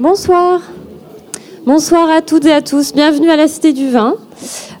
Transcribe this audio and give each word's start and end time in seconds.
Bonsoir. 0.00 0.62
Bonsoir 1.66 2.10
à 2.10 2.22
toutes 2.22 2.46
et 2.46 2.52
à 2.52 2.62
tous. 2.62 2.94
Bienvenue 2.94 3.30
à 3.30 3.36
la 3.36 3.46
Cité 3.46 3.74
du 3.74 3.90
Vin. 3.90 4.14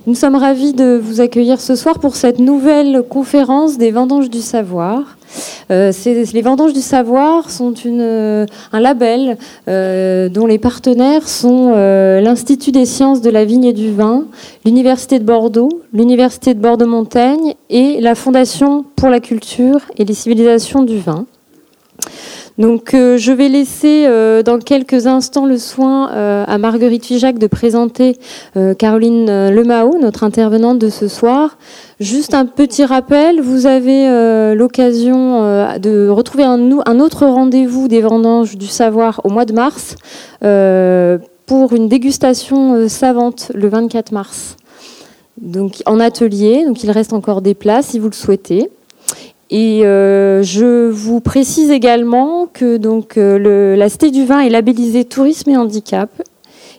Nous 0.06 0.14
sommes 0.14 0.36
ravis 0.36 0.72
de 0.72 0.98
vous 1.00 1.20
accueillir 1.20 1.60
ce 1.60 1.76
soir 1.76 1.98
pour 1.98 2.16
cette 2.16 2.38
nouvelle 2.38 3.02
conférence 3.08 3.76
des 3.76 3.90
Vendanges 3.90 4.30
du 4.30 4.40
Savoir. 4.40 5.18
Euh, 5.70 5.92
les 6.06 6.42
Vendanges 6.42 6.72
du 6.72 6.80
Savoir 6.80 7.50
sont 7.50 7.74
euh, 7.84 8.46
un 8.72 8.80
label 8.80 9.36
euh, 9.68 10.30
dont 10.30 10.46
les 10.46 10.58
partenaires 10.58 11.28
sont 11.28 11.72
l'Institut 11.72 12.72
des 12.72 12.86
sciences 12.86 13.20
de 13.20 13.30
la 13.30 13.44
vigne 13.44 13.64
et 13.64 13.72
du 13.74 13.92
vin, 13.92 14.24
l'Université 14.64 15.18
de 15.18 15.24
Bordeaux, 15.24 15.68
l'Université 15.92 16.54
de 16.54 16.60
Bordeaux-Montaigne 16.60 17.54
et 17.68 18.00
la 18.00 18.14
Fondation 18.14 18.84
pour 18.96 19.10
la 19.10 19.20
culture 19.20 19.80
et 19.98 20.06
les 20.06 20.14
civilisations 20.14 20.82
du 20.82 20.98
vin. 20.98 21.26
Donc, 22.58 22.92
euh, 22.92 23.16
je 23.16 23.32
vais 23.32 23.48
laisser 23.48 24.04
euh, 24.06 24.42
dans 24.42 24.58
quelques 24.58 25.06
instants 25.06 25.46
le 25.46 25.56
soin 25.56 26.10
euh, 26.12 26.44
à 26.46 26.58
Marguerite 26.58 27.06
Fijac 27.06 27.38
de 27.38 27.46
présenter 27.46 28.18
Caroline 28.78 29.48
Lemao, 29.48 29.98
notre 29.98 30.24
intervenante 30.24 30.78
de 30.78 30.90
ce 30.90 31.08
soir. 31.08 31.56
Juste 32.00 32.34
un 32.34 32.44
petit 32.46 32.84
rappel, 32.84 33.40
vous 33.40 33.66
avez 33.66 34.54
l'occasion 34.54 35.40
de 35.78 36.08
retrouver 36.08 36.44
un, 36.44 36.80
un 36.84 37.00
autre 37.00 37.26
rendez-vous 37.26 37.88
des 37.88 38.00
vendanges 38.00 38.56
du 38.56 38.66
savoir 38.66 39.20
au 39.24 39.30
mois 39.30 39.44
de 39.44 39.52
mars 39.52 39.96
pour 41.46 41.72
une 41.72 41.88
dégustation 41.88 42.88
savante 42.88 43.52
le 43.54 43.68
24 43.68 44.12
mars. 44.12 44.56
Donc 45.40 45.82
en 45.86 46.00
atelier, 46.00 46.64
donc 46.66 46.82
il 46.84 46.90
reste 46.90 47.12
encore 47.12 47.42
des 47.42 47.54
places 47.54 47.86
si 47.88 47.98
vous 47.98 48.08
le 48.08 48.14
souhaitez. 48.14 48.70
Et 49.54 49.84
euh, 49.84 50.42
je 50.42 50.88
vous 50.88 51.20
précise 51.20 51.70
également 51.70 52.48
que 52.50 52.78
donc 52.78 53.18
euh, 53.18 53.76
la 53.76 53.90
Cité 53.90 54.10
du 54.10 54.24
Vin 54.24 54.40
est 54.40 54.48
labellisée 54.48 55.04
Tourisme 55.04 55.50
et 55.50 55.58
Handicap. 55.58 56.08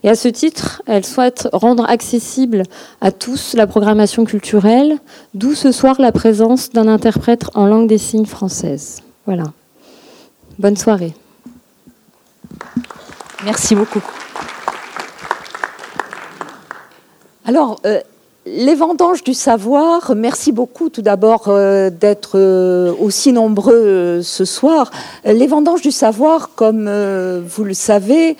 Et 0.02 0.08
à 0.08 0.16
ce 0.16 0.26
titre, 0.26 0.82
elle 0.86 1.06
souhaite 1.06 1.48
rendre 1.52 1.88
accessible 1.88 2.64
à 3.00 3.12
tous 3.12 3.54
la 3.54 3.68
programmation 3.68 4.24
culturelle, 4.24 4.98
d'où 5.34 5.54
ce 5.54 5.70
soir 5.70 6.00
la 6.00 6.10
présence 6.10 6.70
d'un 6.70 6.88
interprète 6.88 7.44
en 7.54 7.66
langue 7.66 7.86
des 7.86 7.96
signes 7.96 8.26
française. 8.26 9.02
Voilà. 9.24 9.44
Bonne 10.58 10.76
soirée. 10.76 11.12
Merci 13.44 13.76
beaucoup. 13.76 14.02
Alors, 17.46 17.80
euh, 17.86 18.00
les 18.46 18.74
vendanges 18.74 19.24
du 19.24 19.32
savoir, 19.32 20.14
merci 20.14 20.52
beaucoup 20.52 20.90
tout 20.90 21.00
d'abord 21.00 21.44
euh, 21.48 21.88
d'être 21.88 22.32
euh, 22.34 22.92
aussi 23.00 23.32
nombreux 23.32 23.72
euh, 23.72 24.22
ce 24.22 24.44
soir. 24.44 24.90
Les 25.24 25.46
vendanges 25.46 25.80
du 25.80 25.90
savoir, 25.90 26.50
comme 26.54 26.90
vous 27.40 27.64
le 27.64 27.74
savez, 27.74 28.36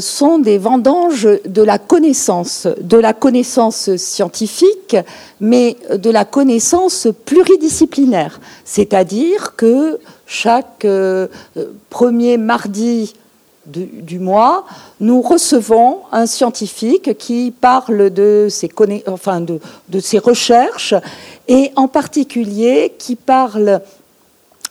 sont 0.00 0.38
des 0.38 0.58
vendanges 0.58 1.28
de 1.46 1.62
la 1.62 1.78
connaissance, 1.78 2.68
de 2.80 2.98
la 2.98 3.14
connaissance 3.14 3.96
scientifique, 3.96 4.96
mais 5.40 5.76
de 5.90 6.10
la 6.10 6.24
connaissance 6.24 7.08
pluridisciplinaire. 7.24 8.40
C'est-à-dire 8.64 9.54
que 9.56 9.98
chaque 10.26 10.86
premier 11.88 12.36
mardi 12.36 13.14
du, 13.66 14.18
mois, 14.18 14.64
nous 15.00 15.20
recevons 15.20 16.00
un 16.12 16.26
scientifique 16.26 17.18
qui 17.18 17.50
parle 17.50 18.10
de 18.10 18.46
ses, 18.50 18.70
enfin 19.08 19.40
de, 19.40 20.00
ses 20.00 20.18
recherches 20.18 20.94
et 21.48 21.72
en 21.76 21.88
particulier 21.88 22.94
qui 22.98 23.16
parle 23.16 23.80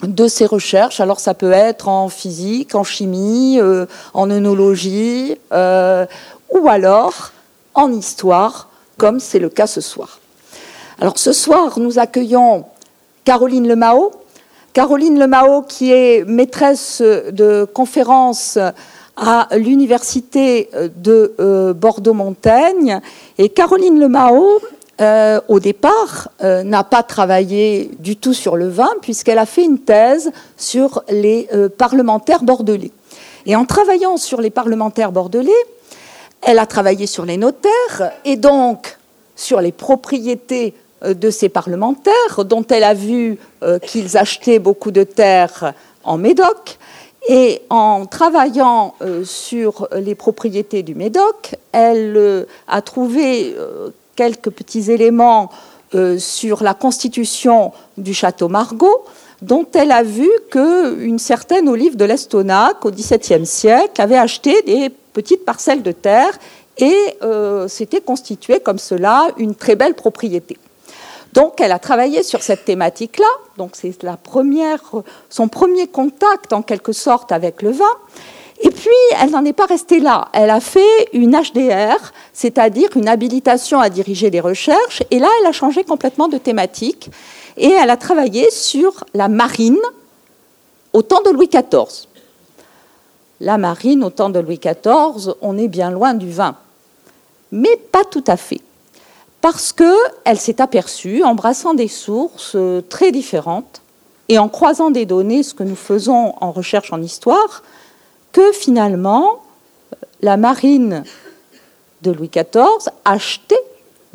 de 0.02 0.28
ses 0.28 0.46
recherches. 0.46 1.00
Alors 1.00 1.20
ça 1.20 1.34
peut 1.34 1.52
être 1.52 1.88
en 1.88 2.10
physique, 2.10 2.76
en 2.76 2.84
chimie, 2.84 3.60
euh, 3.60 3.86
en 4.14 4.30
œnologie 4.30 5.36
euh, 5.52 6.06
ou 6.54 6.68
alors 6.68 7.32
en 7.74 7.92
histoire, 7.92 8.70
comme 8.98 9.20
c'est 9.20 9.40
le 9.40 9.50
cas 9.50 9.68
ce 9.68 9.82
soir. 9.82 10.20
Alors 11.00 11.18
ce 11.18 11.34
soir, 11.34 11.80
nous 11.80 12.00
accueillons 12.00 12.66
Caroline 13.26 13.68
Lemao, 13.68 14.12
Caroline 14.76 15.18
Lemao, 15.18 15.62
qui 15.62 15.94
est 15.94 16.28
maîtresse 16.28 17.02
de 17.02 17.64
conférences 17.64 18.60
à 19.16 19.48
l'université 19.56 20.70
de 20.98 21.34
euh, 21.40 21.74
Bordeaux-Montaigne. 21.74 23.00
Et 23.38 23.48
Caroline 23.48 23.98
Lemao, 23.98 24.60
euh, 25.00 25.40
au 25.48 25.62
départ, 25.62 26.28
euh, 26.44 26.64
n'a 26.64 26.84
pas 26.84 27.04
travaillé 27.04 27.90
du 28.00 28.18
tout 28.18 28.34
sur 28.34 28.58
le 28.58 28.68
vin, 28.68 28.90
puisqu'elle 29.02 29.38
a 29.38 29.46
fait 29.46 29.64
une 29.64 29.80
thèse 29.80 30.34
sur 30.58 31.06
les 31.08 31.48
parlementaires 31.78 32.44
bordelais. 32.44 32.92
Et 33.46 33.56
en 33.56 33.64
travaillant 33.64 34.18
sur 34.18 34.42
les 34.42 34.50
parlementaires 34.50 35.14
bordelais, 35.14 35.52
elle 36.42 36.60
a 36.60 36.66
travaillé 36.66 37.08
sur 37.08 37.24
les 37.24 37.38
notaires 37.38 38.12
et 38.26 38.36
donc 38.36 38.98
sur 39.38 39.62
les 39.62 39.72
propriétés 39.72 40.74
de 41.14 41.30
ces 41.30 41.50
parlementaires, 41.50 42.46
dont 42.46 42.66
elle 42.70 42.84
a 42.84 42.94
vu 42.94 43.38
euh, 43.64 43.80
qu'ils 43.80 44.18
achetaient 44.18 44.60
beaucoup 44.60 44.92
de 44.92 45.04
terres 45.04 45.74
en 46.04 46.18
Médoc. 46.18 46.78
Et 47.28 47.62
en 47.70 48.06
travaillant 48.06 48.94
euh, 49.02 49.24
sur 49.24 49.88
les 49.96 50.16
propriétés 50.16 50.84
du 50.84 50.96
Médoc, 50.96 51.56
elle 51.72 52.46
a 52.68 52.82
trouvé 52.82 53.56
quelques 54.16 54.50
petits 54.50 54.92
éléments 54.92 55.50
sur 56.18 56.62
la 56.62 56.74
constitution 56.74 57.72
du 57.98 58.14
château 58.14 58.48
Margaux, 58.48 59.06
dont 59.42 59.66
elle 59.74 59.92
a 59.92 60.04
vu 60.04 60.30
qu'une 60.52 61.20
certaine 61.20 61.70
Olive 61.70 61.96
de 61.96 62.06
l'Estonac, 62.06 62.86
au 62.86 62.92
XVIIe 62.92 63.46
siècle, 63.46 64.02
avait 64.02 64.18
acheté 64.18 64.62
des 64.64 64.90
petites 65.14 65.46
parcelles 65.46 65.84
de 65.84 65.92
terre 65.92 66.38
et 66.78 67.18
s'était 67.68 68.02
constituée 68.02 68.60
comme 68.60 68.80
cela 68.80 69.30
une 69.38 69.56
très 69.56 69.76
belle 69.76 69.96
propriété. 69.96 70.58
Donc, 71.36 71.60
elle 71.60 71.74
a 71.74 71.80
travaillé 71.80 72.24
sur 72.24 72.42
cette 72.42 72.64
thématique-là. 72.64 73.28
C'est 73.74 74.04
la 74.04 74.18
son 75.30 75.48
premier 75.50 75.88
contact, 75.88 76.54
en 76.54 76.62
quelque 76.62 76.94
sorte, 76.94 77.34
avec 77.34 77.62
le 77.62 77.72
vin. 77.72 77.84
Et 78.62 78.70
puis, 78.70 78.90
elle 79.22 79.32
n'en 79.32 79.44
est 79.44 79.54
pas 79.54 79.66
restée 79.66 80.00
là. 80.00 80.30
Elle 80.32 80.50
a 80.50 80.62
fait 80.62 81.10
une 81.12 81.32
HDR, 81.32 82.14
c'est-à-dire 82.32 82.90
une 82.96 83.10
habilitation 83.10 83.82
à 83.82 83.90
diriger 83.90 84.30
les 84.30 84.40
recherches. 84.40 85.04
Et 85.12 85.20
là, 85.20 85.28
elle 85.42 85.48
a 85.48 85.52
changé 85.52 85.84
complètement 85.84 86.30
de 86.30 86.38
thématique. 86.38 87.10
Et 87.58 87.72
elle 87.72 87.90
a 87.90 87.98
travaillé 87.98 88.50
sur 88.50 89.04
la 89.14 89.28
marine 89.28 89.78
au 90.94 91.02
temps 91.02 91.22
de 91.22 91.32
Louis 91.32 91.50
XIV. 91.50 92.08
La 93.42 93.58
marine 93.58 94.06
au 94.06 94.10
temps 94.10 94.30
de 94.30 94.40
Louis 94.40 94.60
XIV, 94.60 95.34
on 95.42 95.58
est 95.58 95.68
bien 95.68 95.92
loin 95.92 96.14
du 96.14 96.32
vin. 96.32 96.56
Mais 97.52 97.76
pas 97.92 98.06
tout 98.06 98.24
à 98.26 98.38
fait 98.38 98.62
parce 99.46 99.74
qu'elle 99.74 100.40
s'est 100.40 100.60
aperçue, 100.60 101.24
en 101.24 101.36
brassant 101.36 101.76
des 101.76 101.88
sources 101.88 102.54
euh, 102.56 102.82
très 102.82 103.12
différentes 103.12 103.84
et 104.28 104.40
en 104.40 104.50
croisant 104.50 104.90
des 104.90 105.06
données, 105.06 105.44
ce 105.44 105.54
que 105.54 105.62
nous 105.62 105.76
faisons 105.76 106.34
en 106.42 106.52
recherche 106.52 106.92
en 106.92 107.00
histoire, 107.00 107.62
que 108.32 108.52
finalement, 108.54 109.44
la 110.24 110.36
marine 110.36 111.04
de 112.02 112.10
Louis 112.10 112.32
XIV 112.34 112.92
achetait 113.06 113.62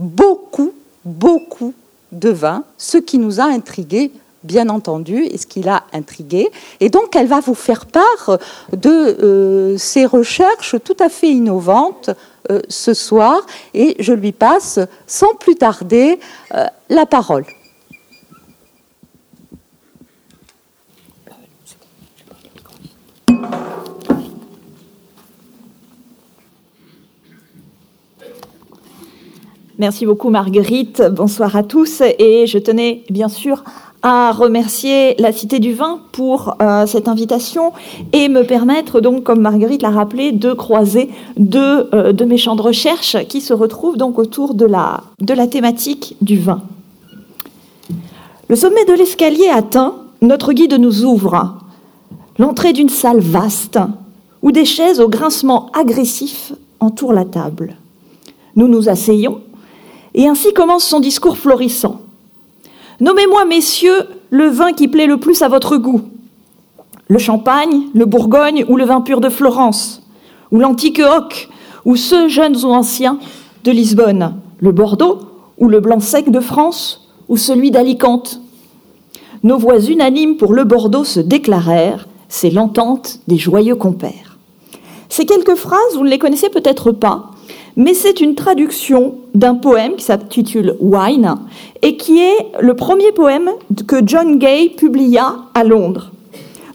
beaucoup, 0.00 0.72
beaucoup 1.04 1.74
de 2.10 2.30
vin, 2.30 2.64
ce 2.76 2.98
qui 2.98 3.18
nous 3.18 3.38
a 3.38 3.44
intrigués 3.44 4.10
bien 4.42 4.68
entendu, 4.68 5.26
et 5.26 5.38
ce 5.38 5.47
qui 5.47 5.62
l'a 5.62 5.84
intrigué. 5.92 6.50
Et 6.80 6.88
donc, 6.88 7.14
elle 7.14 7.26
va 7.26 7.41
vous 7.41 7.54
faire 7.54 7.86
part 7.86 8.38
de 8.72 8.91
euh, 8.91 9.78
ces 9.78 10.06
recherches 10.06 10.76
tout 10.82 10.97
à 10.98 11.08
fait 11.08 11.28
innovantes 11.28 12.10
euh, 12.50 12.60
ce 12.68 12.94
soir 12.94 13.40
et 13.74 13.96
je 13.98 14.12
lui 14.12 14.32
passe 14.32 14.78
sans 15.06 15.34
plus 15.34 15.56
tarder 15.56 16.18
euh, 16.54 16.64
la 16.88 17.06
parole. 17.06 17.44
Merci 29.78 30.04
beaucoup 30.04 30.28
Marguerite, 30.28 31.03
bonsoir 31.10 31.56
à 31.56 31.62
tous 31.62 32.03
et 32.18 32.47
je 32.47 32.59
tenais 32.59 33.03
bien 33.09 33.28
sûr 33.28 33.65
à 34.02 34.32
remercier 34.32 35.14
la 35.18 35.32
Cité 35.32 35.58
du 35.58 35.74
Vin 35.74 36.00
pour 36.12 36.56
euh, 36.62 36.86
cette 36.86 37.08
invitation 37.08 37.72
et 38.12 38.28
me 38.28 38.42
permettre 38.42 39.00
donc, 39.00 39.24
comme 39.24 39.41
Marguerite 39.41 39.82
l'a 39.82 39.91
rappelé, 39.91 40.32
de 40.32 40.52
croiser 40.52 41.10
deux 41.36 41.88
euh, 41.92 42.12
de 42.12 42.24
mes 42.24 42.38
champs 42.38 42.56
de 42.56 42.62
recherche 42.62 43.16
qui 43.28 43.41
se 43.41 43.52
retrouvent 43.52 43.97
donc 43.97 44.18
autour 44.18 44.54
de 44.54 44.64
la, 44.64 45.02
de 45.20 45.34
la 45.34 45.47
thématique 45.47 46.16
du 46.22 46.38
vin. 46.38 46.62
Le 48.48 48.56
sommet 48.56 48.84
de 48.84 48.94
l'escalier 48.94 49.48
atteint, 49.48 49.94
notre 50.22 50.53
guide 50.53 50.74
nous 50.74 51.04
ouvre 51.04 51.58
l'entrée 52.38 52.72
d'une 52.72 52.88
salle 52.88 53.20
vaste 53.20 53.78
où 54.42 54.50
des 54.50 54.64
chaises 54.64 55.00
au 55.00 55.08
grincement 55.08 55.70
agressif 55.72 56.53
entourent 56.80 57.12
la 57.12 57.26
table. 57.26 57.76
Nous 58.56 58.66
nous 58.66 58.88
asseyons 58.88 59.42
et 60.14 60.26
ainsi 60.26 60.53
commence 60.53 60.84
son 60.84 61.00
discours 61.00 61.36
florissant. 61.36 62.00
Nommez-moi, 63.00 63.47
messieurs, 63.47 64.02
le 64.28 64.48
vin 64.48 64.74
qui 64.74 64.86
plaît 64.86 65.06
le 65.06 65.16
plus 65.16 65.41
à 65.41 65.48
votre 65.48 65.78
goût. 65.78 66.02
Le 67.08 67.18
champagne, 67.18 67.84
le 67.94 68.04
bourgogne 68.04 68.66
ou 68.68 68.76
le 68.76 68.84
vin 68.84 69.00
pur 69.00 69.20
de 69.20 69.30
Florence. 69.30 70.02
ou 70.52 70.58
l'antique 70.58 70.98
hoc, 70.98 71.48
ou 71.84 71.97
ceux 71.97 72.28
jeunes 72.28 72.56
ou 72.64 72.68
anciens 72.68 73.18
de 73.64 73.70
Lisbonne, 73.70 74.34
le 74.58 74.72
Bordeaux, 74.72 75.20
ou 75.58 75.68
le 75.68 75.80
blanc 75.80 76.00
sec 76.00 76.30
de 76.30 76.41
France, 76.41 77.08
ou 77.28 77.36
celui 77.36 77.70
d'Alicante. 77.70 78.41
Nos 79.44 79.58
voix 79.58 79.78
unanimes 79.78 80.36
pour 80.36 80.53
le 80.53 80.64
Bordeaux 80.64 81.04
se 81.04 81.20
déclarèrent, 81.20 82.08
c'est 82.28 82.50
l'entente 82.50 83.20
des 83.28 83.38
joyeux 83.38 83.76
compères. 83.76 84.38
Ces 85.08 85.24
quelques 85.24 85.54
phrases, 85.54 85.94
vous 85.94 86.04
ne 86.04 86.10
les 86.10 86.18
connaissez 86.18 86.48
peut-être 86.48 86.91
pas, 86.92 87.30
mais 87.76 87.94
c'est 87.94 88.20
une 88.20 88.34
traduction 88.34 89.14
d'un 89.34 89.54
poème 89.54 89.96
qui 89.96 90.04
s'intitule 90.04 90.76
Wine 90.80 91.36
et 91.82 91.96
qui 91.96 92.20
est 92.20 92.46
le 92.60 92.74
premier 92.74 93.12
poème 93.12 93.50
que 93.86 93.96
John 94.04 94.38
Gay 94.38 94.70
publia 94.76 95.36
à 95.54 95.64
Londres. 95.64 96.12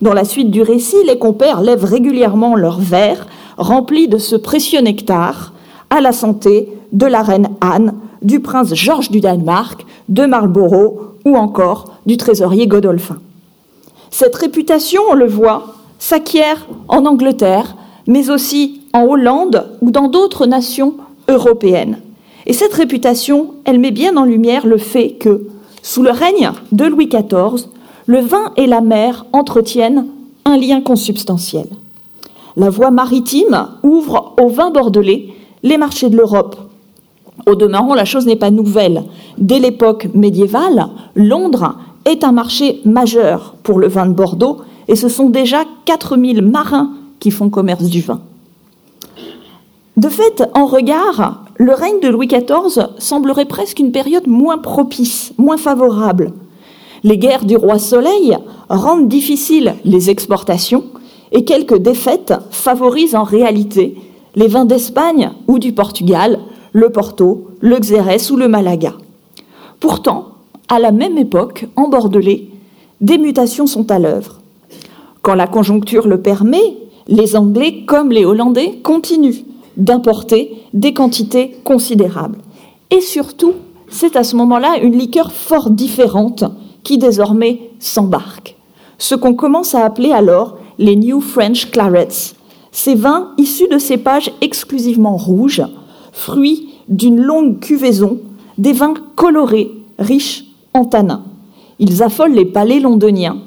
Dans 0.02 0.14
la 0.14 0.26
suite 0.26 0.52
du 0.52 0.62
récit, 0.62 1.04
les 1.06 1.18
compères 1.18 1.62
lèvent 1.62 1.86
régulièrement 1.86 2.56
leurs 2.56 2.80
verres 2.80 3.28
remplis 3.58 4.08
de 4.08 4.18
ce 4.18 4.36
précieux 4.36 4.82
nectar 4.82 5.54
à 5.90 6.02
la 6.02 6.12
santé 6.12 6.70
de 6.92 7.06
la 7.06 7.22
reine 7.22 7.50
Anne, 7.62 7.94
du 8.22 8.40
prince 8.40 8.74
Georges 8.74 9.12
du 9.12 9.22
Danemark, 9.22 9.86
de 10.10 10.26
Marlborough 10.26 11.16
ou 11.26 11.38
encore 11.38 11.96
du 12.06 12.18
trésorier 12.18 12.68
Godolphin. 12.68 13.18
Cette 14.12 14.36
réputation, 14.36 15.02
on 15.10 15.14
le 15.14 15.28
voit, 15.28 15.76
s'acquiert 16.00 16.68
en 16.88 17.06
Angleterre, 17.06 17.76
mais 18.08 18.30
aussi 18.30 18.82
en 18.96 19.04
Hollande 19.04 19.68
ou 19.82 19.92
dans 19.92 20.08
d'autres 20.08 20.46
nations 20.46 20.96
européennes. 21.28 22.00
Et 22.46 22.54
cette 22.54 22.74
réputation, 22.74 23.52
elle 23.66 23.80
met 23.80 23.92
bien 23.92 24.16
en 24.16 24.24
lumière 24.24 24.66
le 24.66 24.78
fait 24.78 25.16
que, 25.20 25.48
sous 25.84 26.02
le 26.02 26.12
règne 26.12 26.52
de 26.72 26.86
Louis 26.86 27.08
XIV, 27.08 27.68
le 28.06 28.20
vin 28.20 28.54
et 28.56 28.68
la 28.68 28.80
mer 28.80 29.26
entretiennent 29.34 30.08
un 30.46 30.58
lien 30.58 30.80
consubstantiel. 30.80 31.68
La 32.56 32.70
voie 32.70 32.92
maritime 32.92 33.68
ouvre 33.84 34.34
au 34.42 34.48
vin 34.48 34.70
bordelais 34.70 35.28
les 35.64 35.78
marchés 35.78 36.10
de 36.10 36.16
l'Europe. 36.16 36.56
Au 37.48 37.56
demeurant, 37.56 37.96
la 37.96 38.06
chose 38.06 38.26
n'est 38.26 38.38
pas 38.38 38.52
nouvelle. 38.52 39.04
Dès 39.38 39.60
l'époque 39.60 40.08
médiévale, 40.14 40.88
Londres 41.16 41.76
est 42.06 42.24
un 42.24 42.32
marché 42.32 42.80
majeur 42.86 43.56
pour 43.62 43.78
le 43.78 43.90
vin 43.90 44.06
de 44.06 44.14
Bordeaux 44.14 44.60
et 44.88 44.96
ce 44.96 45.10
sont 45.10 45.30
déjà 45.30 45.64
4000 45.84 46.42
marins 46.42 46.92
qui 47.20 47.32
font 47.32 47.50
commerce 47.50 47.84
du 47.84 48.00
vin. 48.00 48.22
De 50.06 50.10
fait, 50.12 50.44
en 50.54 50.68
regard, 50.68 51.46
le 51.56 51.74
règne 51.74 52.00
de 52.00 52.10
Louis 52.10 52.28
XIV 52.28 52.90
semblerait 53.00 53.46
presque 53.46 53.80
une 53.80 53.92
période 53.92 54.28
moins 54.28 54.60
propice, 54.60 55.34
moins 55.40 55.58
favorable. 55.58 56.32
Les 57.04 57.18
guerres 57.18 57.44
du 57.44 57.58
roi 57.58 57.80
Soleil 57.80 58.38
rendent 58.70 59.08
difficiles 59.08 59.74
les 59.84 60.12
exportations 60.12 60.84
et 61.32 61.44
quelques 61.44 61.80
défaites 61.80 62.36
favorisent 62.52 63.16
en 63.16 63.24
réalité 63.24 63.98
les 64.36 64.46
vins 64.46 64.66
d'Espagne 64.66 65.32
ou 65.48 65.58
du 65.58 65.74
Portugal, 65.74 66.38
le 66.72 66.92
Porto, 66.92 67.48
le 67.62 67.80
Xérès 67.80 68.30
ou 68.30 68.36
le 68.36 68.48
Malaga. 68.48 68.94
Pourtant, 69.80 70.34
à 70.70 70.78
la 70.78 70.92
même 70.92 71.18
époque, 71.18 71.66
en 71.76 71.88
Bordelais, 71.88 72.50
des 73.02 73.18
mutations 73.18 73.66
sont 73.66 73.90
à 73.90 73.98
l'œuvre. 73.98 74.40
Quand 75.24 75.34
la 75.34 75.48
conjoncture 75.48 76.08
le 76.08 76.22
permet, 76.22 76.78
les 77.08 77.36
Anglais 77.36 77.86
comme 77.88 78.12
les 78.12 78.24
Hollandais 78.24 78.82
continuent 78.84 79.46
d'importer 79.78 80.64
des 80.74 80.94
quantités 80.94 81.58
considérables. 81.64 82.40
Et 82.92 83.02
surtout, 83.02 83.54
c'est 83.90 84.16
à 84.16 84.24
ce 84.24 84.36
moment-là 84.36 84.78
une 84.82 84.98
liqueur 84.98 85.32
fort 85.32 85.70
différente 85.70 86.44
qui 86.84 86.98
désormais 86.98 87.72
s'embarque. 87.80 88.56
Ce 88.98 89.16
qu'on 89.16 89.34
commence 89.34 89.76
à 89.76 89.84
appeler 89.86 90.12
alors 90.12 90.58
les 90.78 90.96
New 90.96 91.20
French 91.22 91.72
Clarets, 91.72 92.34
ces 92.72 92.96
vins 92.96 93.32
issus 93.38 93.68
de 93.68 93.78
cépages 93.78 94.32
exclusivement 94.42 95.18
rouges, 95.18 95.64
fruits 96.12 96.70
d'une 96.88 97.22
longue 97.22 97.60
cuvaison, 97.60 98.20
des 98.58 98.74
vins 98.74 98.94
colorés, 99.16 99.72
riches 100.00 100.46
en 100.74 100.86
tanins. 100.86 101.24
Ils 101.80 102.04
affolent 102.04 102.34
les 102.34 102.46
palais 102.46 102.80
londoniens 102.80 103.38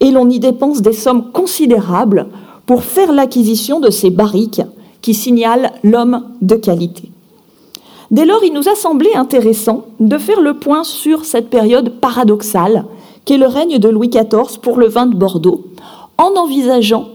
et 0.00 0.10
l'on 0.10 0.28
y 0.28 0.38
dépense 0.38 0.82
des 0.82 0.92
sommes 0.92 1.30
considérables 1.32 2.28
pour 2.66 2.82
faire 2.82 3.12
l'acquisition 3.12 3.80
de 3.80 3.90
ces 3.90 4.10
barriques 4.10 4.62
qui 5.02 5.14
signalent 5.14 5.72
l'homme 5.82 6.22
de 6.40 6.54
qualité. 6.54 7.10
Dès 8.10 8.24
lors, 8.24 8.44
il 8.44 8.52
nous 8.52 8.68
a 8.68 8.74
semblé 8.74 9.10
intéressant 9.14 9.86
de 10.00 10.18
faire 10.18 10.40
le 10.40 10.54
point 10.54 10.84
sur 10.84 11.24
cette 11.24 11.50
période 11.50 12.00
paradoxale 12.00 12.84
qu'est 13.24 13.38
le 13.38 13.46
règne 13.46 13.78
de 13.78 13.88
Louis 13.88 14.08
XIV 14.08 14.58
pour 14.60 14.78
le 14.78 14.86
vin 14.86 15.06
de 15.06 15.16
Bordeaux, 15.16 15.64
en 16.18 16.34
envisageant 16.36 17.08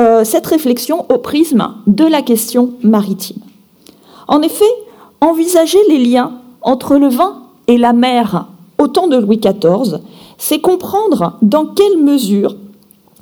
euh, 0.00 0.24
cette 0.24 0.46
réflexion 0.46 1.06
au 1.12 1.18
prisme 1.18 1.74
de 1.86 2.04
la 2.04 2.22
question 2.22 2.74
maritime. 2.82 3.40
En 4.28 4.42
effet, 4.42 4.64
envisager 5.20 5.78
les 5.88 5.98
liens 5.98 6.32
entre 6.60 6.96
le 6.96 7.08
vin 7.08 7.42
et 7.66 7.78
la 7.78 7.92
mer 7.92 8.46
au 8.78 8.88
temps 8.88 9.08
de 9.08 9.16
Louis 9.16 9.38
XIV, 9.38 10.00
c'est 10.38 10.60
comprendre 10.60 11.38
dans 11.42 11.66
quelle 11.66 11.98
mesure 11.98 12.56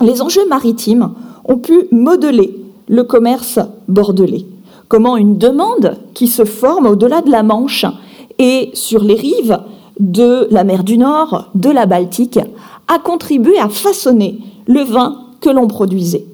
les 0.01 0.23
enjeux 0.23 0.49
maritimes 0.49 1.13
ont 1.45 1.59
pu 1.59 1.87
modeler 1.93 2.57
le 2.91 3.05
commerce 3.05 3.61
bordelais. 3.89 4.45
Comment 4.89 5.17
une 5.17 5.39
demande 5.39 5.97
qui 6.13 6.27
se 6.27 6.45
forme 6.45 6.87
au-delà 6.87 7.23
de 7.23 7.31
la 7.31 7.45
Manche 7.45 7.87
et 8.39 8.71
sur 8.75 9.05
les 9.05 9.15
rives 9.15 9.61
de 10.01 10.49
la 10.51 10.65
mer 10.65 10.83
du 10.83 10.99
Nord, 10.99 11.51
de 11.55 11.71
la 11.71 11.87
Baltique, 11.87 12.41
a 12.89 12.99
contribué 12.99 13.59
à 13.59 13.69
façonner 13.69 14.41
le 14.67 14.83
vin 14.83 15.27
que 15.41 15.51
l'on 15.51 15.69
produisait. 15.69 16.25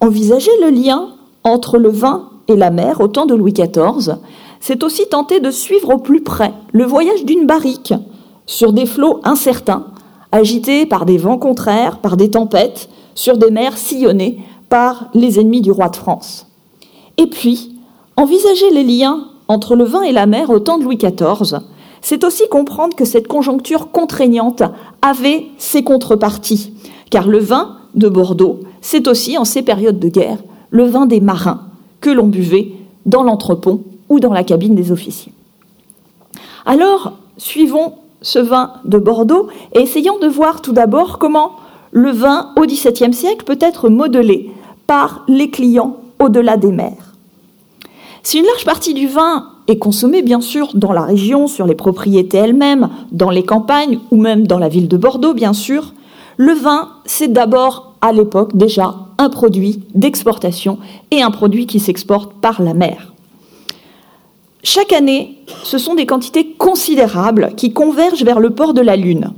Envisager 0.00 0.50
le 0.60 0.70
lien 0.70 1.10
entre 1.44 1.78
le 1.78 1.90
vin 1.90 2.30
et 2.48 2.56
la 2.56 2.70
mer 2.70 3.00
au 3.00 3.06
temps 3.06 3.26
de 3.26 3.36
Louis 3.36 3.52
XIV, 3.52 4.16
c'est 4.58 4.82
aussi 4.82 5.06
tenter 5.08 5.38
de 5.38 5.52
suivre 5.52 5.94
au 5.94 5.98
plus 5.98 6.22
près 6.22 6.52
le 6.72 6.84
voyage 6.84 7.24
d'une 7.24 7.46
barrique 7.46 7.94
sur 8.46 8.72
des 8.72 8.86
flots 8.86 9.20
incertains, 9.22 9.86
agités 10.32 10.86
par 10.86 11.06
des 11.06 11.18
vents 11.18 11.38
contraires, 11.38 11.98
par 11.98 12.16
des 12.16 12.30
tempêtes, 12.30 12.88
sur 13.14 13.36
des 13.36 13.50
mers 13.52 13.76
sillonnées 13.76 14.40
par 14.72 15.10
les 15.12 15.38
ennemis 15.38 15.60
du 15.60 15.70
roi 15.70 15.90
de 15.90 15.96
France. 15.96 16.46
Et 17.18 17.26
puis, 17.26 17.76
envisager 18.16 18.70
les 18.70 18.84
liens 18.84 19.28
entre 19.46 19.76
le 19.76 19.84
vin 19.84 20.00
et 20.00 20.12
la 20.12 20.24
mer 20.24 20.48
au 20.48 20.60
temps 20.60 20.78
de 20.78 20.84
Louis 20.84 20.96
XIV, 20.96 21.58
c'est 22.00 22.24
aussi 22.24 22.48
comprendre 22.48 22.96
que 22.96 23.04
cette 23.04 23.28
conjoncture 23.28 23.90
contraignante 23.90 24.62
avait 25.02 25.44
ses 25.58 25.84
contreparties, 25.84 26.72
car 27.10 27.28
le 27.28 27.36
vin 27.36 27.76
de 27.94 28.08
Bordeaux, 28.08 28.60
c'est 28.80 29.08
aussi, 29.08 29.36
en 29.36 29.44
ces 29.44 29.60
périodes 29.60 29.98
de 29.98 30.08
guerre, 30.08 30.38
le 30.70 30.84
vin 30.84 31.04
des 31.04 31.20
marins 31.20 31.66
que 32.00 32.08
l'on 32.08 32.28
buvait 32.28 32.72
dans 33.04 33.24
l'entrepont 33.24 33.82
ou 34.08 34.20
dans 34.20 34.32
la 34.32 34.42
cabine 34.42 34.74
des 34.74 34.90
officiers. 34.90 35.34
Alors, 36.64 37.12
suivons 37.36 37.92
ce 38.22 38.38
vin 38.38 38.72
de 38.86 38.96
Bordeaux 38.96 39.48
et 39.74 39.80
essayons 39.80 40.18
de 40.18 40.28
voir 40.28 40.62
tout 40.62 40.72
d'abord 40.72 41.18
comment 41.18 41.56
le 41.90 42.10
vin 42.10 42.52
au 42.56 42.62
XVIIe 42.62 43.12
siècle 43.12 43.44
peut 43.44 43.58
être 43.60 43.90
modelé 43.90 44.50
les 45.28 45.50
clients 45.50 45.96
au-delà 46.18 46.56
des 46.56 46.72
mers. 46.72 47.14
Si 48.22 48.38
une 48.38 48.46
large 48.46 48.64
partie 48.64 48.94
du 48.94 49.08
vin 49.08 49.48
est 49.66 49.78
consommée, 49.78 50.22
bien 50.22 50.40
sûr, 50.40 50.68
dans 50.74 50.92
la 50.92 51.02
région, 51.02 51.46
sur 51.48 51.66
les 51.66 51.74
propriétés 51.74 52.38
elles-mêmes, 52.38 52.88
dans 53.10 53.30
les 53.30 53.44
campagnes 53.44 53.98
ou 54.10 54.16
même 54.16 54.46
dans 54.46 54.58
la 54.58 54.68
ville 54.68 54.88
de 54.88 54.96
Bordeaux, 54.96 55.34
bien 55.34 55.52
sûr, 55.52 55.92
le 56.36 56.52
vin, 56.52 56.90
c'est 57.04 57.32
d'abord 57.32 57.94
à 58.00 58.12
l'époque 58.12 58.56
déjà 58.56 58.94
un 59.18 59.28
produit 59.28 59.82
d'exportation 59.94 60.78
et 61.10 61.22
un 61.22 61.30
produit 61.30 61.66
qui 61.66 61.80
s'exporte 61.80 62.32
par 62.34 62.62
la 62.62 62.74
mer. 62.74 63.12
Chaque 64.62 64.92
année, 64.92 65.38
ce 65.64 65.78
sont 65.78 65.94
des 65.94 66.06
quantités 66.06 66.52
considérables 66.52 67.52
qui 67.56 67.72
convergent 67.72 68.24
vers 68.24 68.40
le 68.40 68.50
port 68.50 68.74
de 68.74 68.80
la 68.80 68.96
Lune. 68.96 69.32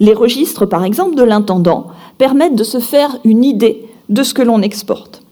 Les 0.00 0.14
registres, 0.14 0.66
par 0.66 0.84
exemple, 0.84 1.14
de 1.14 1.22
l'intendant 1.22 1.88
permettent 2.18 2.56
de 2.56 2.64
se 2.64 2.80
faire 2.80 3.18
une 3.24 3.44
idée 3.44 3.87
de 4.08 4.22
ce 4.22 4.34
que 4.34 4.42
l'on 4.42 4.62
exporte. 4.62 5.22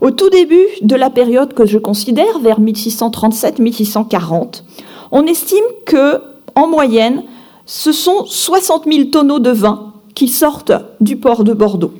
Au 0.00 0.10
tout 0.10 0.30
début 0.30 0.64
de 0.82 0.94
la 0.94 1.10
période 1.10 1.54
que 1.54 1.66
je 1.66 1.78
considère, 1.78 2.38
vers 2.40 2.60
1637-1640, 2.60 4.62
on 5.10 5.26
estime 5.26 5.64
que, 5.84 6.20
en 6.54 6.68
moyenne, 6.68 7.24
ce 7.66 7.92
sont 7.92 8.24
60 8.26 8.84
000 8.90 9.04
tonneaux 9.06 9.40
de 9.40 9.50
vin 9.50 9.92
qui 10.14 10.28
sortent 10.28 10.72
du 11.00 11.16
port 11.16 11.44
de 11.44 11.52
Bordeaux. 11.52 11.92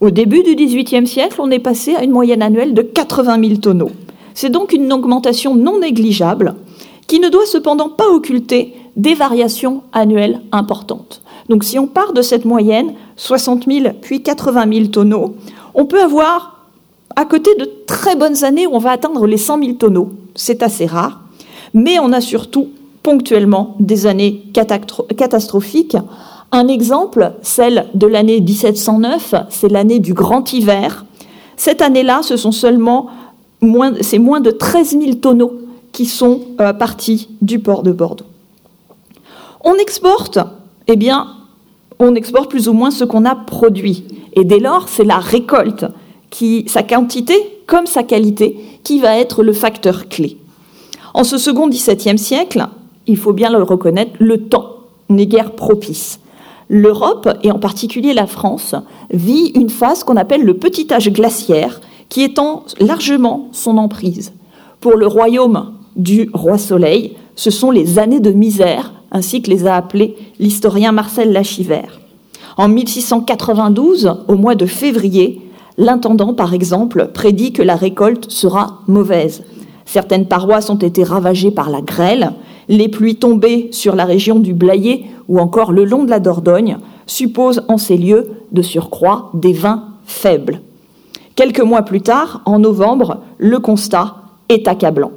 Au 0.00 0.10
début 0.10 0.42
du 0.42 0.54
XVIIIe 0.54 1.06
siècle, 1.06 1.40
on 1.40 1.50
est 1.50 1.58
passé 1.58 1.94
à 1.94 2.04
une 2.04 2.12
moyenne 2.12 2.42
annuelle 2.42 2.72
de 2.72 2.82
80 2.82 3.40
000 3.40 3.56
tonneaux. 3.56 3.90
C'est 4.34 4.50
donc 4.50 4.72
une 4.72 4.92
augmentation 4.92 5.54
non 5.54 5.80
négligeable 5.80 6.54
qui 7.08 7.20
ne 7.20 7.28
doit 7.28 7.46
cependant 7.46 7.88
pas 7.88 8.08
occulter 8.08 8.74
des 8.96 9.14
variations 9.14 9.82
annuelles 9.92 10.40
importantes. 10.52 11.22
Donc 11.48 11.64
si 11.64 11.78
on 11.78 11.86
part 11.86 12.12
de 12.12 12.22
cette 12.22 12.44
moyenne, 12.44 12.92
60 13.16 13.64
000 13.66 13.94
puis 14.00 14.22
80 14.22 14.72
000 14.72 14.86
tonneaux, 14.88 15.36
on 15.74 15.86
peut 15.86 16.02
avoir 16.02 16.66
à 17.16 17.24
côté 17.24 17.50
de 17.56 17.68
très 17.86 18.16
bonnes 18.16 18.44
années 18.44 18.66
où 18.66 18.74
on 18.74 18.78
va 18.78 18.90
atteindre 18.92 19.26
les 19.26 19.38
100 19.38 19.58
000 19.60 19.72
tonneaux. 19.74 20.10
C'est 20.34 20.62
assez 20.62 20.86
rare. 20.86 21.20
Mais 21.74 21.98
on 21.98 22.12
a 22.12 22.20
surtout 22.20 22.68
ponctuellement 23.02 23.76
des 23.80 24.06
années 24.06 24.44
catastrophiques. 24.52 25.96
Un 26.52 26.68
exemple, 26.68 27.32
celle 27.42 27.86
de 27.94 28.06
l'année 28.06 28.40
1709, 28.40 29.34
c'est 29.50 29.68
l'année 29.68 29.98
du 29.98 30.14
grand 30.14 30.52
hiver. 30.52 31.04
Cette 31.56 31.82
année-là, 31.82 32.20
ce 32.22 32.36
sont 32.36 32.52
seulement 32.52 33.08
moins, 33.60 33.92
c'est 34.00 34.18
moins 34.18 34.40
de 34.40 34.50
13 34.50 34.98
000 34.98 35.14
tonneaux 35.14 35.52
qui 35.92 36.06
sont 36.06 36.42
euh, 36.60 36.72
partis 36.72 37.28
du 37.42 37.58
port 37.58 37.82
de 37.82 37.92
Bordeaux. 37.92 38.26
On 39.64 39.74
exporte, 39.74 40.38
eh 40.86 40.96
bien, 40.96 41.37
on 41.98 42.14
exporte 42.14 42.50
plus 42.50 42.68
ou 42.68 42.72
moins 42.72 42.90
ce 42.90 43.04
qu'on 43.04 43.24
a 43.24 43.34
produit. 43.34 44.04
Et 44.34 44.44
dès 44.44 44.60
lors, 44.60 44.88
c'est 44.88 45.04
la 45.04 45.18
récolte, 45.18 45.86
sa 46.66 46.82
quantité 46.82 47.34
comme 47.66 47.86
sa 47.86 48.02
qualité, 48.02 48.58
qui 48.82 48.98
va 48.98 49.18
être 49.18 49.42
le 49.42 49.52
facteur 49.52 50.08
clé. 50.08 50.38
En 51.14 51.24
ce 51.24 51.36
second 51.36 51.68
XVIIe 51.68 52.18
siècle, 52.18 52.66
il 53.06 53.16
faut 53.16 53.32
bien 53.32 53.50
le 53.50 53.62
reconnaître, 53.62 54.12
le 54.18 54.44
temps 54.48 54.76
n'est 55.08 55.26
guère 55.26 55.52
propice. 55.52 56.20
L'Europe, 56.68 57.28
et 57.42 57.50
en 57.50 57.58
particulier 57.58 58.12
la 58.12 58.26
France, 58.26 58.74
vit 59.10 59.52
une 59.54 59.70
phase 59.70 60.04
qu'on 60.04 60.16
appelle 60.16 60.44
le 60.44 60.54
petit 60.54 60.92
âge 60.92 61.10
glaciaire, 61.10 61.80
qui 62.08 62.22
étend 62.22 62.64
largement 62.80 63.48
son 63.52 63.76
emprise. 63.78 64.32
Pour 64.80 64.96
le 64.96 65.06
royaume 65.06 65.72
du 65.96 66.30
roi 66.32 66.58
Soleil, 66.58 67.16
ce 67.36 67.50
sont 67.50 67.70
les 67.70 67.98
années 67.98 68.20
de 68.20 68.30
misère, 68.30 68.92
ainsi 69.12 69.42
que 69.42 69.50
les 69.50 69.66
a 69.66 69.76
appelées 69.76 70.16
l'historien 70.38 70.92
Marcel 70.92 71.32
Lachivert. 71.32 72.00
En 72.56 72.68
1692, 72.68 74.16
au 74.26 74.34
mois 74.34 74.54
de 74.54 74.66
février, 74.66 75.40
l'intendant, 75.76 76.34
par 76.34 76.54
exemple, 76.54 77.10
prédit 77.14 77.52
que 77.52 77.62
la 77.62 77.76
récolte 77.76 78.30
sera 78.30 78.80
mauvaise. 78.88 79.44
Certaines 79.86 80.26
paroisses 80.26 80.68
ont 80.68 80.76
été 80.76 81.04
ravagées 81.04 81.50
par 81.50 81.70
la 81.70 81.80
grêle, 81.80 82.32
les 82.68 82.88
pluies 82.88 83.16
tombées 83.16 83.68
sur 83.72 83.96
la 83.96 84.04
région 84.04 84.38
du 84.38 84.52
Blayais 84.52 85.04
ou 85.28 85.38
encore 85.38 85.72
le 85.72 85.84
long 85.84 86.04
de 86.04 86.10
la 86.10 86.20
Dordogne 86.20 86.78
supposent 87.06 87.64
en 87.68 87.78
ces 87.78 87.96
lieux 87.96 88.28
de 88.52 88.60
surcroît 88.60 89.30
des 89.34 89.52
vins 89.52 89.84
faibles. 90.04 90.60
Quelques 91.34 91.60
mois 91.60 91.82
plus 91.82 92.02
tard, 92.02 92.42
en 92.44 92.58
novembre, 92.58 93.22
le 93.38 93.60
constat 93.60 94.16
est 94.48 94.66
accablant. 94.68 95.12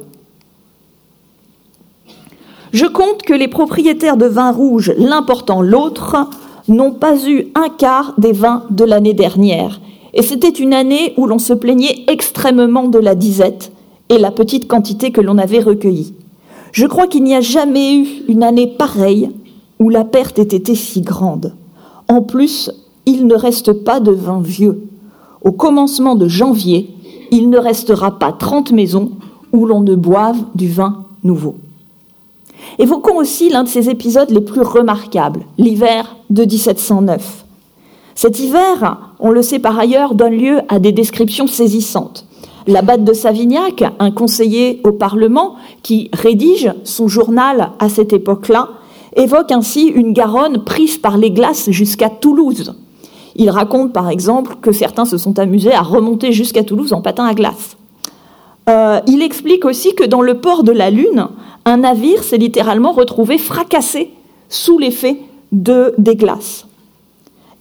Je 2.72 2.86
compte 2.86 3.22
que 3.22 3.34
les 3.34 3.48
propriétaires 3.48 4.16
de 4.16 4.24
vins 4.24 4.50
rouges, 4.50 4.94
l'un 4.96 5.26
l'autre, 5.60 6.16
n'ont 6.68 6.92
pas 6.92 7.28
eu 7.28 7.48
un 7.54 7.68
quart 7.68 8.14
des 8.16 8.32
vins 8.32 8.64
de 8.70 8.84
l'année 8.84 9.12
dernière. 9.12 9.82
Et 10.14 10.22
c'était 10.22 10.48
une 10.48 10.72
année 10.72 11.12
où 11.18 11.26
l'on 11.26 11.38
se 11.38 11.52
plaignait 11.52 12.04
extrêmement 12.08 12.88
de 12.88 12.98
la 12.98 13.14
disette 13.14 13.72
et 14.08 14.16
la 14.16 14.30
petite 14.30 14.68
quantité 14.68 15.10
que 15.10 15.20
l'on 15.20 15.36
avait 15.36 15.60
recueillie. 15.60 16.14
Je 16.72 16.86
crois 16.86 17.08
qu'il 17.08 17.24
n'y 17.24 17.34
a 17.34 17.42
jamais 17.42 17.94
eu 17.94 18.06
une 18.28 18.42
année 18.42 18.66
pareille 18.66 19.30
où 19.78 19.90
la 19.90 20.04
perte 20.04 20.38
ait 20.38 20.42
été 20.42 20.74
si 20.74 21.02
grande. 21.02 21.52
En 22.08 22.22
plus, 22.22 22.70
il 23.04 23.26
ne 23.26 23.34
reste 23.34 23.84
pas 23.84 24.00
de 24.00 24.12
vin 24.12 24.40
vieux. 24.40 24.82
Au 25.44 25.52
commencement 25.52 26.14
de 26.14 26.26
janvier, 26.26 26.88
il 27.30 27.50
ne 27.50 27.58
restera 27.58 28.18
pas 28.18 28.32
30 28.32 28.72
maisons 28.72 29.10
où 29.52 29.66
l'on 29.66 29.80
ne 29.80 29.94
boive 29.94 30.38
du 30.54 30.68
vin 30.68 31.04
nouveau. 31.22 31.56
Évoquons 32.82 33.18
aussi 33.18 33.48
l'un 33.48 33.62
de 33.62 33.68
ces 33.68 33.90
épisodes 33.90 34.30
les 34.30 34.40
plus 34.40 34.62
remarquables, 34.62 35.44
l'hiver 35.56 36.16
de 36.30 36.42
1709. 36.42 37.44
Cet 38.16 38.40
hiver, 38.40 39.12
on 39.20 39.30
le 39.30 39.40
sait 39.40 39.60
par 39.60 39.78
ailleurs, 39.78 40.16
donne 40.16 40.36
lieu 40.36 40.62
à 40.68 40.80
des 40.80 40.90
descriptions 40.90 41.46
saisissantes. 41.46 42.26
L'abbate 42.66 43.04
de 43.04 43.12
Savignac, 43.12 43.84
un 44.00 44.10
conseiller 44.10 44.80
au 44.82 44.90
Parlement 44.90 45.54
qui 45.84 46.10
rédige 46.12 46.72
son 46.82 47.06
journal 47.06 47.70
à 47.78 47.88
cette 47.88 48.12
époque-là, 48.12 48.70
évoque 49.14 49.52
ainsi 49.52 49.82
une 49.82 50.12
Garonne 50.12 50.64
prise 50.64 50.98
par 50.98 51.18
les 51.18 51.30
glaces 51.30 51.70
jusqu'à 51.70 52.10
Toulouse. 52.10 52.74
Il 53.36 53.48
raconte 53.50 53.92
par 53.92 54.10
exemple 54.10 54.56
que 54.60 54.72
certains 54.72 55.04
se 55.04 55.18
sont 55.18 55.38
amusés 55.38 55.72
à 55.72 55.82
remonter 55.82 56.32
jusqu'à 56.32 56.64
Toulouse 56.64 56.92
en 56.92 57.00
patin 57.00 57.26
à 57.26 57.34
glace. 57.34 57.76
Euh, 58.68 59.00
il 59.06 59.22
explique 59.22 59.64
aussi 59.64 59.94
que 59.94 60.04
dans 60.04 60.22
le 60.22 60.38
port 60.38 60.62
de 60.62 60.72
la 60.72 60.90
Lune, 60.90 61.28
un 61.64 61.78
navire 61.78 62.22
s'est 62.22 62.38
littéralement 62.38 62.92
retrouvé 62.92 63.38
fracassé 63.38 64.10
sous 64.48 64.78
l'effet 64.78 65.18
de, 65.50 65.94
des 65.98 66.16
glaces. 66.16 66.66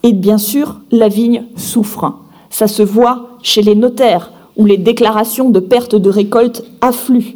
Et 0.03 0.13
bien 0.13 0.37
sûr, 0.37 0.79
la 0.91 1.07
vigne 1.07 1.45
souffre. 1.55 2.13
Ça 2.49 2.67
se 2.67 2.83
voit 2.83 3.29
chez 3.43 3.61
les 3.61 3.75
notaires, 3.75 4.31
où 4.57 4.65
les 4.65 4.77
déclarations 4.77 5.49
de 5.49 5.59
perte 5.59 5.95
de 5.95 6.09
récolte 6.09 6.63
affluent. 6.81 7.35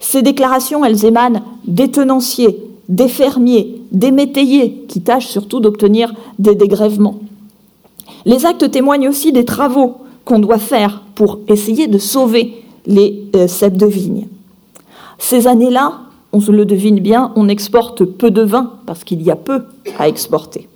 Ces 0.00 0.22
déclarations, 0.22 0.84
elles 0.84 1.04
émanent 1.04 1.42
des 1.66 1.90
tenanciers, 1.90 2.58
des 2.88 3.08
fermiers, 3.08 3.82
des 3.92 4.10
métayers, 4.10 4.84
qui 4.88 5.02
tâchent 5.02 5.28
surtout 5.28 5.60
d'obtenir 5.60 6.12
des 6.38 6.54
dégrèvements. 6.54 7.20
Les 8.24 8.46
actes 8.46 8.70
témoignent 8.70 9.08
aussi 9.08 9.32
des 9.32 9.44
travaux 9.44 9.98
qu'on 10.24 10.38
doit 10.38 10.58
faire 10.58 11.02
pour 11.14 11.38
essayer 11.48 11.86
de 11.86 11.98
sauver 11.98 12.64
les 12.86 13.28
euh, 13.34 13.68
de 13.68 13.86
vigne. 13.86 14.26
Ces 15.18 15.46
années-là, 15.46 16.00
on 16.32 16.40
se 16.40 16.50
le 16.50 16.64
devine 16.64 17.00
bien, 17.00 17.32
on 17.36 17.48
exporte 17.48 18.04
peu 18.04 18.30
de 18.30 18.42
vin 18.42 18.74
parce 18.86 19.04
qu'il 19.04 19.22
y 19.22 19.30
a 19.30 19.36
peu 19.36 19.64
à 19.98 20.08
exporter. 20.08 20.68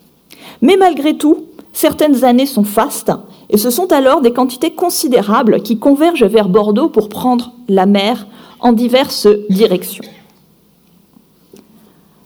Mais 0.62 0.76
malgré 0.76 1.16
tout, 1.16 1.44
certaines 1.73 2.25
années 2.25 2.46
sont 2.46 2.64
fastes 2.64 3.12
et 3.50 3.56
ce 3.56 3.70
sont 3.70 3.92
alors 3.92 4.20
des 4.20 4.32
quantités 4.32 4.73
considérables 4.73 5.62
qui 5.62 5.78
convergent 5.78 6.25
vers 6.25 6.49
Bordeaux 6.49 6.88
pour 6.88 7.08
prendre 7.08 7.52
la 7.68 7.87
mer 7.87 8.26
en 8.61 8.73
diverses 8.73 9.28
directions. 9.50 10.04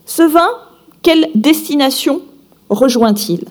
Ce 0.06 0.22
vin, 0.22 0.48
quelle 1.02 1.28
destination 1.34 2.20
rejoint-il? 2.70 3.44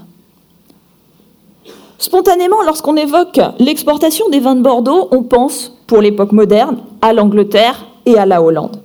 Spontanément, 1.99 2.61
lorsqu'on 2.63 2.95
évoque 2.95 3.39
l'exportation 3.59 4.29
des 4.29 4.39
vins 4.39 4.55
de 4.55 4.61
Bordeaux, 4.61 5.07
on 5.11 5.23
pense, 5.23 5.73
pour 5.87 5.99
l'époque 5.99 6.31
moderne, 6.31 6.77
à 7.01 7.11
l'Angleterre 7.13 7.85
et 8.05 8.17
à 8.17 8.25
la 8.25 8.41
Hollande. 8.41 8.77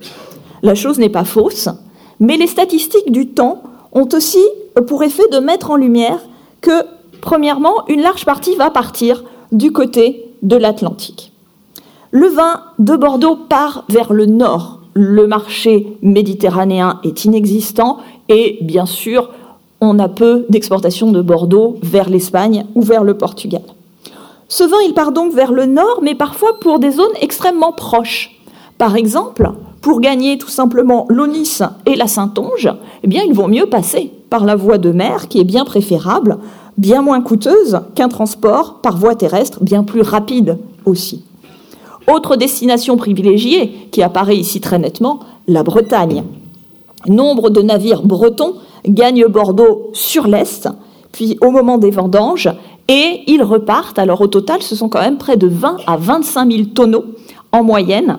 La 0.62 0.74
chose 0.74 0.98
n'est 0.98 1.10
pas 1.10 1.24
fausse, 1.24 1.68
mais 2.20 2.36
les 2.36 2.46
statistiques 2.46 3.12
du 3.12 3.28
temps 3.28 3.62
ont 3.92 4.08
aussi 4.12 4.42
pour 4.86 5.02
effet 5.02 5.28
de 5.30 5.38
mettre 5.38 5.70
en 5.70 5.76
lumière 5.76 6.20
que, 6.62 6.84
premièrement, 7.20 7.86
une 7.88 8.00
large 8.00 8.24
partie 8.24 8.56
va 8.56 8.70
partir 8.70 9.24
du 9.50 9.72
côté 9.72 10.30
de 10.42 10.56
l'Atlantique. 10.56 11.32
Le 12.10 12.28
vin 12.28 12.62
de 12.78 12.96
Bordeaux 12.96 13.36
part 13.36 13.84
vers 13.88 14.12
le 14.12 14.26
nord. 14.26 14.80
Le 14.94 15.26
marché 15.26 15.96
méditerranéen 16.02 17.00
est 17.04 17.24
inexistant 17.24 17.98
et, 18.28 18.58
bien 18.62 18.86
sûr, 18.86 19.30
on 19.82 19.98
a 19.98 20.08
peu 20.08 20.46
d'exportation 20.48 21.10
de 21.10 21.20
Bordeaux 21.20 21.76
vers 21.82 22.08
l'Espagne 22.08 22.64
ou 22.76 22.82
vers 22.82 23.02
le 23.02 23.18
Portugal. 23.18 23.62
Ce 24.46 24.62
vin, 24.62 24.76
il 24.86 24.94
part 24.94 25.10
donc 25.10 25.34
vers 25.34 25.50
le 25.50 25.66
nord, 25.66 25.98
mais 26.02 26.14
parfois 26.14 26.60
pour 26.60 26.78
des 26.78 26.92
zones 26.92 27.12
extrêmement 27.20 27.72
proches. 27.72 28.40
Par 28.78 28.94
exemple, 28.94 29.50
pour 29.80 30.00
gagner 30.00 30.38
tout 30.38 30.48
simplement 30.48 31.06
l'Onis 31.08 31.58
et 31.84 31.96
la 31.96 32.06
Saintonge, 32.06 32.72
eh 33.02 33.08
bien, 33.08 33.22
il 33.26 33.34
vaut 33.34 33.48
mieux 33.48 33.66
passer 33.66 34.12
par 34.30 34.44
la 34.44 34.54
voie 34.54 34.78
de 34.78 34.92
mer, 34.92 35.26
qui 35.26 35.40
est 35.40 35.44
bien 35.44 35.64
préférable, 35.64 36.38
bien 36.78 37.02
moins 37.02 37.20
coûteuse 37.20 37.80
qu'un 37.96 38.08
transport 38.08 38.80
par 38.82 38.96
voie 38.96 39.16
terrestre, 39.16 39.64
bien 39.64 39.82
plus 39.82 40.02
rapide 40.02 40.58
aussi. 40.84 41.24
Autre 42.12 42.36
destination 42.36 42.96
privilégiée 42.96 43.88
qui 43.90 44.02
apparaît 44.02 44.36
ici 44.36 44.60
très 44.60 44.78
nettement, 44.78 45.20
la 45.48 45.64
Bretagne. 45.64 46.22
Nombre 47.08 47.50
de 47.50 47.62
navires 47.62 48.02
bretons 48.02 48.54
gagnent 48.86 49.26
Bordeaux 49.26 49.90
sur 49.92 50.26
l'est, 50.26 50.68
puis 51.12 51.38
au 51.40 51.50
moment 51.50 51.78
des 51.78 51.90
vendanges, 51.90 52.50
et 52.88 53.22
ils 53.26 53.42
repartent. 53.42 53.98
Alors 53.98 54.20
au 54.20 54.26
total, 54.26 54.62
ce 54.62 54.76
sont 54.76 54.88
quand 54.88 55.00
même 55.00 55.18
près 55.18 55.36
de 55.36 55.46
20 55.46 55.76
à 55.86 55.96
25 55.96 56.50
000 56.50 56.64
tonneaux 56.74 57.04
en 57.52 57.62
moyenne, 57.62 58.18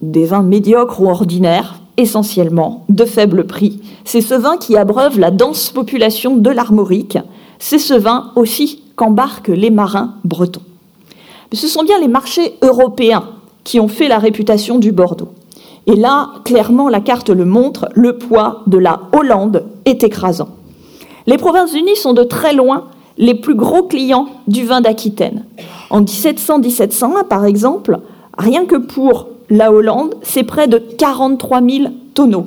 des 0.00 0.24
vins 0.24 0.42
médiocres 0.42 1.00
ou 1.00 1.08
ordinaires, 1.08 1.80
essentiellement 1.96 2.84
de 2.88 3.04
faible 3.04 3.46
prix. 3.46 3.80
C'est 4.04 4.20
ce 4.20 4.34
vin 4.34 4.56
qui 4.56 4.76
abreuve 4.76 5.18
la 5.18 5.30
dense 5.30 5.70
population 5.70 6.36
de 6.36 6.50
l'Armorique. 6.50 7.18
C'est 7.58 7.78
ce 7.78 7.94
vin 7.94 8.32
aussi 8.34 8.82
qu'embarquent 8.96 9.48
les 9.48 9.70
marins 9.70 10.14
bretons. 10.24 10.62
Mais 11.50 11.58
ce 11.58 11.68
sont 11.68 11.84
bien 11.84 12.00
les 12.00 12.08
marchés 12.08 12.54
européens 12.62 13.24
qui 13.62 13.78
ont 13.78 13.88
fait 13.88 14.08
la 14.08 14.18
réputation 14.18 14.78
du 14.78 14.90
Bordeaux. 14.90 15.32
Et 15.86 15.96
là, 15.96 16.30
clairement, 16.44 16.88
la 16.88 17.00
carte 17.00 17.30
le 17.30 17.44
montre, 17.44 17.88
le 17.94 18.18
poids 18.18 18.62
de 18.66 18.78
la 18.78 19.00
Hollande 19.12 19.64
est 19.84 20.04
écrasant. 20.04 20.48
Les 21.26 21.38
Provinces-Unies 21.38 21.96
sont 21.96 22.12
de 22.12 22.22
très 22.22 22.52
loin 22.52 22.84
les 23.18 23.34
plus 23.34 23.54
gros 23.54 23.82
clients 23.82 24.28
du 24.46 24.64
vin 24.64 24.80
d'Aquitaine. 24.80 25.44
En 25.90 26.02
1700-1701, 26.02 27.26
par 27.26 27.44
exemple, 27.44 28.00
rien 28.38 28.64
que 28.64 28.76
pour 28.76 29.28
la 29.50 29.72
Hollande, 29.72 30.14
c'est 30.22 30.44
près 30.44 30.68
de 30.68 30.78
43 30.78 31.60
000 31.60 31.92
tonneaux. 32.14 32.46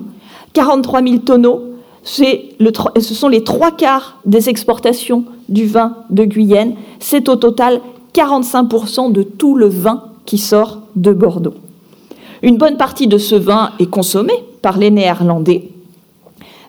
43 0.53 1.03
000 1.03 1.17
tonneaux, 1.17 1.61
ce 2.03 3.13
sont 3.13 3.27
les 3.27 3.43
trois 3.43 3.71
quarts 3.71 4.17
des 4.25 4.49
exportations 4.49 5.25
du 5.49 5.65
vin 5.65 5.97
de 6.09 6.23
Guyenne. 6.23 6.75
C'est 6.99 7.29
au 7.29 7.35
total 7.35 7.81
45% 8.13 9.11
de 9.11 9.23
tout 9.23 9.55
le 9.55 9.67
vin 9.67 10.03
qui 10.25 10.37
sort 10.37 10.79
de 10.95 11.11
Bordeaux. 11.11 11.55
Une 12.45 12.57
bonne 12.57 12.77
partie 12.77 13.07
de 13.07 13.17
ce 13.17 13.33
vin 13.33 13.71
est 13.79 13.89
consommé 13.89 14.33
par 14.61 14.77
les 14.77 14.91
Néerlandais, 14.91 15.71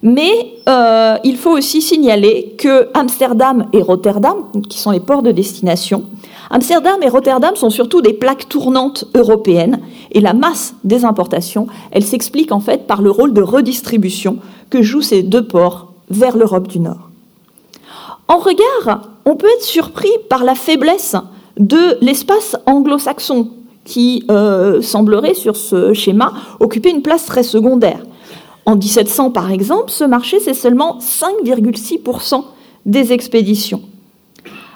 mais 0.00 0.54
euh, 0.70 1.16
il 1.22 1.36
faut 1.36 1.50
aussi 1.50 1.82
signaler 1.82 2.54
que 2.56 2.88
Amsterdam 2.94 3.66
et 3.74 3.82
Rotterdam, 3.82 4.46
qui 4.70 4.78
sont 4.78 4.90
les 4.90 5.00
ports 5.00 5.22
de 5.22 5.32
destination, 5.32 6.04
Amsterdam 6.48 7.02
et 7.02 7.10
Rotterdam 7.10 7.56
sont 7.56 7.68
surtout 7.68 8.00
des 8.00 8.14
plaques 8.14 8.48
tournantes 8.48 9.04
européennes. 9.14 9.80
Et 10.12 10.20
la 10.20 10.32
masse 10.32 10.74
des 10.82 11.04
importations, 11.04 11.66
elle 11.90 12.04
s'explique 12.04 12.52
en 12.52 12.60
fait 12.60 12.86
par 12.86 13.02
le 13.02 13.10
rôle 13.10 13.34
de 13.34 13.42
redistribution 13.42 14.38
que 14.70 14.80
jouent 14.80 15.02
ces 15.02 15.22
deux 15.22 15.46
ports 15.46 15.92
vers 16.08 16.38
l'Europe 16.38 16.68
du 16.68 16.80
Nord. 16.80 17.10
En 18.28 18.38
regard, 18.38 19.10
on 19.26 19.36
peut 19.36 19.48
être 19.58 19.64
surpris 19.64 20.12
par 20.30 20.42
la 20.42 20.54
faiblesse 20.54 21.16
de 21.58 21.98
l'espace 22.00 22.56
anglo-saxon 22.64 23.50
qui 23.86 24.24
euh, 24.30 24.82
semblerait 24.82 25.34
sur 25.34 25.56
ce 25.56 25.94
schéma 25.94 26.34
occuper 26.60 26.90
une 26.90 27.00
place 27.00 27.24
très 27.24 27.42
secondaire. 27.42 28.02
En 28.66 28.74
1700, 28.74 29.30
par 29.30 29.50
exemple, 29.50 29.90
ce 29.90 30.04
marché, 30.04 30.40
c'est 30.40 30.52
seulement 30.52 30.98
5,6% 30.98 32.44
des 32.84 33.12
expéditions. 33.12 33.80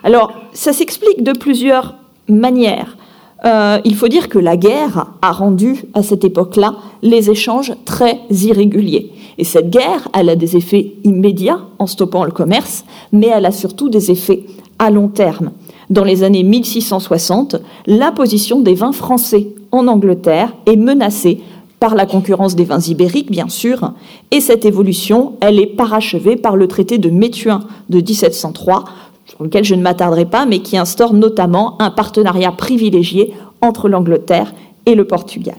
Alors, 0.04 0.32
ça 0.52 0.72
s'explique 0.72 1.22
de 1.22 1.32
plusieurs 1.32 1.96
manières. 2.28 2.96
Euh, 3.44 3.78
il 3.84 3.96
faut 3.96 4.08
dire 4.08 4.28
que 4.28 4.38
la 4.38 4.56
guerre 4.56 5.06
a 5.22 5.32
rendu 5.32 5.84
à 5.94 6.02
cette 6.02 6.24
époque-là 6.24 6.76
les 7.02 7.30
échanges 7.30 7.72
très 7.84 8.20
irréguliers. 8.30 9.12
Et 9.38 9.44
cette 9.44 9.70
guerre, 9.70 10.08
elle 10.14 10.28
a 10.28 10.36
des 10.36 10.56
effets 10.56 10.92
immédiats 11.02 11.60
en 11.78 11.86
stoppant 11.86 12.24
le 12.24 12.30
commerce, 12.30 12.84
mais 13.12 13.28
elle 13.28 13.46
a 13.46 13.52
surtout 13.52 13.88
des 13.88 14.10
effets 14.10 14.44
à 14.78 14.90
long 14.90 15.08
terme. 15.08 15.50
Dans 15.90 16.04
les 16.04 16.22
années 16.22 16.44
1660, 16.44 17.56
la 17.86 18.12
position 18.12 18.60
des 18.60 18.74
vins 18.74 18.92
français 18.92 19.48
en 19.72 19.88
Angleterre 19.88 20.54
est 20.66 20.76
menacée 20.76 21.40
par 21.80 21.96
la 21.96 22.06
concurrence 22.06 22.54
des 22.54 22.64
vins 22.64 22.78
ibériques, 22.78 23.30
bien 23.30 23.48
sûr, 23.48 23.92
et 24.30 24.40
cette 24.40 24.64
évolution, 24.64 25.32
elle 25.40 25.58
est 25.58 25.66
parachevée 25.66 26.36
par 26.36 26.54
le 26.54 26.68
traité 26.68 26.98
de 26.98 27.10
Métuin 27.10 27.64
de 27.88 27.96
1703, 27.96 28.84
sur 29.26 29.42
lequel 29.42 29.64
je 29.64 29.74
ne 29.74 29.82
m'attarderai 29.82 30.26
pas, 30.26 30.46
mais 30.46 30.60
qui 30.60 30.76
instaure 30.76 31.12
notamment 31.12 31.80
un 31.80 31.90
partenariat 31.90 32.52
privilégié 32.52 33.34
entre 33.60 33.88
l'Angleterre 33.88 34.54
et 34.86 34.94
le 34.94 35.06
Portugal. 35.06 35.58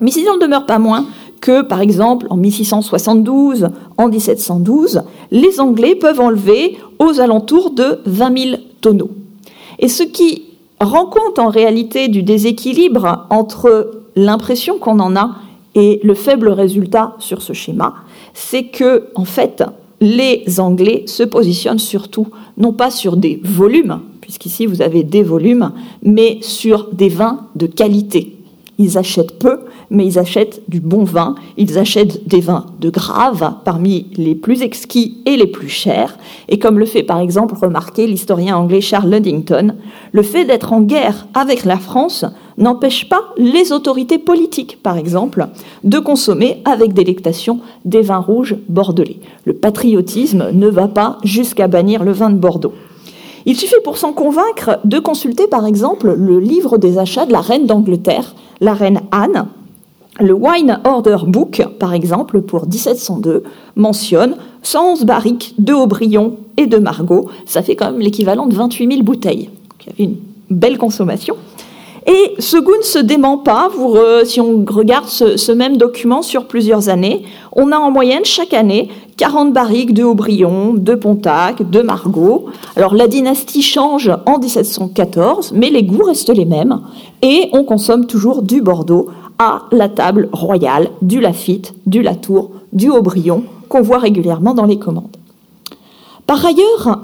Mais 0.00 0.12
il 0.12 0.24
n'en 0.24 0.38
demeure 0.38 0.64
pas 0.64 0.78
moins 0.78 1.04
que, 1.42 1.60
par 1.60 1.82
exemple, 1.82 2.26
en 2.30 2.36
1672, 2.36 3.68
en 3.98 4.08
1712, 4.08 5.02
les 5.30 5.60
Anglais 5.60 5.96
peuvent 5.96 6.20
enlever 6.20 6.78
aux 6.98 7.20
alentours 7.20 7.72
de 7.72 7.98
20 8.06 8.38
000 8.38 8.56
tonneaux. 8.80 9.10
Et 9.78 9.88
ce 9.88 10.02
qui 10.02 10.44
rend 10.80 11.06
compte 11.06 11.38
en 11.38 11.48
réalité 11.48 12.08
du 12.08 12.22
déséquilibre 12.22 13.26
entre 13.30 14.02
l'impression 14.16 14.78
qu'on 14.78 15.00
en 15.00 15.16
a 15.16 15.36
et 15.74 16.00
le 16.04 16.14
faible 16.14 16.48
résultat 16.48 17.16
sur 17.18 17.42
ce 17.42 17.52
schéma, 17.52 17.94
c'est 18.32 18.64
que, 18.64 19.08
en 19.14 19.24
fait, 19.24 19.64
les 20.00 20.60
Anglais 20.60 21.04
se 21.06 21.22
positionnent 21.22 21.78
surtout, 21.78 22.28
non 22.58 22.72
pas 22.72 22.90
sur 22.90 23.16
des 23.16 23.40
volumes, 23.42 24.00
puisqu'ici 24.20 24.66
vous 24.66 24.82
avez 24.82 25.02
des 25.02 25.22
volumes, 25.22 25.72
mais 26.02 26.38
sur 26.42 26.88
des 26.92 27.08
vins 27.08 27.46
de 27.56 27.66
qualité. 27.66 28.36
Ils 28.78 28.98
achètent 28.98 29.38
peu, 29.38 29.60
mais 29.90 30.06
ils 30.06 30.18
achètent 30.18 30.62
du 30.68 30.80
bon 30.80 31.04
vin, 31.04 31.34
ils 31.56 31.78
achètent 31.78 32.26
des 32.26 32.40
vins 32.40 32.66
de 32.80 32.90
grave, 32.90 33.54
parmi 33.64 34.06
les 34.16 34.34
plus 34.34 34.62
exquis 34.62 35.18
et 35.26 35.36
les 35.36 35.46
plus 35.46 35.68
chers. 35.68 36.18
Et 36.48 36.58
comme 36.58 36.78
le 36.78 36.86
fait 36.86 37.02
par 37.02 37.20
exemple 37.20 37.54
remarquer 37.54 38.06
l'historien 38.06 38.56
anglais 38.56 38.80
Charles 38.80 39.10
Ludington, 39.10 39.74
le 40.12 40.22
fait 40.22 40.44
d'être 40.44 40.72
en 40.72 40.80
guerre 40.80 41.26
avec 41.34 41.64
la 41.64 41.78
France 41.78 42.24
n'empêche 42.58 43.08
pas 43.08 43.22
les 43.36 43.72
autorités 43.72 44.18
politiques, 44.18 44.78
par 44.82 44.96
exemple, 44.96 45.48
de 45.82 45.98
consommer 45.98 46.62
avec 46.64 46.92
délectation 46.92 47.60
des 47.84 48.02
vins 48.02 48.18
rouges 48.18 48.56
bordelais. 48.68 49.18
Le 49.44 49.54
patriotisme 49.54 50.50
ne 50.52 50.68
va 50.68 50.88
pas 50.88 51.18
jusqu'à 51.24 51.68
bannir 51.68 52.04
le 52.04 52.12
vin 52.12 52.30
de 52.30 52.38
Bordeaux. 52.38 52.74
Il 53.46 53.56
suffit 53.56 53.74
pour 53.84 53.98
s'en 53.98 54.12
convaincre 54.12 54.78
de 54.84 54.98
consulter 54.98 55.46
par 55.46 55.66
exemple 55.66 56.14
le 56.16 56.40
livre 56.40 56.78
des 56.78 56.98
achats 56.98 57.26
de 57.26 57.32
la 57.32 57.40
reine 57.40 57.66
d'Angleterre, 57.66 58.34
la 58.60 58.72
reine 58.72 59.00
Anne. 59.10 59.46
Le 60.20 60.32
Wine 60.32 60.80
Order 60.84 61.18
Book, 61.26 61.66
par 61.80 61.92
exemple, 61.92 62.40
pour 62.40 62.66
1702, 62.66 63.42
mentionne 63.74 64.36
111 64.62 65.04
barriques 65.04 65.54
de 65.58 65.72
Aubryon 65.72 66.36
et 66.56 66.66
de 66.66 66.78
Margot. 66.78 67.28
Ça 67.46 67.62
fait 67.62 67.74
quand 67.74 67.90
même 67.90 68.00
l'équivalent 68.00 68.46
de 68.46 68.54
28 68.54 68.92
000 68.92 69.02
bouteilles. 69.02 69.50
il 69.80 69.86
y 69.86 69.92
avait 69.92 70.04
une 70.04 70.16
belle 70.50 70.78
consommation. 70.78 71.36
Et 72.06 72.34
ce 72.38 72.58
goût 72.58 72.76
ne 72.76 72.84
se 72.84 72.98
dément 72.98 73.38
pas. 73.38 73.70
si 74.24 74.40
on 74.40 74.64
regarde 74.68 75.06
ce, 75.06 75.52
même 75.52 75.76
document 75.76 76.22
sur 76.22 76.46
plusieurs 76.46 76.88
années, 76.88 77.24
on 77.52 77.72
a 77.72 77.78
en 77.78 77.90
moyenne 77.90 78.24
chaque 78.24 78.52
année 78.52 78.90
40 79.16 79.52
barriques 79.52 79.94
de 79.94 80.02
Aubryon, 80.02 80.74
de 80.74 80.94
Pontac, 80.94 81.68
de 81.70 81.80
Margot. 81.80 82.46
Alors 82.76 82.94
la 82.94 83.08
dynastie 83.08 83.62
change 83.62 84.10
en 84.26 84.38
1714, 84.38 85.52
mais 85.54 85.70
les 85.70 85.84
goûts 85.84 86.04
restent 86.04 86.34
les 86.34 86.44
mêmes. 86.44 86.80
Et 87.22 87.48
on 87.52 87.64
consomme 87.64 88.06
toujours 88.06 88.42
du 88.42 88.60
Bordeaux 88.60 89.08
à 89.38 89.62
la 89.72 89.88
table 89.88 90.28
royale, 90.32 90.90
du 91.00 91.20
Lafitte, 91.20 91.74
du 91.86 92.02
Latour, 92.02 92.50
du 92.72 92.90
Aubryon, 92.90 93.44
qu'on 93.68 93.82
voit 93.82 93.98
régulièrement 93.98 94.54
dans 94.54 94.66
les 94.66 94.78
commandes. 94.78 95.16
Par 96.26 96.44
ailleurs, 96.44 97.00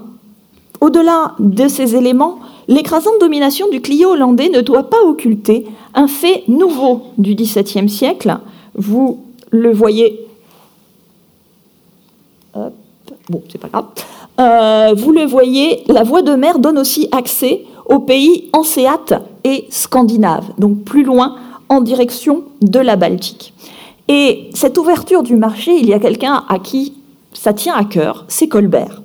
au-delà 0.80 1.34
de 1.38 1.68
ces 1.68 1.96
éléments, 1.96 2.38
l'écrasante 2.70 3.20
domination 3.20 3.68
du 3.68 3.83
Clio 3.83 4.12
hollandais 4.12 4.48
ne 4.48 4.62
doit 4.62 4.85
pas 4.88 5.02
occulter 5.04 5.66
un 5.92 6.06
fait 6.06 6.44
nouveau 6.48 7.02
du 7.18 7.35
XVIIe 7.35 7.90
siècle. 7.90 8.38
Vous 8.74 9.18
le 9.50 9.72
voyez. 9.72 10.26
bon, 12.54 13.42
c'est 13.50 13.59
pas 13.59 13.68
grave. 13.68 13.87
Euh, 14.38 14.94
vous 14.96 15.12
le 15.12 15.26
voyez, 15.26 15.83
la 15.88 16.04
voie 16.04 16.22
de 16.22 16.35
mer 16.35 16.59
donne 16.61 16.78
aussi 16.78 17.09
accès 17.12 17.64
aux 17.85 17.98
pays 17.98 18.48
hanséates 18.52 19.14
et 19.44 19.66
scandinaves, 19.70 20.52
donc 20.56 20.85
plus 20.85 21.02
loin 21.02 21.37
en 21.68 21.80
direction 21.80 22.44
de 22.62 22.78
la 22.78 22.96
Baltique. 22.96 23.52
Et 24.09 24.48
cette 24.54 24.78
ouverture 24.78 25.22
du 25.22 25.37
marché, 25.37 25.76
il 25.76 25.88
y 25.88 25.92
a 25.92 25.98
quelqu'un 25.98 26.44
à 26.48 26.59
qui 26.59 26.94
ça 27.33 27.52
tient 27.52 27.74
à 27.74 27.85
cœur, 27.85 28.24
c'est 28.28 28.48
Colbert. 28.48 29.02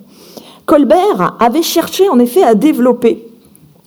Colbert 0.66 1.36
avait 1.38 1.62
cherché 1.62 2.08
en 2.08 2.18
effet 2.18 2.42
à 2.42 2.54
développer 2.54 3.25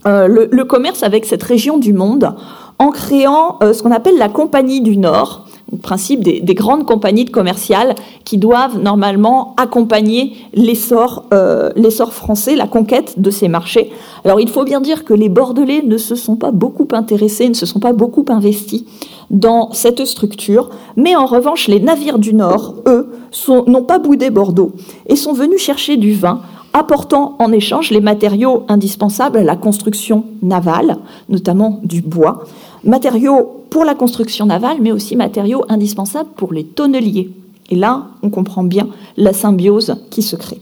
euh, 0.06 0.28
le, 0.28 0.64
commerce 0.64 1.04
avec 1.04 1.26
cette 1.26 1.44
région 1.44 1.78
du 1.78 1.94
monde 1.94 2.34
en 2.78 2.92
créant 2.92 3.58
euh, 3.62 3.74
ce 3.74 3.84
qu'on 3.84 3.92
appelle 3.92 4.18
la 4.18 4.30
Compagnie 4.30 4.80
du 4.80 4.96
Nord, 4.96 5.46
le 5.72 5.78
principe 5.78 6.24
des, 6.24 6.42
grandes 6.56 6.86
compagnies 6.86 7.26
commerciales 7.26 7.96
qui 8.24 8.38
doivent 8.38 8.80
normalement 8.80 9.56
accompagner 9.58 10.38
euh, 10.56 11.70
l'essor 11.76 12.14
français, 12.14 12.56
la 12.56 12.68
conquête 12.68 13.20
de 13.20 13.30
ces 13.30 13.50
marchés. 13.50 13.92
Alors 14.24 14.40
il 14.40 14.50
faut 14.50 14.64
bien 14.64 14.82
dire 14.82 15.04
que 15.04 15.14
les 15.14 15.30
Bordelais 15.30 15.82
ne 15.86 15.98
se 15.98 16.16
sont 16.16 16.38
pas 16.38 16.52
beaucoup 16.52 16.88
intéressés, 16.94 17.50
ne 17.50 17.54
se 17.54 17.66
sont 17.66 17.80
pas 17.80 17.94
beaucoup 17.94 18.26
investis 18.30 18.86
dans 19.30 19.72
cette 19.74 20.06
structure, 20.06 20.70
mais 20.96 21.16
en 21.16 21.26
revanche 21.26 21.68
les 21.68 21.80
navires 21.80 22.20
du 22.20 22.34
Nord, 22.34 22.76
eux, 22.88 23.10
n'ont 23.68 23.84
pas 23.84 24.00
boudé 24.00 24.30
Bordeaux 24.30 24.72
et 25.08 25.16
sont 25.16 25.34
venus 25.34 25.62
chercher 25.62 25.98
du 25.98 26.14
vin 26.14 26.42
apportant 26.74 27.36
en 27.40 27.52
échange 27.52 27.92
les 27.92 28.02
matériaux 28.02 28.66
indispensables 28.68 29.38
à 29.38 29.44
la 29.44 29.56
construction 29.56 30.26
navale, 30.42 30.98
notamment 31.30 31.80
du 31.84 32.02
bois, 32.02 32.46
matériaux 32.84 33.64
pour 33.70 33.86
la 33.86 33.96
construction 33.96 34.46
navale, 34.46 34.78
mais 34.82 34.92
aussi 34.92 35.16
matériaux 35.16 35.66
indispensables 35.70 36.30
pour 36.36 36.54
les 36.54 36.64
tonneliers. 36.64 37.32
Et 37.70 37.76
là, 37.76 38.08
on 38.24 38.30
comprend 38.30 38.64
bien 38.64 38.88
la 39.18 39.34
symbiose 39.34 39.96
qui 40.10 40.22
se 40.22 40.36
crée. 40.36 40.62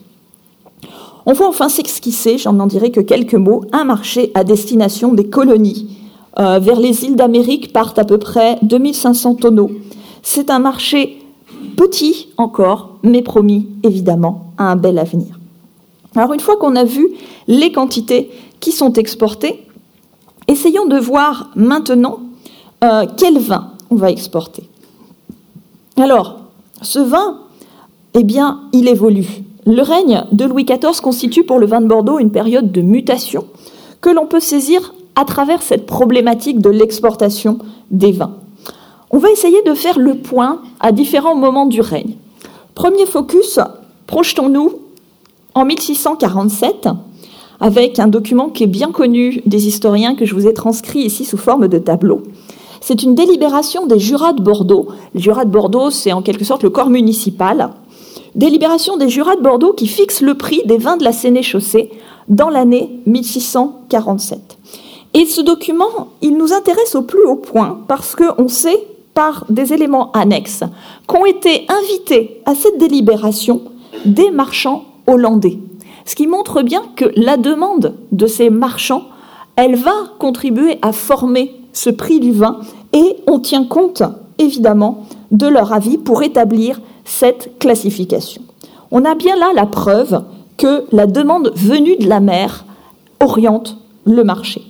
On 1.26 1.34
voit 1.34 1.50
enfin 1.50 1.70
s'esquisser, 1.70 2.38
j'en 2.38 2.58
en 2.60 2.68
dirai 2.68 2.92
que 2.92 3.02
quelques 3.02 3.36
mots, 3.36 3.64
un 3.74 3.84
marché 3.84 4.32
à 4.34 4.44
destination 4.44 5.14
des 5.14 5.28
colonies. 5.28 5.98
Euh, 6.40 6.60
vers 6.60 6.80
les 6.80 7.04
îles 7.04 7.16
d'Amérique 7.16 7.74
partent 7.74 8.00
à 8.00 8.06
peu 8.06 8.18
près 8.18 8.60
2500 8.62 9.36
tonneaux. 9.36 9.72
C'est 10.22 10.50
un 10.50 10.60
marché 10.60 11.20
petit 11.76 12.30
encore, 12.38 12.98
mais 13.04 13.22
promis 13.22 13.68
évidemment 13.84 14.54
à 14.58 14.72
un 14.72 14.76
bel 14.76 15.00
avenir. 15.00 15.38
Alors 16.18 16.34
une 16.34 16.40
fois 16.40 16.58
qu'on 16.58 16.76
a 16.76 16.84
vu 16.84 17.08
les 17.48 17.72
quantités 17.72 18.32
qui 18.60 18.72
sont 18.72 18.94
exportées, 18.94 19.64
essayons 20.48 20.88
de 20.88 20.98
voir 20.98 21.52
maintenant 21.56 22.22
euh, 22.84 23.06
quel 23.18 23.38
vin 23.38 23.74
on 23.92 23.96
va 23.96 24.10
exporter. 24.10 24.68
Alors, 25.96 26.40
ce 26.82 26.98
vin, 26.98 27.42
eh 28.16 28.24
bien, 28.24 28.62
il 28.74 28.88
évolue. 28.88 29.44
Le 29.68 29.82
règne 29.82 30.24
de 30.32 30.46
Louis 30.46 30.66
XIV 30.66 31.02
constitue 31.02 31.44
pour 31.44 31.60
le 31.60 31.68
vin 31.68 31.82
de 31.82 31.88
Bordeaux 31.88 32.18
une 32.18 32.32
période 32.32 32.72
de 32.72 32.82
mutation 32.82 33.46
que 34.02 34.10
l'on 34.10 34.26
peut 34.26 34.40
saisir 34.40 34.96
à 35.16 35.24
travers 35.24 35.62
cette 35.62 35.86
problématique 35.86 36.62
de 36.62 36.70
l'exportation 36.70 37.60
des 37.92 38.12
vins. 38.12 38.36
On 39.12 39.20
va 39.20 39.30
essayer 39.30 39.62
de 39.64 39.74
faire 39.76 40.00
le 40.00 40.16
point 40.16 40.62
à 40.80 40.92
différents 40.92 41.36
moments 41.36 41.68
du 41.68 41.82
règne. 41.82 42.16
Premier 42.74 43.06
focus, 43.06 43.60
projetons-nous 44.08 44.87
en 45.58 45.66
1647 45.66 46.88
avec 47.60 47.98
un 47.98 48.08
document 48.08 48.50
qui 48.50 48.64
est 48.64 48.68
bien 48.68 48.92
connu 48.92 49.42
des 49.48 49.68
historiens 49.68 50.14
que 50.14 50.26
je 50.26 50.36
vous 50.36 50.46
ai 50.46 50.54
transcrit 50.54 51.00
ici 51.00 51.26
sous 51.26 51.38
forme 51.38 51.68
de 51.68 51.80
tableau. 51.80 52.22
C'est 52.80 53.02
une 53.02 53.16
délibération 53.16 53.88
des 53.88 53.98
jurats 53.98 54.34
de 54.34 54.42
Bordeaux. 54.42 54.90
Les 55.16 55.22
jurats 55.22 55.46
de 55.46 55.50
Bordeaux, 55.50 55.90
c'est 55.90 56.14
en 56.14 56.22
quelque 56.22 56.46
sorte 56.46 56.62
le 56.62 56.70
corps 56.70 56.92
municipal. 56.92 57.72
Délibération 58.36 58.98
des 58.98 59.10
jurats 59.10 59.36
de 59.36 59.42
Bordeaux 59.42 59.74
qui 59.74 59.88
fixe 59.88 60.22
le 60.22 60.36
prix 60.36 60.62
des 60.66 60.78
vins 60.78 60.98
de 60.98 61.04
la 61.04 61.12
Sénéchaussée 61.12 61.90
dans 62.30 62.50
l'année 62.50 63.00
1647. 63.08 64.60
Et 65.16 65.26
ce 65.26 65.42
document, 65.42 66.10
il 66.22 66.38
nous 66.38 66.54
intéresse 66.54 66.94
au 66.94 67.02
plus 67.02 67.26
haut 67.26 67.36
point 67.36 67.80
parce 67.88 68.16
qu'on 68.16 68.48
sait 68.48 68.86
par 69.16 69.46
des 69.50 69.74
éléments 69.74 70.12
annexes 70.12 70.64
qu'ont 71.08 71.26
été 71.26 71.66
invités 71.68 72.44
à 72.46 72.54
cette 72.54 72.78
délibération 72.78 73.64
des 74.06 74.30
marchands 74.30 74.84
hollandais. 75.08 75.60
Ce 76.06 76.16
qui 76.16 76.28
montre 76.28 76.62
bien 76.62 76.84
que 76.96 77.06
la 77.16 77.38
demande 77.38 77.96
de 78.12 78.28
ces 78.28 78.50
marchands, 78.50 79.04
elle 79.56 79.76
va 79.76 79.94
contribuer 80.20 80.78
à 80.82 80.92
former 80.92 81.56
ce 81.74 81.90
prix 81.90 82.20
du 82.20 82.32
vin 82.32 82.60
et 82.94 83.18
on 83.28 83.40
tient 83.40 83.66
compte 83.66 84.04
évidemment 84.38 85.06
de 85.32 85.48
leur 85.48 85.74
avis 85.74 85.98
pour 85.98 86.24
établir 86.24 86.80
cette 87.06 87.58
classification. 87.60 88.42
On 88.92 89.06
a 89.06 89.16
bien 89.16 89.36
là 89.36 89.52
la 89.54 89.66
preuve 89.66 90.24
que 90.58 90.86
la 90.92 91.08
demande 91.08 91.52
venue 91.56 91.98
de 91.98 92.08
la 92.08 92.20
mer 92.20 92.66
oriente 93.20 93.78
le 94.06 94.24
marché. 94.24 94.64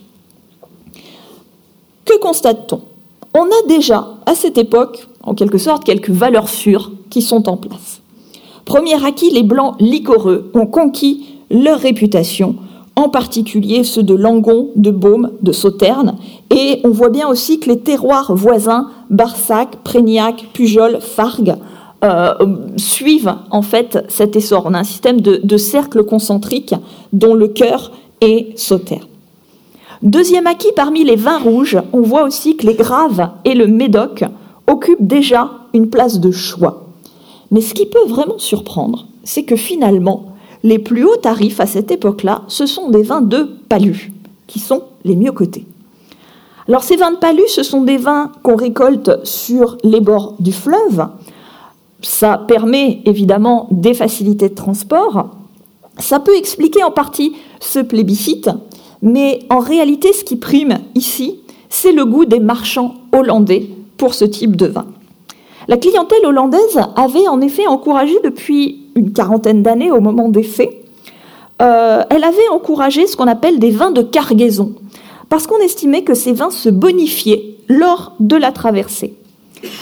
Que 2.05 2.17
constate-t-on? 2.19 2.81
On 3.33 3.43
a 3.45 3.67
déjà, 3.67 4.15
à 4.25 4.33
cette 4.33 4.57
époque, 4.57 5.07
en 5.21 5.35
quelque 5.35 5.57
sorte, 5.57 5.83
quelques 5.83 6.09
valeurs 6.09 6.49
sûres 6.49 6.91
qui 7.09 7.21
sont 7.21 7.49
en 7.49 7.57
place. 7.57 7.96
Premier 8.67 9.01
acquis, 9.05 9.31
les 9.31 9.43
blancs 9.43 9.75
liquoreux 9.79 10.51
ont 10.53 10.65
conquis 10.65 11.25
leur 11.49 11.79
réputation, 11.79 12.57
en 12.97 13.07
particulier 13.07 13.85
ceux 13.85 14.03
de 14.03 14.13
Langon, 14.13 14.71
de 14.75 14.91
Baume, 14.91 15.31
de 15.41 15.53
Sauterne, 15.53 16.17
et 16.49 16.81
on 16.83 16.89
voit 16.89 17.07
bien 17.07 17.29
aussi 17.29 17.61
que 17.61 17.69
les 17.69 17.79
terroirs 17.79 18.35
voisins, 18.35 18.89
Barsac, 19.09 19.77
Prégnac, 19.85 20.47
Pujol, 20.51 20.99
Fargue, 20.99 21.55
euh, 22.03 22.33
suivent 22.75 23.35
en 23.51 23.61
fait 23.61 24.03
cet 24.09 24.35
essor. 24.35 24.63
On 24.65 24.73
a 24.73 24.79
un 24.79 24.83
système 24.83 25.21
de, 25.21 25.39
de 25.41 25.57
cercles 25.57 26.03
concentriques 26.03 26.75
dont 27.13 27.35
le 27.35 27.47
cœur 27.47 27.93
est 28.19 28.59
Sauterne. 28.59 29.07
Deuxième 30.01 30.45
acquis, 30.45 30.73
parmi 30.75 31.05
les 31.05 31.15
vins 31.15 31.39
rouges, 31.39 31.77
on 31.93 32.01
voit 32.01 32.23
aussi 32.23 32.57
que 32.57 32.67
les 32.67 32.75
Graves 32.75 33.29
et 33.45 33.55
le 33.55 33.67
Médoc 33.67 34.25
occupent 34.67 35.07
déjà 35.07 35.51
une 35.73 35.89
place 35.89 36.19
de 36.19 36.31
choix. 36.31 36.86
Mais 37.51 37.61
ce 37.61 37.73
qui 37.73 37.85
peut 37.85 38.07
vraiment 38.07 38.39
surprendre, 38.39 39.07
c'est 39.23 39.43
que 39.43 39.55
finalement, 39.55 40.33
les 40.63 40.79
plus 40.79 41.03
hauts 41.03 41.17
tarifs 41.17 41.59
à 41.59 41.65
cette 41.65 41.91
époque-là, 41.91 42.43
ce 42.47 42.65
sont 42.65 42.89
des 42.89 43.03
vins 43.03 43.21
de 43.21 43.49
Palu, 43.69 44.11
qui 44.47 44.59
sont 44.59 44.83
les 45.03 45.15
mieux 45.15 45.31
cotés. 45.31 45.65
Alors 46.67 46.83
ces 46.83 46.97
vins 46.97 47.11
de 47.11 47.17
Palu, 47.17 47.43
ce 47.47 47.63
sont 47.63 47.81
des 47.81 47.97
vins 47.97 48.31
qu'on 48.43 48.55
récolte 48.55 49.25
sur 49.25 49.77
les 49.83 50.01
bords 50.01 50.35
du 50.39 50.51
fleuve. 50.51 51.07
Ça 52.01 52.37
permet 52.37 53.01
évidemment 53.05 53.67
des 53.71 53.93
facilités 53.93 54.49
de 54.49 54.55
transport. 54.55 55.29
Ça 55.97 56.19
peut 56.19 56.35
expliquer 56.35 56.83
en 56.83 56.91
partie 56.91 57.33
ce 57.61 57.79
plébiscite, 57.79 58.49
mais 59.01 59.39
en 59.49 59.59
réalité, 59.59 60.11
ce 60.11 60.23
qui 60.23 60.35
prime 60.35 60.79
ici, 60.95 61.39
c'est 61.69 61.93
le 61.93 62.05
goût 62.05 62.25
des 62.25 62.39
marchands 62.39 62.95
hollandais 63.13 63.69
pour 63.95 64.13
ce 64.13 64.25
type 64.25 64.55
de 64.55 64.67
vin. 64.67 64.85
La 65.67 65.75
clientèle 65.75 66.25
hollandaise 66.25 66.79
avait 66.95 67.27
en 67.27 67.41
effet 67.41 67.67
encouragé 67.67 68.15
depuis 68.23 68.85
une 68.95 69.11
quarantaine 69.11 69.63
d'années 69.63 69.91
au 69.91 69.99
moment 69.99 70.29
des 70.29 70.43
faits, 70.43 70.71
euh, 71.61 72.03
elle 72.09 72.23
avait 72.23 72.47
encouragé 72.51 73.05
ce 73.05 73.17
qu'on 73.17 73.27
appelle 73.27 73.59
des 73.59 73.71
vins 73.71 73.91
de 73.91 74.01
cargaison, 74.01 74.73
parce 75.27 75.45
qu'on 75.45 75.59
estimait 75.59 76.03
que 76.03 76.13
ces 76.13 76.31
vins 76.31 76.51
se 76.51 76.69
bonifiaient 76.69 77.55
lors 77.67 78.13
de 78.19 78.37
la 78.37 78.51
traversée. 78.51 79.15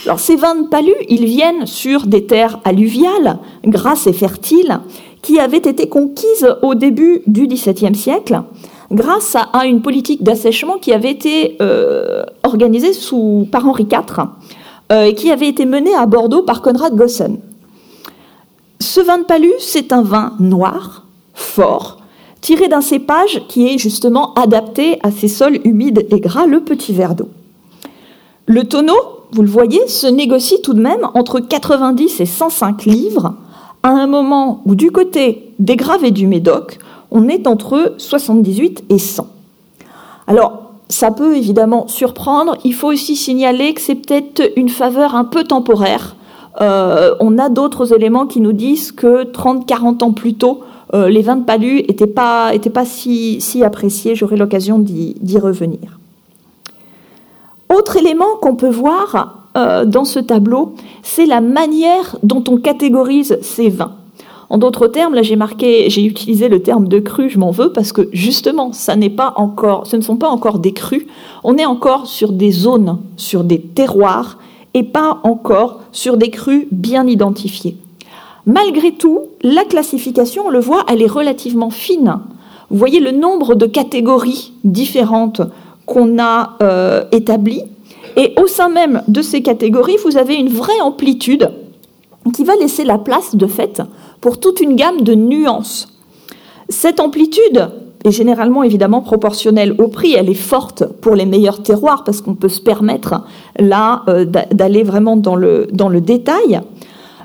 Alors 0.05 0.19
ces 0.19 0.35
vins 0.35 0.55
de 0.55 0.67
palu, 0.67 0.93
ils 1.07 1.25
viennent 1.25 1.67
sur 1.67 2.07
des 2.07 2.25
terres 2.25 2.59
alluviales, 2.63 3.37
grasses 3.65 4.07
et 4.07 4.13
fertiles, 4.13 4.79
qui 5.21 5.39
avaient 5.39 5.57
été 5.57 5.87
conquises 5.87 6.47
au 6.63 6.75
début 6.75 7.21
du 7.27 7.47
XVIIe 7.47 7.95
siècle 7.95 8.41
grâce 8.91 9.35
à 9.35 9.65
une 9.65 9.81
politique 9.81 10.23
d'assèchement 10.23 10.77
qui 10.77 10.93
avait 10.93 11.11
été 11.11 11.57
euh, 11.61 12.23
organisée 12.43 12.93
sous, 12.93 13.47
par 13.51 13.67
Henri 13.67 13.83
IV 13.91 14.27
euh, 14.91 15.11
qui 15.13 15.31
avait 15.31 15.47
été 15.47 15.65
menée 15.65 15.95
à 15.95 16.05
Bordeaux 16.05 16.43
par 16.43 16.61
Conrad 16.61 16.95
Gossen. 16.95 17.39
Ce 18.79 18.99
vin 18.99 19.19
de 19.19 19.23
Palu, 19.23 19.51
c'est 19.59 19.93
un 19.93 20.01
vin 20.01 20.33
noir, 20.39 21.05
fort, 21.33 21.97
tiré 22.41 22.67
d'un 22.67 22.81
cépage 22.81 23.41
qui 23.47 23.67
est 23.67 23.77
justement 23.77 24.33
adapté 24.35 24.99
à 25.01 25.09
ces 25.11 25.27
sols 25.27 25.59
humides 25.63 26.05
et 26.11 26.19
gras, 26.19 26.45
le 26.45 26.61
petit 26.61 26.93
verre 26.93 27.15
d'eau. 27.15 27.29
Le 28.45 28.63
tonneau, 28.65 28.97
vous 29.31 29.41
le 29.41 29.47
voyez, 29.47 29.87
se 29.87 30.05
négocie 30.05 30.61
tout 30.61 30.73
de 30.73 30.81
même 30.81 31.07
entre 31.15 31.39
90 31.39 32.19
et 32.19 32.25
105 32.25 32.85
livres, 32.85 33.33
à 33.81 33.89
un 33.89 34.07
moment 34.07 34.61
où 34.65 34.75
du 34.75 34.91
côté 34.91 35.51
des 35.57 35.75
Graves 35.75 36.11
du 36.11 36.27
Médoc, 36.27 36.77
on 37.09 37.27
est 37.27 37.47
entre 37.47 37.95
78 37.97 38.83
et 38.89 38.99
100. 38.99 39.27
Alors, 40.27 40.64
ça 40.89 41.11
peut 41.11 41.35
évidemment 41.35 41.87
surprendre. 41.87 42.57
Il 42.63 42.73
faut 42.73 42.91
aussi 42.91 43.15
signaler 43.15 43.73
que 43.73 43.81
c'est 43.81 43.95
peut-être 43.95 44.51
une 44.55 44.69
faveur 44.69 45.15
un 45.15 45.25
peu 45.25 45.43
temporaire. 45.43 46.15
Euh, 46.61 47.15
on 47.19 47.37
a 47.37 47.49
d'autres 47.49 47.93
éléments 47.93 48.27
qui 48.27 48.39
nous 48.39 48.53
disent 48.53 48.91
que 48.91 49.23
30-40 49.23 50.03
ans 50.03 50.13
plus 50.13 50.35
tôt, 50.35 50.61
euh, 50.93 51.09
les 51.09 51.21
vins 51.21 51.35
de 51.35 51.43
Palu 51.43 51.77
n'étaient 51.77 52.07
pas, 52.07 52.51
si 52.87 53.63
appréciés. 53.63 54.15
J'aurai 54.15 54.37
l'occasion 54.37 54.79
d'y 54.79 55.37
revenir. 55.37 55.99
Autre 57.75 57.97
élément 57.97 58.37
qu'on 58.41 58.55
peut 58.55 58.69
voir 58.69 59.39
euh, 59.57 59.85
dans 59.85 60.05
ce 60.05 60.19
tableau, 60.19 60.75
c'est 61.01 61.25
la 61.25 61.41
manière 61.41 62.17
dont 62.23 62.43
on 62.47 62.57
catégorise 62.57 63.37
ces 63.41 63.69
vins. 63.69 63.95
En 64.49 64.57
d'autres 64.57 64.87
termes, 64.87 65.15
là 65.15 65.23
j'ai 65.23 65.35
marqué, 65.35 65.89
j'ai 65.89 66.03
utilisé 66.03 66.49
le 66.49 66.61
terme 66.61 66.87
de 66.87 66.99
cru, 66.99 67.29
je 67.29 67.39
m'en 67.39 67.51
veux 67.51 67.71
parce 67.71 67.91
que 67.91 68.09
justement, 68.13 68.71
ce 68.73 68.91
ne 68.91 70.01
sont 70.01 70.17
pas 70.17 70.29
encore 70.29 70.59
des 70.59 70.71
crus. 70.71 71.05
On 71.43 71.57
est 71.57 71.65
encore 71.65 72.07
sur 72.07 72.31
des 72.31 72.51
zones, 72.51 72.99
sur 73.17 73.43
des 73.43 73.59
terroirs 73.59 74.37
et 74.73 74.83
pas 74.83 75.19
encore 75.23 75.81
sur 75.91 76.17
des 76.17 76.29
crus 76.29 76.67
bien 76.71 77.07
identifiés. 77.07 77.77
Malgré 78.45 78.91
tout, 78.91 79.21
la 79.41 79.63
classification, 79.63 80.43
on 80.47 80.49
le 80.49 80.59
voit, 80.59 80.85
elle 80.87 81.01
est 81.01 81.07
relativement 81.07 81.71
fine. 81.71 82.19
Vous 82.69 82.77
voyez 82.77 82.99
le 82.99 83.11
nombre 83.11 83.55
de 83.55 83.65
catégories 83.65 84.53
différentes 84.63 85.41
qu'on 85.85 86.19
a 86.19 86.57
euh, 86.61 87.03
établies. 87.11 87.63
Et 88.17 88.33
au 88.41 88.47
sein 88.47 88.69
même 88.69 89.01
de 89.07 89.21
ces 89.21 89.41
catégories, 89.41 89.97
vous 90.03 90.17
avez 90.17 90.35
une 90.35 90.49
vraie 90.49 90.79
amplitude 90.81 91.49
qui 92.31 92.43
va 92.43 92.55
laisser 92.55 92.83
la 92.83 92.97
place, 92.97 93.35
de 93.35 93.47
fait, 93.47 93.81
pour 94.21 94.39
toute 94.39 94.61
une 94.61 94.75
gamme 94.75 95.01
de 95.01 95.15
nuances. 95.15 95.87
Cette 96.69 96.99
amplitude 96.99 97.69
est 98.03 98.11
généralement 98.11 98.63
évidemment 98.63 99.01
proportionnelle 99.01 99.75
au 99.77 99.87
prix. 99.87 100.13
Elle 100.13 100.29
est 100.29 100.33
forte 100.33 100.83
pour 101.01 101.15
les 101.15 101.25
meilleurs 101.25 101.63
terroirs 101.63 102.03
parce 102.03 102.21
qu'on 102.21 102.35
peut 102.35 102.49
se 102.49 102.61
permettre 102.61 103.23
là 103.59 104.03
euh, 104.07 104.25
d'aller 104.25 104.83
vraiment 104.83 105.17
dans 105.17 105.35
le, 105.35 105.67
dans 105.71 105.89
le 105.89 106.01
détail. 106.01 106.61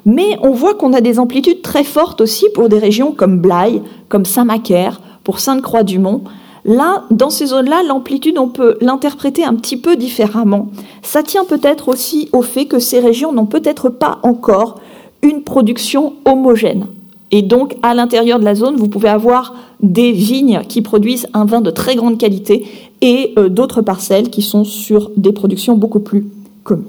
Mais 0.07 0.39
on 0.43 0.51
voit 0.51 0.75
qu'on 0.75 0.93
a 0.93 1.01
des 1.01 1.19
amplitudes 1.19 1.63
très 1.63 1.85
fortes 1.85 2.21
aussi 2.21 2.47
pour 2.55 2.69
des 2.69 2.79
régions 2.79 3.13
comme 3.13 3.39
Blaye, 3.39 3.83
comme 4.09 4.25
Saint-Macaire, 4.25 5.01
pour 5.25 5.41
Sainte-Croix-du-Mont. 5.41 6.23
Là, 6.65 7.05
dans 7.11 7.31
ces 7.31 7.47
zones-là, 7.47 7.83
l'amplitude, 7.87 8.39
on 8.39 8.49
peut 8.49 8.77
l'interpréter 8.81 9.45
un 9.45 9.55
petit 9.55 9.77
peu 9.77 9.97
différemment. 9.97 10.69
Ça 11.03 11.23
tient 11.23 11.45
peut-être 11.45 11.89
aussi 11.89 12.29
au 12.33 12.43
fait 12.43 12.67
que 12.67 12.79
ces 12.79 13.01
régions 13.01 13.33
n'ont 13.33 13.47
peut-être 13.47 13.89
pas 13.89 14.19
encore 14.23 14.81
une 15.23 15.43
production 15.43 16.15
homogène. 16.25 16.87
Et 17.31 17.43
donc, 17.43 17.77
à 17.83 17.95
l'intérieur 17.95 18.41
de 18.41 18.45
la 18.45 18.55
zone, 18.55 18.77
vous 18.77 18.89
pouvez 18.89 19.09
avoir 19.09 19.55
des 19.81 20.13
vignes 20.13 20.63
qui 20.69 20.83
produisent 20.83 21.29
un 21.33 21.45
vin 21.45 21.61
de 21.61 21.71
très 21.71 21.95
grande 21.95 22.19
qualité 22.19 22.67
et 23.01 23.33
euh, 23.39 23.49
d'autres 23.49 23.83
parcelles 23.83 24.31
qui 24.31 24.43
sont 24.43 24.65
sur 24.65 25.11
des 25.17 25.33
productions 25.33 25.77
beaucoup 25.77 26.01
plus 26.01 26.27
communes. 26.65 26.87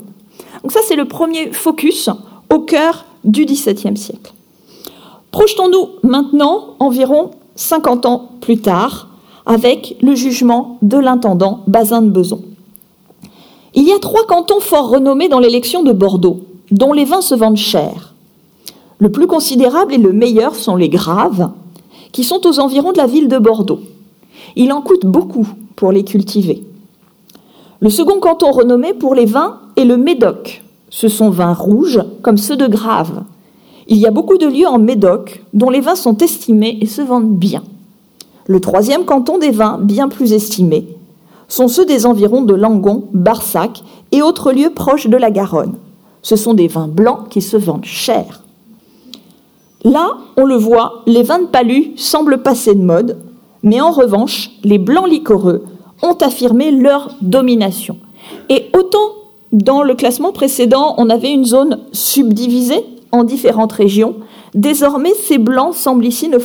Donc 0.64 0.72
ça, 0.72 0.80
c'est 0.88 0.96
le 0.96 1.06
premier 1.06 1.52
focus 1.52 2.10
au 2.50 2.60
cœur 2.60 3.06
du 3.24 3.46
XVIIe 3.46 3.98
siècle. 3.98 4.34
Projetons-nous 5.32 5.90
maintenant 6.04 6.76
environ 6.80 7.32
50 7.56 8.06
ans 8.06 8.32
plus 8.42 8.58
tard 8.58 9.08
avec 9.46 9.96
le 10.02 10.16
jugement 10.16 10.78
de 10.82 10.98
l'intendant 10.98 11.62
Bazin 11.68 12.02
de 12.02 12.10
Beson. 12.10 12.42
Il 13.74 13.88
y 13.88 13.94
a 13.94 14.00
trois 14.00 14.26
cantons 14.26 14.60
fort 14.60 14.90
renommés 14.90 15.30
dans 15.30 15.40
l'élection 15.40 15.84
de 15.84 15.94
Bordeaux, 15.94 16.42
dont 16.72 16.94
les 16.94 17.06
vins 17.06 17.22
se 17.22 17.36
vendent 17.36 17.58
cher. 17.58 18.11
Le 19.02 19.10
plus 19.10 19.26
considérable 19.26 19.96
et 19.96 19.98
le 19.98 20.14
meilleur 20.14 20.54
sont 20.54 20.76
les 20.76 20.88
Graves, 20.88 21.50
qui 22.12 22.24
sont 22.24 22.46
aux 22.46 22.60
environs 22.60 22.92
de 22.92 23.00
la 23.00 23.08
ville 23.08 23.28
de 23.28 23.40
Bordeaux. 23.40 23.80
Il 24.56 24.72
en 24.72 24.82
coûte 24.82 25.08
beaucoup 25.08 25.48
pour 25.76 25.92
les 25.92 26.04
cultiver. 26.04 26.62
Le 27.80 27.90
second 27.90 28.20
canton 28.20 28.52
renommé 28.52 28.94
pour 28.94 29.16
les 29.16 29.26
vins 29.26 29.58
est 29.76 29.86
le 29.86 29.98
Médoc. 29.98 30.64
Ce 30.92 31.08
sont 31.08 31.32
vins 31.32 31.56
rouges 31.56 32.00
comme 32.22 32.38
ceux 32.38 32.58
de 32.58 32.68
Graves. 32.68 33.24
Il 33.88 33.98
y 33.98 34.06
a 34.06 34.12
beaucoup 34.12 34.38
de 34.38 34.46
lieux 34.46 34.68
en 34.68 34.78
Médoc 34.78 35.44
dont 35.56 35.72
les 35.72 35.82
vins 35.82 35.96
sont 35.96 36.18
estimés 36.18 36.78
et 36.80 36.86
se 36.86 37.02
vendent 37.02 37.36
bien. 37.36 37.64
Le 38.46 38.60
troisième 38.60 39.06
canton 39.06 39.40
des 39.40 39.50
vins, 39.50 39.80
bien 39.82 40.10
plus 40.10 40.32
estimés, 40.32 40.88
sont 41.48 41.68
ceux 41.68 41.88
des 41.88 42.06
environs 42.06 42.44
de 42.44 42.54
Langon, 42.54 43.06
Barsac 43.14 43.82
et 44.12 44.22
autres 44.22 44.52
lieux 44.52 44.76
proches 44.76 45.08
de 45.08 45.18
la 45.18 45.32
Garonne. 45.32 45.74
Ce 46.22 46.36
sont 46.36 46.54
des 46.54 46.68
vins 46.68 46.88
blancs 46.88 47.30
qui 47.30 47.42
se 47.42 47.58
vendent 47.58 47.84
cher. 47.84 48.41
Là, 49.84 50.18
on 50.38 50.46
le 50.46 50.56
voit, 50.56 51.04
les 51.08 51.24
vins 51.24 51.40
de 51.40 51.48
palu 51.48 51.94
semblent 51.96 52.44
passer 52.44 52.76
de 52.76 52.82
mode, 52.82 53.18
mais 53.64 53.82
en 53.82 53.92
revanche, 53.92 54.52
les 54.64 54.78
blancs 54.78 55.10
liquoreux 55.10 55.64
ont 56.04 56.18
affirmé 56.22 56.72
leur 56.72 57.16
domination. 57.22 57.98
Et 58.50 58.70
autant 58.78 59.16
dans 59.52 59.84
le 59.84 59.96
classement 59.96 60.32
précédent, 60.32 60.96
on 60.98 61.10
avait 61.10 61.32
une 61.32 61.46
zone 61.46 61.80
subdivisée 61.92 62.86
en 63.12 63.24
différentes 63.24 63.74
régions, 63.74 64.16
désormais 64.54 65.14
ces 65.14 65.38
blancs 65.38 65.76
semblent 65.76 66.06
ici 66.06 66.30
ne, 66.30 66.38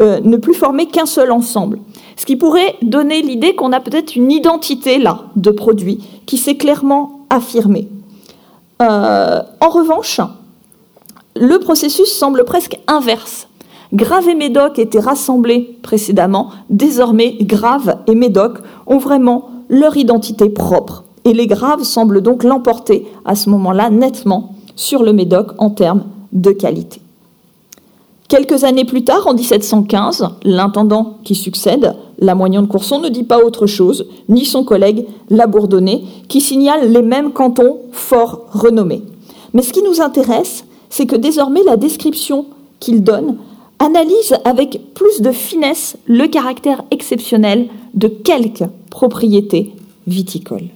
euh, 0.00 0.38
plus 0.38 0.54
former 0.54 0.86
qu'un 0.86 1.06
seul 1.06 1.32
ensemble. 1.32 1.80
Ce 2.16 2.24
qui 2.24 2.36
pourrait 2.36 2.76
donner 2.82 3.22
l'idée 3.22 3.54
qu'on 3.54 3.72
a 3.72 3.80
peut-être 3.80 4.14
une 4.14 4.30
identité 4.30 4.98
là 4.98 5.24
de 5.34 5.50
produit 5.50 5.98
qui 6.26 6.38
s'est 6.38 6.56
clairement 6.56 7.26
affirmée. 7.30 7.88
Euh, 8.80 9.40
en 9.60 9.68
revanche, 9.68 10.20
le 11.34 11.58
processus 11.58 12.12
semble 12.12 12.44
presque 12.44 12.78
inverse. 12.86 13.48
Grave 13.92 14.28
et 14.28 14.34
Médoc 14.34 14.78
étaient 14.78 15.00
rassemblés 15.00 15.78
précédemment, 15.82 16.50
désormais 16.70 17.36
Grave 17.40 17.98
et 18.06 18.14
Médoc 18.14 18.58
ont 18.86 18.98
vraiment 18.98 19.50
leur 19.68 19.96
identité 19.96 20.48
propre. 20.48 21.04
Et 21.24 21.34
les 21.34 21.46
Graves 21.46 21.84
semblent 21.84 22.22
donc 22.22 22.42
l'emporter 22.42 23.06
à 23.24 23.34
ce 23.34 23.50
moment-là 23.50 23.90
nettement 23.90 24.54
sur 24.76 25.02
le 25.02 25.12
Médoc 25.12 25.52
en 25.58 25.70
termes 25.70 26.04
de 26.32 26.52
qualité. 26.52 27.00
Quelques 28.28 28.64
années 28.64 28.86
plus 28.86 29.04
tard, 29.04 29.26
en 29.26 29.34
1715, 29.34 30.26
l'intendant 30.44 31.18
qui 31.22 31.34
succède, 31.34 31.94
Lamoignon 32.18 32.62
de 32.62 32.66
Courson, 32.66 32.98
ne 32.98 33.10
dit 33.10 33.24
pas 33.24 33.44
autre 33.44 33.66
chose, 33.66 34.06
ni 34.30 34.46
son 34.46 34.64
collègue 34.64 35.06
Labourdonnais, 35.28 36.02
qui 36.28 36.40
signale 36.40 36.90
les 36.90 37.02
mêmes 37.02 37.32
cantons 37.32 37.80
fort 37.92 38.46
renommés. 38.52 39.02
Mais 39.52 39.60
ce 39.60 39.74
qui 39.74 39.82
nous 39.82 40.00
intéresse, 40.00 40.64
c'est 40.92 41.06
que 41.06 41.16
désormais 41.16 41.62
la 41.64 41.78
description 41.78 42.44
qu'il 42.78 43.02
donne 43.02 43.38
analyse 43.78 44.36
avec 44.44 44.92
plus 44.92 45.22
de 45.22 45.32
finesse 45.32 45.96
le 46.06 46.26
caractère 46.26 46.84
exceptionnel 46.90 47.68
de 47.94 48.08
quelques 48.08 48.68
propriétés 48.90 49.72
viticoles. 50.06 50.68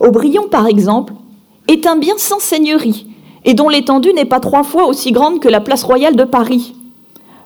Aubryon, 0.00 0.48
par 0.50 0.66
exemple, 0.66 1.14
est 1.68 1.86
un 1.86 1.94
bien 1.94 2.16
sans 2.18 2.40
seigneurie 2.40 3.06
et 3.44 3.54
dont 3.54 3.68
l'étendue 3.68 4.12
n'est 4.12 4.24
pas 4.24 4.40
trois 4.40 4.64
fois 4.64 4.86
aussi 4.86 5.12
grande 5.12 5.38
que 5.38 5.48
la 5.48 5.60
place 5.60 5.84
royale 5.84 6.16
de 6.16 6.24
Paris. 6.24 6.74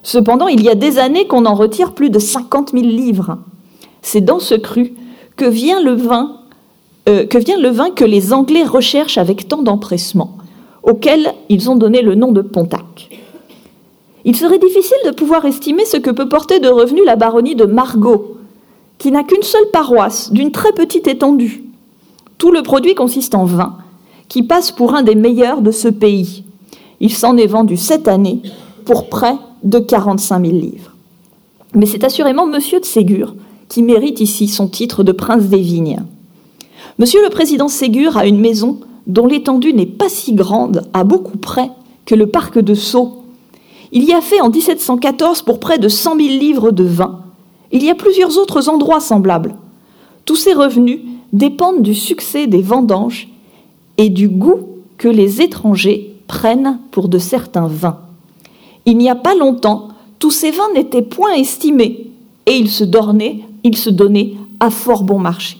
Cependant, 0.03 0.49
il 0.49 0.63
y 0.63 0.71
a 0.71 0.75
des 0.75 0.99
années 0.99 1.27
qu'on 1.27 1.45
en 1.45 1.55
retire 1.55 1.93
plus 1.93 2.09
de 2.09 2.19
50 2.19 2.71
000 2.73 2.83
livres. 2.85 3.37
C'est 4.01 4.23
dans 4.23 4.41
ce 4.41 4.55
cru 4.55 4.95
que 5.37 5.45
vient 5.45 5.83
le 5.83 5.93
vin, 5.93 6.39
euh, 7.11 7.27
que 7.27 7.37
vient 7.37 7.61
le 7.61 7.69
vin 7.69 7.91
que 7.91 8.07
les 8.07 8.33
Anglais 8.33 8.65
recherchent 8.65 9.19
avec 9.19 9.49
tant 9.49 9.61
d'empressement, 9.61 10.39
auquel 10.83 11.35
ils 11.49 11.71
ont 11.71 11.77
donné 11.77 12.03
le 12.03 12.14
nom 12.14 12.33
de 12.33 12.43
Pontac. 12.43 13.11
Il 14.25 14.37
serait 14.37 14.59
difficile 14.59 14.99
de 15.07 15.11
pouvoir 15.11 15.45
estimer 15.45 15.85
ce 15.85 15.97
que 15.97 16.11
peut 16.11 16.29
porter 16.29 16.61
de 16.61 16.69
revenus 16.69 17.05
la 17.07 17.17
baronnie 17.17 17.55
de 17.55 17.64
Margaux, 17.64 18.37
qui 18.99 19.11
n'a 19.12 19.23
qu'une 19.23 19.43
seule 19.43 19.71
paroisse, 19.73 20.33
d'une 20.33 20.53
très 20.53 20.73
petite 20.73 21.07
étendue. 21.07 21.62
Tout 22.37 22.51
le 22.51 22.62
produit 22.62 22.95
consiste 22.95 23.35
en 23.35 23.45
vin, 23.45 23.79
qui 24.29 24.43
passe 24.43 24.71
pour 24.71 24.95
un 24.95 25.03
des 25.03 25.14
meilleurs 25.14 25.62
de 25.62 25.71
ce 25.71 25.88
pays. 25.88 26.45
Il 27.01 27.12
s'en 27.12 27.37
est 27.37 27.47
vendu 27.47 27.77
cette 27.77 28.09
année 28.09 28.43
pour 28.85 29.09
près 29.09 29.37
de 29.62 29.79
45 29.79 30.45
000 30.45 30.53
livres. 30.57 30.95
Mais 31.75 31.87
c'est 31.87 32.05
assurément 32.05 32.47
Monsieur 32.47 32.81
de 32.81 32.85
Ségur 32.85 33.35
qui 33.69 33.83
mérite 33.83 34.21
ici 34.21 34.49
son 34.49 34.69
titre 34.69 35.05
de 35.05 35.12
prince 35.12 35.45
des 35.45 35.61
vignes. 35.61 36.03
Monsieur 36.99 37.23
le 37.23 37.31
président 37.31 37.69
Ségur 37.69 38.17
a 38.17 38.27
une 38.27 38.41
maison 38.41 38.81
dont 39.09 39.27
l'étendue 39.27 39.73
n'est 39.73 39.87
pas 39.87 40.09
si 40.09 40.35
grande, 40.35 40.88
à 40.92 41.03
beaucoup 41.03 41.38
près, 41.38 41.71
que 42.05 42.14
le 42.14 42.27
parc 42.27 42.59
de 42.59 42.75
Sceaux. 42.75 43.23
Il 43.90 44.05
y 44.05 44.12
a 44.12 44.21
fait 44.21 44.40
en 44.40 44.51
1714 44.51 45.42
pour 45.42 45.61
près 45.61 45.79
de 45.79 45.88
100 45.88 46.16
000 46.16 46.29
livres 46.29 46.71
de 46.71 46.85
vin. 46.85 47.21
Il 47.73 47.83
y 47.83 47.90
a 47.90 47.94
plusieurs 47.94 48.38
autres 48.38 48.68
endroits 48.68 49.01
semblables. 49.01 49.57
Tous 50.25 50.37
ces 50.37 50.53
revenus 50.53 51.01
dépendent 51.33 51.83
du 51.83 51.94
succès 51.94 52.47
des 52.47 52.62
vendanges 52.62 53.29
et 53.97 54.11
du 54.11 54.29
goût 54.29 54.61
que 54.99 55.09
les 55.09 55.40
étrangers 55.42 56.14
prennent 56.27 56.79
pour 56.90 57.09
de 57.09 57.18
certains 57.18 57.66
vins. 57.66 58.01
Il 58.85 58.99
n'y 58.99 59.11
a 59.11 59.14
pas 59.14 59.35
longtemps, 59.35 59.88
tous 60.18 60.31
ces 60.31 60.51
vins 60.51 60.73
n'étaient 60.75 61.03
point 61.03 61.33
estimés 61.33 62.11
et 62.47 62.57
ils 62.57 62.71
se, 62.71 62.85
donnaient, 62.85 63.40
ils 63.64 63.77
se 63.77 63.90
donnaient 63.90 64.35
à 64.61 64.71
fort 64.71 65.03
bon 65.03 65.18
marché. 65.18 65.59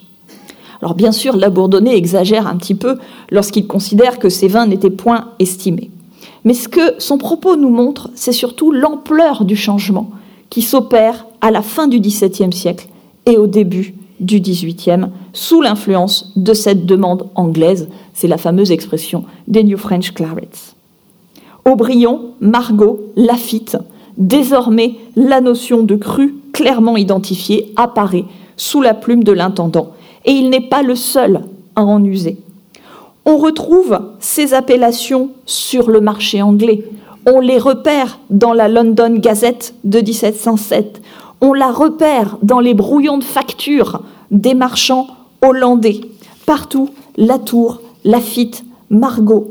Alors 0.81 0.95
bien 0.95 1.13
sûr, 1.13 1.37
Labourdonnais 1.37 1.97
exagère 1.97 2.47
un 2.47 2.57
petit 2.57 2.75
peu 2.75 2.99
lorsqu'il 3.31 3.67
considère 3.67 4.19
que 4.19 4.29
ces 4.29 4.49
vins 4.49 4.67
n'étaient 4.67 4.91
point 4.91 5.29
estimés. 5.39 5.91
Mais 6.45 6.55
ce 6.55 6.69
que 6.69 6.95
son 6.99 7.19
propos 7.19 7.57
nous 7.57 7.71
montre, 7.71 8.11
c'est 8.15 8.33
surtout 8.33 8.71
l'ampleur 8.71 9.45
du 9.45 9.57
changement 9.57 10.11
qui 10.51 10.63
s'opère 10.63 11.27
à 11.41 11.51
la 11.51 11.63
fin 11.63 11.89
du 11.89 12.01
XVIIe 12.01 12.53
siècle 12.53 12.89
et 13.27 13.37
au 13.37 13.47
début 13.47 13.95
du 14.21 14.41
XVIIIe, 14.41 15.09
sous 15.33 15.61
l'influence 15.61 16.33
de 16.37 16.55
cette 16.55 16.87
demande 16.87 17.29
anglaise. 17.35 17.89
C'est 18.15 18.29
la 18.29 18.39
fameuse 18.39 18.73
expression 18.73 19.25
des 19.47 19.63
New 19.63 19.77
French 19.77 20.13
Clarets. 20.13 20.75
Aubryon, 21.65 22.33
Margot, 22.41 23.13
Lafitte, 23.15 23.77
désormais 24.17 24.97
la 25.17 25.41
notion 25.41 25.83
de 25.83 25.95
cru 25.95 26.35
clairement 26.53 26.97
identifiée 26.97 27.73
apparaît 27.77 28.25
sous 28.57 28.81
la 28.81 28.95
plume 28.95 29.23
de 29.23 29.33
l'intendant, 29.33 29.93
et 30.29 30.33
il 30.33 30.51
n'est 30.51 30.69
pas 30.69 30.83
le 30.83 30.95
seul 30.95 31.41
à 31.75 31.83
en 31.83 32.05
user. 32.05 32.37
On 33.25 33.37
retrouve 33.39 33.99
ces 34.21 34.55
appellations 34.55 35.31
sur 35.45 35.91
le 35.91 36.01
marché 36.01 36.41
anglais. 36.41 36.85
On 37.27 37.41
les 37.41 37.59
repère 37.59 38.21
dans 38.31 38.53
la 38.53 38.69
London 38.69 39.17
Gazette 39.19 39.75
de 39.83 39.99
1707 39.99 41.03
on 41.41 41.53
la 41.53 41.71
repère 41.71 42.37
dans 42.43 42.61
les 42.61 42.75
brouillons 42.75 43.19
de 43.19 43.25
factures 43.25 44.03
des 44.31 44.55
marchands 44.55 45.09
hollandais. 45.43 46.01
Partout, 46.47 46.91
la 47.17 47.39
tour, 47.39 47.81
Lafitte, 48.05 48.65
Margot. 48.91 49.49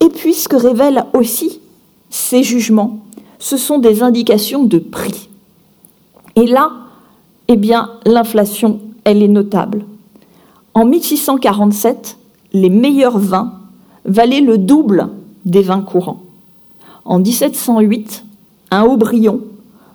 Et 0.00 0.08
puis 0.08 0.34
ce 0.34 0.48
que 0.48 0.56
révèlent 0.56 1.04
aussi 1.12 1.60
ces 2.08 2.42
jugements, 2.42 3.00
ce 3.38 3.56
sont 3.56 3.78
des 3.78 4.02
indications 4.02 4.64
de 4.64 4.78
prix. 4.78 5.28
Et 6.36 6.46
là, 6.46 6.72
eh 7.48 7.56
bien, 7.56 7.90
l'inflation, 8.04 8.80
elle 9.04 9.22
est 9.22 9.28
notable. 9.28 9.84
En 10.74 10.84
1647, 10.84 12.16
les 12.52 12.70
meilleurs 12.70 13.18
vins 13.18 13.54
valaient 14.04 14.40
le 14.40 14.58
double 14.58 15.08
des 15.44 15.62
vins 15.62 15.82
courants. 15.82 16.22
En 17.04 17.18
1708, 17.18 18.24
un 18.70 18.82
Aubryon 18.82 19.40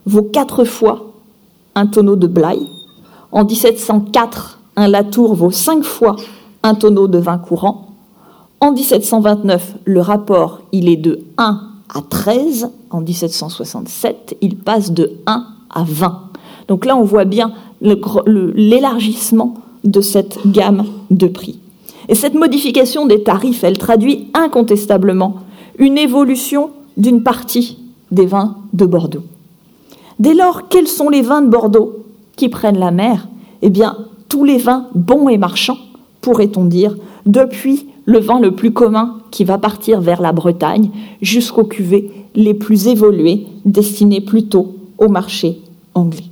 vaut 0.06 0.24
quatre 0.24 0.64
fois 0.64 1.14
un 1.76 1.88
tonneau 1.88 2.16
de 2.16 2.28
Blaye. 2.28 2.68
En 3.32 3.46
1704, 3.46 4.60
un 4.76 4.88
Latour 4.88 5.36
vaut 5.36 5.52
cinq 5.52 5.84
fois 5.84 6.16
un 6.64 6.76
tonneau 6.76 7.08
de 7.08 7.18
vin 7.18 7.38
courant. 7.38 7.88
En 8.60 8.72
1729, 8.72 9.76
le 9.86 10.02
rapport, 10.02 10.62
il 10.72 10.90
est 10.90 10.96
de 10.96 11.22
1 11.38 11.62
à 11.94 12.02
13. 12.02 12.72
En 12.90 13.02
1767, 13.02 14.38
il 14.42 14.58
passe 14.58 14.92
de 14.92 15.12
1 15.28 15.46
à 15.70 15.84
20. 15.84 16.22
Donc 16.68 16.86
là, 16.86 16.96
on 16.96 17.04
voit 17.04 17.26
bien 17.26 17.52
l'élargissement 17.86 19.56
de 19.84 20.02
cette 20.02 20.40
gamme 20.46 20.86
de 21.12 21.28
prix. 21.28 21.60
Et 22.10 22.16
cette 22.16 22.34
modification 22.34 23.06
des 23.06 23.24
tarifs, 23.24 23.64
elle 23.64 23.78
traduit 23.78 24.28
incontestablement 24.34 25.38
une 25.78 25.98
évolution 25.98 26.72
d'une 26.98 27.24
partie 27.24 27.78
des 28.12 28.26
vins 28.26 28.58
de 28.74 28.86
Bordeaux. 28.86 29.24
Dès 30.20 30.34
lors, 30.34 30.68
quels 30.70 30.88
sont 30.88 31.10
les 31.10 31.22
vins 31.22 31.42
de 31.42 31.50
Bordeaux 31.50 32.06
qui 32.36 32.50
prennent 32.50 32.80
la 32.80 32.92
mer? 32.92 33.28
Eh 33.62 33.70
bien, 33.70 33.98
tous 34.30 34.44
les 34.44 34.58
vins 34.58 34.88
bons 34.96 35.30
et 35.30 35.38
marchands, 35.38 35.78
pourrait-on 36.22 36.66
dire, 36.66 36.96
depuis 37.26 37.88
le 38.06 38.20
vin 38.20 38.40
le 38.40 38.56
plus 38.56 38.72
commun 38.72 39.18
qui 39.32 39.44
va 39.44 39.58
partir 39.58 40.00
vers 40.00 40.22
la 40.22 40.32
Bretagne 40.32 40.92
jusqu'aux 41.22 41.66
cuvées 41.66 42.12
les 42.36 42.54
plus 42.54 42.88
évoluées 42.88 43.48
destinées 43.66 44.22
plutôt 44.22 44.76
au 44.98 45.10
marché 45.10 45.62
anglais. 45.94 46.26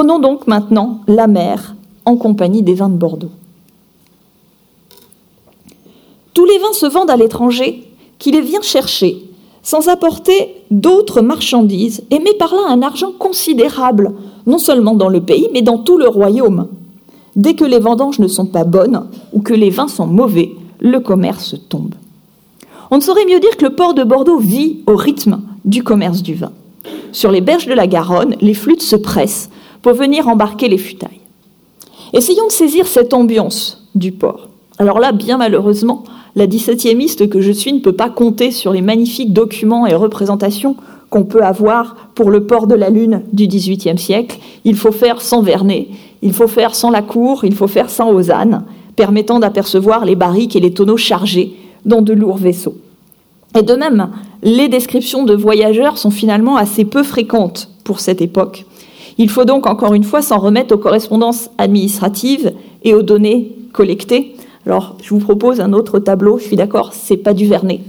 Prenons 0.00 0.18
donc 0.18 0.46
maintenant 0.46 1.02
la 1.08 1.26
mer 1.26 1.74
en 2.06 2.16
compagnie 2.16 2.62
des 2.62 2.72
vins 2.72 2.88
de 2.88 2.96
Bordeaux. 2.96 3.28
Tous 6.32 6.46
les 6.46 6.56
vins 6.56 6.72
se 6.72 6.86
vendent 6.86 7.10
à 7.10 7.18
l'étranger 7.18 7.86
qui 8.18 8.30
les 8.30 8.40
vient 8.40 8.62
chercher 8.62 9.22
sans 9.62 9.88
apporter 9.88 10.54
d'autres 10.70 11.20
marchandises, 11.20 12.02
et 12.10 12.18
met 12.18 12.32
par 12.32 12.54
là 12.54 12.62
un 12.70 12.80
argent 12.80 13.12
considérable, 13.12 14.14
non 14.46 14.56
seulement 14.56 14.94
dans 14.94 15.10
le 15.10 15.20
pays, 15.20 15.50
mais 15.52 15.60
dans 15.60 15.76
tout 15.76 15.98
le 15.98 16.08
royaume. 16.08 16.68
Dès 17.36 17.52
que 17.52 17.66
les 17.66 17.78
vendanges 17.78 18.20
ne 18.20 18.28
sont 18.28 18.46
pas 18.46 18.64
bonnes 18.64 19.04
ou 19.34 19.42
que 19.42 19.52
les 19.52 19.68
vins 19.68 19.86
sont 19.86 20.06
mauvais, 20.06 20.52
le 20.78 21.00
commerce 21.00 21.56
tombe. 21.68 21.94
On 22.90 22.96
ne 22.96 23.02
saurait 23.02 23.26
mieux 23.26 23.38
dire 23.38 23.58
que 23.58 23.66
le 23.66 23.76
port 23.76 23.92
de 23.92 24.04
Bordeaux 24.04 24.38
vit 24.38 24.78
au 24.86 24.96
rythme 24.96 25.42
du 25.66 25.82
commerce 25.82 26.22
du 26.22 26.32
vin. 26.32 26.52
Sur 27.12 27.30
les 27.30 27.42
berges 27.42 27.66
de 27.66 27.74
la 27.74 27.86
Garonne, 27.86 28.36
les 28.40 28.54
flûtes 28.54 28.80
se 28.80 28.96
pressent 28.96 29.50
pour 29.82 29.94
venir 29.94 30.28
embarquer 30.28 30.68
les 30.68 30.78
futailles. 30.78 31.20
Essayons 32.12 32.46
de 32.46 32.52
saisir 32.52 32.86
cette 32.86 33.14
ambiance 33.14 33.86
du 33.94 34.12
port. 34.12 34.48
Alors 34.78 34.98
là, 34.98 35.12
bien 35.12 35.38
malheureusement, 35.38 36.04
la 36.36 36.46
17e 36.46 37.28
que 37.28 37.40
je 37.40 37.52
suis 37.52 37.72
ne 37.72 37.80
peut 37.80 37.92
pas 37.92 38.10
compter 38.10 38.50
sur 38.50 38.72
les 38.72 38.82
magnifiques 38.82 39.32
documents 39.32 39.86
et 39.86 39.94
représentations 39.94 40.76
qu'on 41.08 41.24
peut 41.24 41.42
avoir 41.42 41.96
pour 42.14 42.30
le 42.30 42.46
port 42.46 42.66
de 42.66 42.74
la 42.74 42.88
Lune 42.88 43.22
du 43.32 43.46
XVIIIe 43.46 43.98
siècle. 43.98 44.38
Il 44.64 44.76
faut 44.76 44.92
faire 44.92 45.20
sans 45.20 45.42
Vernet, 45.42 45.88
il 46.22 46.32
faut 46.32 46.46
faire 46.46 46.74
sans 46.74 46.90
la 46.90 47.02
cour, 47.02 47.44
il 47.44 47.54
faut 47.54 47.66
faire 47.66 47.90
sans 47.90 48.12
Lausanne, 48.12 48.64
permettant 48.94 49.40
d'apercevoir 49.40 50.04
les 50.04 50.14
barriques 50.14 50.54
et 50.54 50.60
les 50.60 50.72
tonneaux 50.72 50.96
chargés 50.96 51.56
dans 51.84 52.02
de 52.02 52.12
lourds 52.12 52.36
vaisseaux. 52.36 52.76
Et 53.58 53.62
de 53.62 53.74
même, 53.74 54.10
les 54.42 54.68
descriptions 54.68 55.24
de 55.24 55.34
voyageurs 55.34 55.98
sont 55.98 56.10
finalement 56.10 56.56
assez 56.56 56.84
peu 56.84 57.02
fréquentes 57.02 57.68
pour 57.82 57.98
cette 57.98 58.22
époque. 58.22 58.64
Il 59.20 59.28
faut 59.28 59.44
donc 59.44 59.66
encore 59.66 59.92
une 59.92 60.02
fois 60.02 60.22
s'en 60.22 60.38
remettre 60.38 60.74
aux 60.74 60.78
correspondances 60.78 61.50
administratives 61.58 62.54
et 62.84 62.94
aux 62.94 63.02
données 63.02 63.54
collectées. 63.74 64.34
Alors, 64.64 64.96
je 65.02 65.10
vous 65.10 65.20
propose 65.20 65.60
un 65.60 65.74
autre 65.74 65.98
tableau. 65.98 66.38
Je 66.38 66.44
suis 66.44 66.56
d'accord, 66.56 66.94
c'est 66.94 67.18
pas 67.18 67.34
du 67.34 67.46
Vernet, 67.46 67.80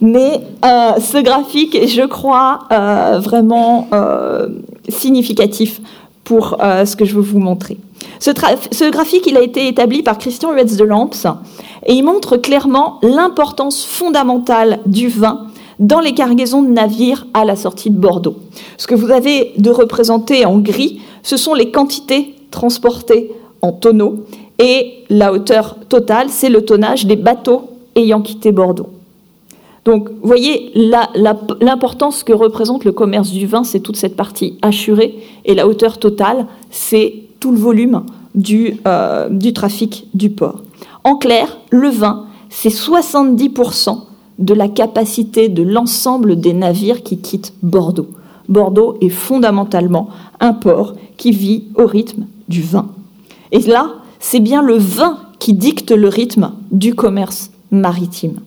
mais 0.00 0.40
euh, 0.64 0.92
ce 1.00 1.20
graphique 1.20 1.74
est, 1.74 1.88
je 1.88 2.06
crois, 2.06 2.60
euh, 2.70 3.18
vraiment 3.18 3.88
euh, 3.92 4.46
significatif 4.88 5.80
pour 6.22 6.58
ce 6.60 6.94
que 6.94 7.04
je 7.04 7.16
veux 7.16 7.20
vous 7.20 7.40
montrer. 7.40 7.76
Ce, 8.20 8.90
graphique, 8.90 9.26
il 9.26 9.36
a 9.36 9.42
été 9.42 9.66
établi 9.66 10.04
par 10.04 10.18
Christian 10.18 10.52
Huetz 10.52 10.76
de 10.76 10.84
Lamps 10.84 11.10
et 11.84 11.94
il 11.94 12.04
montre 12.04 12.36
clairement 12.36 13.00
l'importance 13.02 13.84
fondamentale 13.84 14.78
du 14.86 15.08
vin 15.08 15.48
dans 15.80 16.00
les 16.00 16.12
cargaisons 16.12 16.62
de 16.62 16.68
navires 16.68 17.26
à 17.34 17.44
la 17.44 17.56
sortie 17.56 17.90
de 17.90 17.98
Bordeaux. 17.98 18.36
Ce 18.76 18.86
que 18.86 18.94
vous 18.94 19.10
avez 19.10 19.52
de 19.56 19.70
représenté 19.70 20.44
en 20.44 20.58
gris, 20.58 21.00
ce 21.22 21.36
sont 21.36 21.54
les 21.54 21.70
quantités 21.70 22.34
transportées 22.50 23.32
en 23.62 23.72
tonneaux 23.72 24.26
et 24.58 25.04
la 25.08 25.32
hauteur 25.32 25.76
totale, 25.88 26.28
c'est 26.28 26.50
le 26.50 26.64
tonnage 26.64 27.06
des 27.06 27.16
bateaux 27.16 27.70
ayant 27.96 28.20
quitté 28.20 28.52
Bordeaux. 28.52 28.90
Donc, 29.86 30.10
vous 30.10 30.28
voyez 30.28 30.70
l'importance 30.74 32.22
que 32.22 32.34
représente 32.34 32.84
le 32.84 32.92
commerce 32.92 33.30
du 33.30 33.46
vin, 33.46 33.64
c'est 33.64 33.80
toute 33.80 33.96
cette 33.96 34.14
partie 34.14 34.58
assurée, 34.60 35.18
et 35.46 35.54
la 35.54 35.66
hauteur 35.66 35.98
totale, 35.98 36.46
c'est 36.70 37.14
tout 37.40 37.50
le 37.50 37.56
volume 37.56 38.02
du, 38.34 38.76
euh, 38.86 39.30
du 39.30 39.54
trafic 39.54 40.06
du 40.12 40.28
port. 40.28 40.60
En 41.02 41.16
clair, 41.16 41.58
le 41.70 41.88
vin, 41.88 42.26
c'est 42.50 42.68
70% 42.68 44.00
de 44.40 44.54
la 44.54 44.68
capacité 44.68 45.48
de 45.48 45.62
l'ensemble 45.62 46.40
des 46.40 46.54
navires 46.54 47.02
qui 47.02 47.18
quittent 47.18 47.52
Bordeaux. 47.62 48.08
Bordeaux 48.48 48.96
est 49.00 49.10
fondamentalement 49.10 50.08
un 50.40 50.52
port 50.52 50.94
qui 51.16 51.30
vit 51.30 51.64
au 51.76 51.86
rythme 51.86 52.26
du 52.48 52.62
vin. 52.62 52.88
Et 53.52 53.60
là, 53.60 53.90
c'est 54.18 54.40
bien 54.40 54.62
le 54.62 54.74
vin 54.76 55.18
qui 55.38 55.52
dicte 55.54 55.92
le 55.92 56.08
rythme 56.08 56.52
du 56.72 56.94
commerce 56.94 57.50
maritime. 57.70 58.40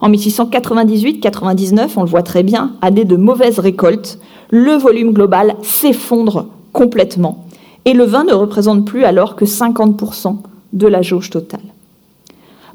En 0.00 0.10
1698-99, 0.10 1.90
on 1.96 2.02
le 2.02 2.08
voit 2.08 2.22
très 2.22 2.42
bien, 2.42 2.72
année 2.80 3.04
de 3.04 3.16
mauvaises 3.16 3.58
récoltes, 3.58 4.18
le 4.50 4.72
volume 4.72 5.12
global 5.12 5.56
s'effondre 5.62 6.46
complètement 6.72 7.44
et 7.84 7.92
le 7.92 8.04
vin 8.04 8.24
ne 8.24 8.32
représente 8.32 8.86
plus 8.86 9.04
alors 9.04 9.36
que 9.36 9.44
50% 9.44 10.36
de 10.72 10.86
la 10.86 11.02
jauge 11.02 11.30
totale. 11.30 11.60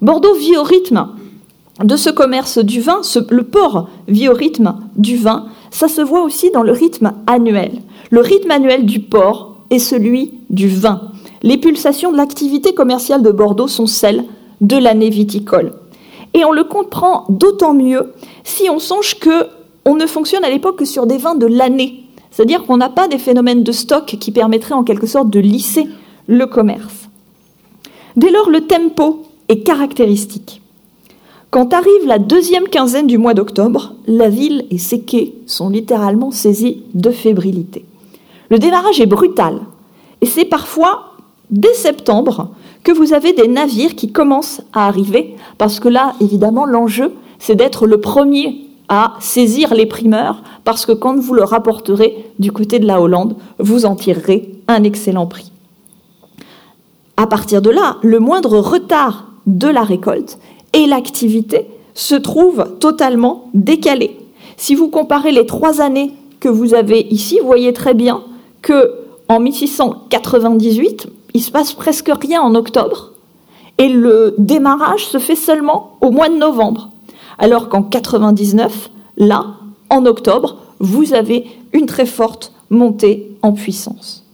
Bordeaux 0.02 0.36
vit 0.36 0.58
au 0.58 0.64
rythme 0.64 1.08
de 1.84 1.98
ce 1.98 2.10
commerce 2.10 2.58
du 2.58 2.80
vin, 2.80 3.02
le 3.30 3.44
port 3.44 3.90
vit 4.08 4.30
au 4.30 4.34
rythme 4.34 4.76
du 4.96 5.18
vin, 5.18 5.48
ça 5.72 5.88
se 5.88 6.02
voit 6.02 6.24
aussi 6.24 6.50
dans 6.52 6.64
le 6.64 6.72
rythme 6.72 7.14
annuel. 7.28 7.82
Le 8.12 8.22
rythme 8.22 8.52
annuel 8.52 8.86
du 8.86 9.02
port 9.02 9.58
est 9.70 9.80
celui 9.80 10.34
du 10.50 10.70
vin. 10.70 11.12
Les 11.44 11.58
pulsations 11.58 12.12
de 12.12 12.18
l'activité 12.18 12.74
commerciale 12.74 13.22
de 13.22 13.32
Bordeaux 13.32 13.68
sont 13.68 13.88
celles 13.88 14.24
de 14.62 14.78
l'année 14.78 15.10
viticole. 15.10 15.74
Et 16.34 16.46
on 16.46 16.52
le 16.52 16.64
comprend 16.64 17.26
d'autant 17.30 17.74
mieux 17.74 18.14
si 18.44 18.70
on 18.70 18.80
songe 18.80 19.20
que 19.20 19.48
on 19.86 19.96
ne 19.96 20.08
fonctionne 20.08 20.44
à 20.44 20.50
l'époque 20.50 20.78
que 20.78 20.86
sur 20.86 21.06
des 21.06 21.18
vins 21.18 21.36
de 21.36 21.46
l'année. 21.46 22.04
C'est-à-dire 22.32 22.64
qu'on 22.64 22.78
n'a 22.78 22.90
pas 22.90 23.08
des 23.08 23.20
phénomènes 23.20 23.64
de 23.64 23.72
stock 23.72 24.06
qui 24.06 24.32
permettraient 24.32 24.74
en 24.74 24.84
quelque 24.84 25.08
sorte 25.08 25.30
de 25.30 25.40
lisser 25.40 25.88
le 26.28 26.48
commerce. 26.48 27.10
Dès 28.16 28.32
lors, 28.32 28.50
le 28.50 28.62
tempo 28.62 29.24
est 29.48 29.60
caractéristique. 29.60 30.62
Quand 31.56 31.74
arrive 31.74 32.06
la 32.06 32.20
deuxième 32.20 32.68
quinzaine 32.68 33.08
du 33.08 33.18
mois 33.18 33.34
d'octobre, 33.34 33.94
la 34.08 34.28
ville 34.28 34.66
et 34.72 34.78
ses 34.78 35.00
quais 35.00 35.36
sont 35.46 35.70
littéralement 35.70 36.30
saisis 36.30 36.84
de 36.94 37.12
fébrilité. 37.12 37.86
Le 38.50 38.60
démarrage 38.60 39.00
est 39.00 39.06
brutal 39.06 39.62
et 40.20 40.26
c'est 40.26 40.44
parfois 40.44 41.14
dès 41.52 41.74
septembre 41.74 42.50
que 42.84 42.92
vous 42.92 43.14
avez 43.14 43.32
des 43.32 43.48
navires 43.48 43.96
qui 43.96 44.12
commencent 44.12 44.64
à 44.74 44.88
arriver 44.88 45.38
parce 45.58 45.80
que 45.80 45.88
là, 45.88 46.16
évidemment, 46.20 46.66
l'enjeu, 46.66 47.14
c'est 47.40 47.56
d'être 47.56 47.88
le 47.88 48.02
premier 48.02 48.68
à 48.90 49.14
saisir 49.22 49.74
les 49.74 49.86
primeurs 49.86 50.44
parce 50.66 50.86
que 50.86 50.92
quand 50.92 51.18
vous 51.18 51.36
le 51.36 51.46
rapporterez 51.46 52.34
du 52.38 52.52
côté 52.52 52.80
de 52.80 52.86
la 52.86 53.00
Hollande, 53.00 53.38
vous 53.60 53.86
en 53.86 53.96
tirerez 53.96 54.52
un 54.68 54.84
excellent 54.84 55.26
prix. 55.26 55.54
À 57.16 57.28
partir 57.28 57.62
de 57.62 57.70
là, 57.70 57.96
le 58.02 58.20
moindre 58.20 58.58
retard 58.58 59.32
de 59.46 59.70
la 59.70 59.84
récolte 59.84 60.38
et 60.76 60.86
l'activité 60.86 61.66
se 61.96 62.14
trouvent 62.14 62.78
totalement 62.80 63.50
décalées. 63.54 64.20
Si 64.58 64.76
vous 64.76 64.90
comparez 64.90 65.32
les 65.32 65.48
trois 65.48 65.82
années 65.82 66.14
que 66.40 66.50
vous 66.50 66.76
avez 66.76 67.08
ici, 67.10 67.40
vous 67.40 67.48
voyez 67.48 67.74
très 67.74 67.94
bien 67.94 68.24
que 68.62 68.92
en 69.28 69.40
1698, 69.40 71.08
il 71.34 71.42
se 71.42 71.50
passe 71.50 71.74
presque 71.74 72.12
rien 72.22 72.42
en 72.42 72.54
octobre 72.54 73.14
et 73.78 73.90
le 73.90 74.36
démarrage 74.38 75.06
se 75.06 75.18
fait 75.18 75.36
seulement 75.36 75.98
au 76.02 76.12
mois 76.12 76.30
de 76.30 76.36
novembre. 76.36 76.92
Alors 77.40 77.70
qu'en 77.70 77.82
99, 77.82 78.90
là, 79.18 79.56
en 79.90 80.06
octobre, 80.06 80.58
vous 80.80 81.14
avez 81.14 81.48
une 81.74 81.86
très 81.86 82.06
forte 82.06 82.54
montée 82.70 83.32
en 83.42 83.54
puissance. 83.54 84.26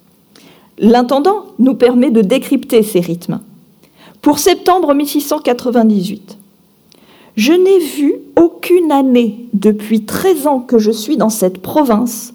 L'intendant 0.78 1.46
nous 1.60 1.76
permet 1.76 2.12
de 2.12 2.22
décrypter 2.22 2.84
ces 2.84 3.00
rythmes. 3.00 3.40
Pour 4.22 4.38
septembre 4.38 4.94
1698, 4.94 6.38
je 7.38 7.54
n'ai 7.54 7.80
vu 7.80 8.14
aucune 8.36 8.92
année 8.92 9.48
depuis 9.54 10.06
13 10.06 10.46
ans 10.46 10.60
que 10.60 10.78
je 10.78 10.92
suis 10.92 11.18
dans 11.18 11.32
cette 11.32 11.60
province 11.60 12.32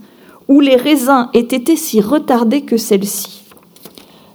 où 0.49 0.59
les 0.59 0.75
raisins 0.75 1.29
aient 1.33 1.39
été 1.39 1.77
si 1.77 2.01
retardés 2.01 2.63
que 2.63 2.77
celle-ci. 2.77 3.45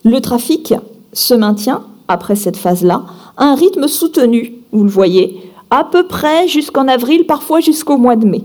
Le 0.06 0.22
trafic 0.22 0.74
se 1.12 1.34
maintient, 1.34 1.84
après 2.08 2.38
cette 2.38 2.56
phase-là, 2.56 3.04
à 3.36 3.48
un 3.48 3.56
rythme 3.56 3.90
soutenu, 3.90 4.54
vous 4.72 4.86
le 4.86 4.90
voyez, 4.90 5.42
à 5.72 5.84
peu 5.84 6.08
près 6.08 6.48
jusqu'en 6.48 6.88
avril, 6.88 7.26
parfois 7.26 7.60
jusqu'au 7.60 7.98
mois 7.98 8.16
de 8.16 8.28
mai. 8.28 8.44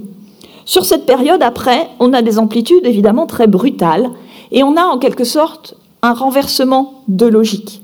Sur 0.64 0.84
cette 0.84 1.06
période, 1.06 1.44
après, 1.44 1.90
on 2.00 2.12
a 2.12 2.22
des 2.22 2.40
amplitudes 2.40 2.84
évidemment 2.84 3.26
très 3.26 3.46
brutales 3.46 4.10
et 4.50 4.64
on 4.64 4.76
a 4.76 4.82
en 4.82 4.98
quelque 4.98 5.22
sorte 5.22 5.76
un 6.02 6.12
renversement 6.12 7.04
de 7.06 7.26
logique. 7.26 7.82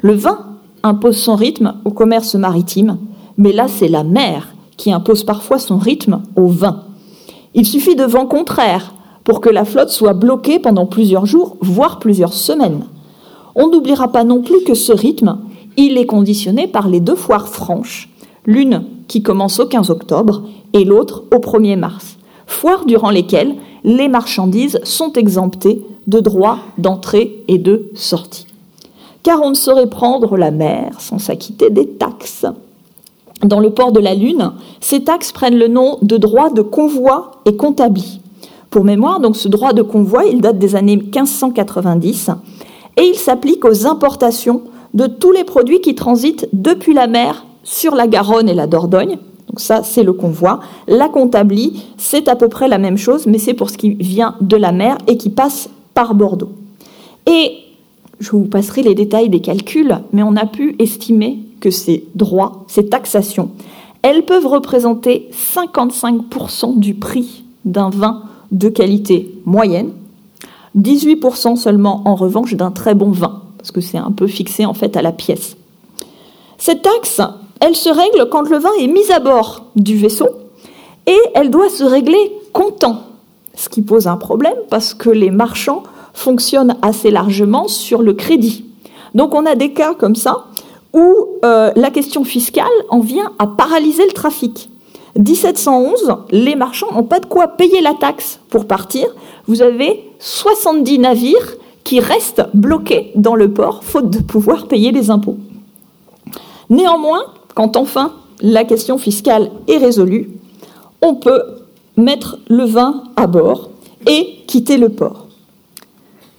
Le 0.00 0.14
vin 0.14 0.51
impose 0.82 1.16
son 1.16 1.36
rythme 1.36 1.74
au 1.84 1.90
commerce 1.90 2.34
maritime, 2.34 2.98
mais 3.36 3.52
là 3.52 3.66
c'est 3.68 3.88
la 3.88 4.04
mer 4.04 4.54
qui 4.76 4.92
impose 4.92 5.24
parfois 5.24 5.58
son 5.58 5.78
rythme 5.78 6.22
au 6.36 6.48
vin. 6.48 6.84
Il 7.54 7.66
suffit 7.66 7.96
de 7.96 8.04
vent 8.04 8.26
contraire 8.26 8.94
pour 9.24 9.40
que 9.40 9.50
la 9.50 9.64
flotte 9.64 9.90
soit 9.90 10.14
bloquée 10.14 10.58
pendant 10.58 10.86
plusieurs 10.86 11.26
jours, 11.26 11.56
voire 11.60 11.98
plusieurs 11.98 12.32
semaines. 12.32 12.84
On 13.54 13.68
n'oubliera 13.68 14.08
pas 14.08 14.24
non 14.24 14.42
plus 14.42 14.64
que 14.64 14.74
ce 14.74 14.92
rythme, 14.92 15.38
il 15.76 15.98
est 15.98 16.06
conditionné 16.06 16.66
par 16.66 16.88
les 16.88 17.00
deux 17.00 17.14
foires 17.14 17.48
franches, 17.48 18.08
l'une 18.46 18.84
qui 19.08 19.22
commence 19.22 19.60
au 19.60 19.66
15 19.66 19.90
octobre 19.90 20.42
et 20.72 20.84
l'autre 20.84 21.24
au 21.32 21.38
1er 21.38 21.76
mars, 21.76 22.16
foires 22.46 22.86
durant 22.86 23.10
lesquelles 23.10 23.54
les 23.84 24.08
marchandises 24.08 24.80
sont 24.84 25.12
exemptées 25.12 25.84
de 26.06 26.20
droits 26.20 26.58
d'entrée 26.78 27.44
et 27.48 27.58
de 27.58 27.90
sortie 27.94 28.46
car 29.22 29.40
on 29.42 29.50
ne 29.50 29.54
saurait 29.54 29.88
prendre 29.88 30.36
la 30.36 30.50
mer 30.50 30.92
sans 30.98 31.18
s'acquitter 31.18 31.70
des 31.70 31.86
taxes. 31.86 32.46
Dans 33.42 33.60
le 33.60 33.70
port 33.70 33.92
de 33.92 34.00
la 34.00 34.14
Lune, 34.14 34.52
ces 34.80 35.02
taxes 35.02 35.32
prennent 35.32 35.58
le 35.58 35.68
nom 35.68 35.98
de 36.02 36.16
droit 36.16 36.50
de 36.50 36.62
convoi 36.62 37.32
et 37.44 37.56
comptabli. 37.56 38.20
Pour 38.70 38.84
mémoire, 38.84 39.20
donc 39.20 39.36
ce 39.36 39.48
droit 39.48 39.72
de 39.72 39.82
convoi, 39.82 40.24
il 40.24 40.40
date 40.40 40.58
des 40.58 40.76
années 40.76 40.96
1590 40.96 42.30
et 42.96 43.02
il 43.02 43.16
s'applique 43.16 43.64
aux 43.64 43.86
importations 43.86 44.62
de 44.94 45.06
tous 45.06 45.32
les 45.32 45.44
produits 45.44 45.80
qui 45.80 45.94
transitent 45.94 46.48
depuis 46.52 46.94
la 46.94 47.06
mer 47.06 47.44
sur 47.64 47.94
la 47.94 48.06
Garonne 48.06 48.48
et 48.48 48.54
la 48.54 48.66
Dordogne. 48.66 49.18
Donc 49.48 49.60
ça, 49.60 49.82
c'est 49.82 50.02
le 50.02 50.12
convoi. 50.12 50.60
La 50.86 51.08
comptabli, 51.08 51.82
c'est 51.96 52.28
à 52.28 52.36
peu 52.36 52.48
près 52.48 52.68
la 52.68 52.78
même 52.78 52.96
chose, 52.96 53.26
mais 53.26 53.38
c'est 53.38 53.54
pour 53.54 53.70
ce 53.70 53.76
qui 53.76 53.90
vient 53.94 54.36
de 54.40 54.56
la 54.56 54.72
mer 54.72 54.98
et 55.06 55.16
qui 55.16 55.30
passe 55.30 55.68
par 55.94 56.14
Bordeaux. 56.14 56.52
Et 57.26 57.52
je 58.22 58.30
vous 58.30 58.44
passerai 58.44 58.82
les 58.82 58.94
détails 58.94 59.28
des 59.28 59.40
calculs, 59.40 59.98
mais 60.12 60.22
on 60.22 60.36
a 60.36 60.46
pu 60.46 60.76
estimer 60.78 61.40
que 61.60 61.72
ces 61.72 62.04
droits, 62.14 62.64
ces 62.68 62.86
taxations, 62.86 63.50
elles 64.02 64.24
peuvent 64.24 64.46
représenter 64.46 65.28
55% 65.32 66.78
du 66.78 66.94
prix 66.94 67.42
d'un 67.64 67.90
vin 67.90 68.22
de 68.52 68.68
qualité 68.68 69.34
moyenne, 69.44 69.90
18% 70.78 71.56
seulement 71.56 72.02
en 72.04 72.14
revanche 72.14 72.54
d'un 72.54 72.70
très 72.70 72.94
bon 72.94 73.10
vin, 73.10 73.42
parce 73.58 73.72
que 73.72 73.80
c'est 73.80 73.98
un 73.98 74.12
peu 74.12 74.28
fixé 74.28 74.66
en 74.66 74.74
fait 74.74 74.96
à 74.96 75.02
la 75.02 75.12
pièce. 75.12 75.56
Cette 76.58 76.82
taxe, 76.82 77.20
elle 77.60 77.74
se 77.74 77.88
règle 77.88 78.28
quand 78.30 78.48
le 78.48 78.58
vin 78.58 78.70
est 78.78 78.86
mis 78.86 79.10
à 79.10 79.18
bord 79.18 79.66
du 79.74 79.96
vaisseau 79.96 80.28
et 81.08 81.18
elle 81.34 81.50
doit 81.50 81.70
se 81.70 81.82
régler 81.82 82.32
comptant, 82.52 83.02
ce 83.56 83.68
qui 83.68 83.82
pose 83.82 84.06
un 84.06 84.16
problème 84.16 84.54
parce 84.70 84.94
que 84.94 85.10
les 85.10 85.30
marchands 85.30 85.82
fonctionnent 86.14 86.76
assez 86.82 87.10
largement 87.10 87.68
sur 87.68 88.02
le 88.02 88.14
crédit. 88.14 88.64
Donc 89.14 89.34
on 89.34 89.46
a 89.46 89.54
des 89.54 89.72
cas 89.72 89.94
comme 89.94 90.16
ça 90.16 90.46
où 90.92 91.26
euh, 91.44 91.70
la 91.74 91.90
question 91.90 92.24
fiscale 92.24 92.66
en 92.90 93.00
vient 93.00 93.32
à 93.38 93.46
paralyser 93.46 94.04
le 94.04 94.12
trafic. 94.12 94.68
1711, 95.16 96.16
les 96.30 96.56
marchands 96.56 96.92
n'ont 96.94 97.02
pas 97.02 97.20
de 97.20 97.26
quoi 97.26 97.48
payer 97.48 97.80
la 97.80 97.94
taxe 97.94 98.40
pour 98.48 98.66
partir. 98.66 99.06
Vous 99.46 99.62
avez 99.62 100.10
70 100.18 100.98
navires 100.98 101.56
qui 101.84 102.00
restent 102.00 102.44
bloqués 102.54 103.12
dans 103.14 103.34
le 103.34 103.52
port, 103.52 103.84
faute 103.84 104.10
de 104.10 104.20
pouvoir 104.20 104.68
payer 104.68 104.92
les 104.92 105.10
impôts. 105.10 105.36
Néanmoins, 106.70 107.24
quand 107.54 107.76
enfin 107.76 108.14
la 108.40 108.64
question 108.64 108.98
fiscale 108.98 109.50
est 109.68 109.76
résolue, 109.76 110.30
on 111.02 111.14
peut 111.14 111.42
mettre 111.96 112.38
le 112.48 112.64
vin 112.64 113.04
à 113.16 113.26
bord 113.26 113.70
et 114.06 114.38
quitter 114.46 114.78
le 114.78 114.88
port. 114.88 115.21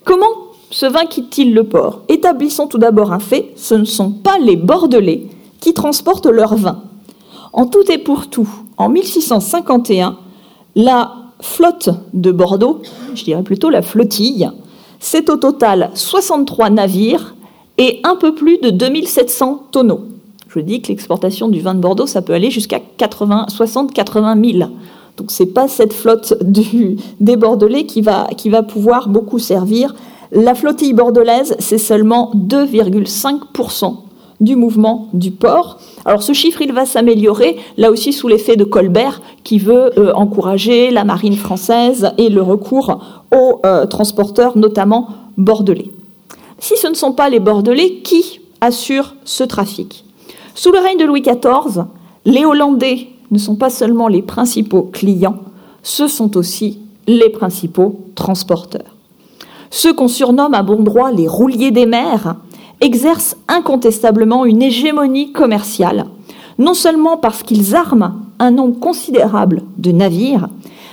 Comment 0.05 0.25
ce 0.69 0.85
vin 0.85 1.05
quitte-t-il 1.05 1.53
le 1.53 1.63
port? 1.63 2.01
Établissons 2.09 2.67
tout 2.67 2.77
d'abord 2.77 3.13
un 3.13 3.19
fait, 3.19 3.53
ce 3.55 3.75
ne 3.75 3.85
sont 3.85 4.11
pas 4.11 4.37
les 4.37 4.57
Bordelais 4.57 5.27
qui 5.59 5.73
transportent 5.73 6.25
leur 6.25 6.55
vin. 6.55 6.83
En 7.53 7.67
tout 7.67 7.89
et 7.91 7.97
pour 7.97 8.27
tout, 8.27 8.49
en 8.77 8.89
1651, 8.89 10.17
la 10.75 11.13
flotte 11.39 11.89
de 12.13 12.31
Bordeaux, 12.31 12.81
je 13.13 13.23
dirais 13.23 13.43
plutôt 13.43 13.69
la 13.69 13.81
flottille, 13.81 14.49
c'est 14.99 15.29
au 15.29 15.37
total 15.37 15.91
63 15.93 16.69
navires 16.69 17.35
et 17.77 17.99
un 18.03 18.15
peu 18.15 18.33
plus 18.33 18.57
de 18.57 18.69
2700 18.71 19.67
tonneaux. 19.71 20.05
Je 20.49 20.59
dis 20.59 20.81
que 20.81 20.89
l'exportation 20.89 21.47
du 21.47 21.61
vin 21.61 21.75
de 21.75 21.79
Bordeaux, 21.79 22.05
ça 22.05 22.21
peut 22.21 22.33
aller 22.33 22.51
jusqu'à 22.51 22.79
60-80 22.99 24.59
000. 24.59 24.71
Donc 25.17 25.31
ce 25.31 25.43
n'est 25.43 25.49
pas 25.49 25.67
cette 25.67 25.93
flotte 25.93 26.33
des 26.41 27.35
Bordelais 27.35 27.85
qui 27.85 28.01
va, 28.01 28.27
qui 28.35 28.49
va 28.49 28.63
pouvoir 28.63 29.09
beaucoup 29.09 29.39
servir. 29.39 29.93
La 30.31 30.55
flottille 30.55 30.93
bordelaise, 30.93 31.55
c'est 31.59 31.77
seulement 31.77 32.31
2,5% 32.35 33.97
du 34.41 34.55
mouvement 34.55 35.09
du 35.13 35.31
port. 35.31 35.77
Alors 36.05 36.23
ce 36.23 36.33
chiffre, 36.33 36.61
il 36.61 36.73
va 36.73 36.85
s'améliorer, 36.85 37.57
là 37.77 37.91
aussi 37.91 38.11
sous 38.11 38.27
l'effet 38.27 38.55
de 38.55 38.63
Colbert, 38.63 39.21
qui 39.43 39.59
veut 39.59 39.97
euh, 39.99 40.11
encourager 40.13 40.89
la 40.89 41.03
marine 41.03 41.35
française 41.35 42.11
et 42.17 42.29
le 42.29 42.41
recours 42.41 42.99
aux 43.31 43.61
euh, 43.65 43.85
transporteurs, 43.85 44.57
notamment 44.57 45.09
bordelais. 45.37 45.91
Si 46.59 46.75
ce 46.77 46.87
ne 46.87 46.95
sont 46.95 47.13
pas 47.13 47.29
les 47.29 47.39
bordelais, 47.39 48.01
qui 48.03 48.41
assurent 48.59 49.15
ce 49.25 49.43
trafic? 49.43 50.03
Sous 50.55 50.71
le 50.71 50.79
règne 50.79 50.97
de 50.97 51.05
Louis 51.05 51.21
XIV, 51.21 51.85
les 52.25 52.45
Hollandais 52.45 53.07
ne 53.33 53.39
sont 53.39 53.55
pas 53.55 53.69
seulement 53.69 54.07
les 54.07 54.21
principaux 54.21 54.83
clients, 54.83 55.39
ce 55.81 56.07
sont 56.07 56.37
aussi 56.37 56.79
les 57.07 57.29
principaux 57.29 57.99
transporteurs. 58.15 58.95
Ceux 59.69 59.93
qu'on 59.93 60.07
surnomme 60.07 60.53
à 60.53 60.63
bon 60.63 60.83
droit 60.83 61.11
les 61.11 61.27
rouliers 61.27 61.71
des 61.71 61.85
mers 61.85 62.35
exercent 62.79 63.35
incontestablement 63.47 64.45
une 64.45 64.61
hégémonie 64.61 65.31
commerciale, 65.31 66.05
non 66.59 66.73
seulement 66.73 67.17
parce 67.17 67.43
qu'ils 67.43 67.75
arment 67.75 68.13
un 68.39 68.51
nombre 68.51 68.79
considérable 68.79 69.63
de 69.77 69.91
navires, 69.91 70.47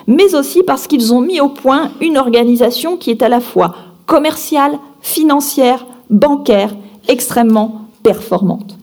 mais 0.06 0.34
aussi 0.34 0.62
parce 0.62 0.86
qu'ils 0.86 1.12
ont 1.12 1.20
mis 1.20 1.40
au 1.40 1.50
point 1.50 1.90
une 2.00 2.16
organisation 2.16 2.96
qui 2.96 3.10
est 3.10 3.22
à 3.22 3.28
la 3.28 3.40
fois 3.40 3.74
commerciale, 4.06 4.78
financière, 5.02 5.86
bancaire, 6.08 6.74
extrêmement 7.06 7.82
performante. 8.02 8.76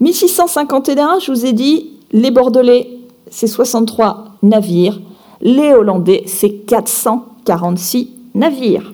1651, 0.00 1.18
je 1.20 1.32
vous 1.32 1.44
ai 1.44 1.52
dit, 1.52 1.90
les 2.14 2.30
Bordelais, 2.30 2.88
c'est 3.28 3.48
63 3.48 4.36
navires, 4.42 5.00
les 5.42 5.72
Hollandais, 5.72 6.22
c'est 6.26 6.50
446 6.50 8.08
navires. 8.34 8.92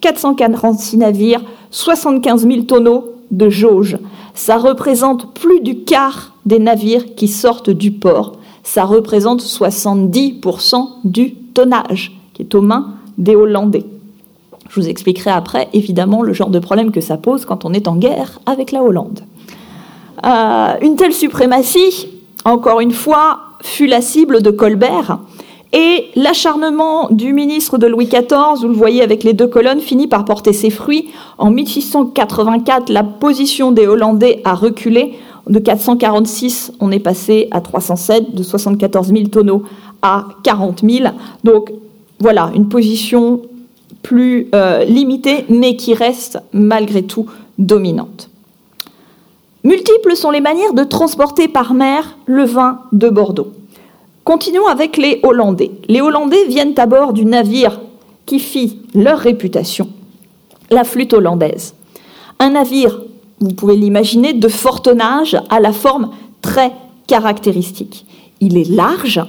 446 0.00 0.96
navires, 0.96 1.42
75 1.70 2.46
000 2.46 2.62
tonneaux 2.62 3.16
de 3.30 3.50
jauge. 3.50 3.98
Ça 4.34 4.56
représente 4.56 5.34
plus 5.34 5.60
du 5.60 5.80
quart 5.80 6.32
des 6.46 6.60
navires 6.60 7.14
qui 7.16 7.28
sortent 7.28 7.70
du 7.70 7.90
port. 7.90 8.36
Ça 8.62 8.84
représente 8.84 9.42
70% 9.42 10.88
du 11.04 11.34
tonnage 11.34 12.16
qui 12.32 12.42
est 12.42 12.54
aux 12.54 12.62
mains 12.62 12.94
des 13.18 13.34
Hollandais. 13.34 13.84
Je 14.68 14.80
vous 14.80 14.88
expliquerai 14.88 15.30
après, 15.30 15.68
évidemment, 15.72 16.22
le 16.22 16.32
genre 16.32 16.50
de 16.50 16.60
problème 16.60 16.92
que 16.92 17.00
ça 17.00 17.16
pose 17.16 17.44
quand 17.44 17.64
on 17.64 17.72
est 17.72 17.88
en 17.88 17.96
guerre 17.96 18.38
avec 18.46 18.70
la 18.70 18.84
Hollande. 18.84 19.20
Euh, 20.24 20.74
une 20.82 20.94
telle 20.94 21.12
suprématie, 21.12 22.06
encore 22.44 22.80
une 22.80 22.92
fois, 22.92 23.40
fut 23.62 23.86
la 23.86 24.00
cible 24.00 24.42
de 24.42 24.50
Colbert, 24.50 25.18
et 25.72 26.06
l'acharnement 26.16 27.08
du 27.10 27.32
ministre 27.32 27.78
de 27.78 27.86
Louis 27.86 28.06
XIV, 28.06 28.60
vous 28.60 28.68
le 28.68 28.74
voyez 28.74 29.02
avec 29.02 29.22
les 29.22 29.34
deux 29.34 29.46
colonnes, 29.46 29.80
finit 29.80 30.08
par 30.08 30.24
porter 30.24 30.52
ses 30.52 30.70
fruits. 30.70 31.10
En 31.38 31.50
1684, 31.50 32.88
la 32.88 33.04
position 33.04 33.70
des 33.70 33.86
Hollandais 33.86 34.40
a 34.44 34.54
reculé. 34.54 35.14
De 35.48 35.58
446, 35.58 36.72
on 36.80 36.90
est 36.90 36.98
passé 36.98 37.48
à 37.52 37.60
307, 37.60 38.34
de 38.34 38.42
74 38.42 39.08
000 39.08 39.28
tonneaux 39.28 39.62
à 40.02 40.26
40 40.42 40.80
000. 40.82 41.08
Donc 41.44 41.72
voilà, 42.18 42.50
une 42.54 42.68
position 42.68 43.42
plus 44.02 44.48
euh, 44.54 44.84
limitée, 44.84 45.44
mais 45.48 45.76
qui 45.76 45.94
reste 45.94 46.38
malgré 46.52 47.02
tout 47.02 47.26
dominante. 47.58 48.29
Multiples 49.62 50.16
sont 50.16 50.30
les 50.30 50.40
manières 50.40 50.72
de 50.72 50.84
transporter 50.84 51.46
par 51.46 51.74
mer 51.74 52.16
le 52.24 52.44
vin 52.44 52.80
de 52.92 53.10
Bordeaux. 53.10 53.52
Continuons 54.24 54.66
avec 54.66 54.96
les 54.96 55.20
Hollandais. 55.22 55.70
Les 55.88 56.00
Hollandais 56.00 56.46
viennent 56.46 56.78
à 56.78 56.86
bord 56.86 57.12
du 57.12 57.26
navire 57.26 57.80
qui 58.24 58.38
fit 58.38 58.78
leur 58.94 59.18
réputation, 59.18 59.88
la 60.70 60.84
flûte 60.84 61.12
hollandaise. 61.12 61.74
Un 62.38 62.50
navire, 62.50 63.02
vous 63.40 63.52
pouvez 63.52 63.76
l'imaginer, 63.76 64.32
de 64.32 64.48
fort 64.48 64.80
tonnage 64.80 65.36
à 65.50 65.60
la 65.60 65.72
forme 65.72 66.10
très 66.40 66.72
caractéristique. 67.06 68.06
Il 68.40 68.56
est 68.56 68.68
large, 68.68 69.20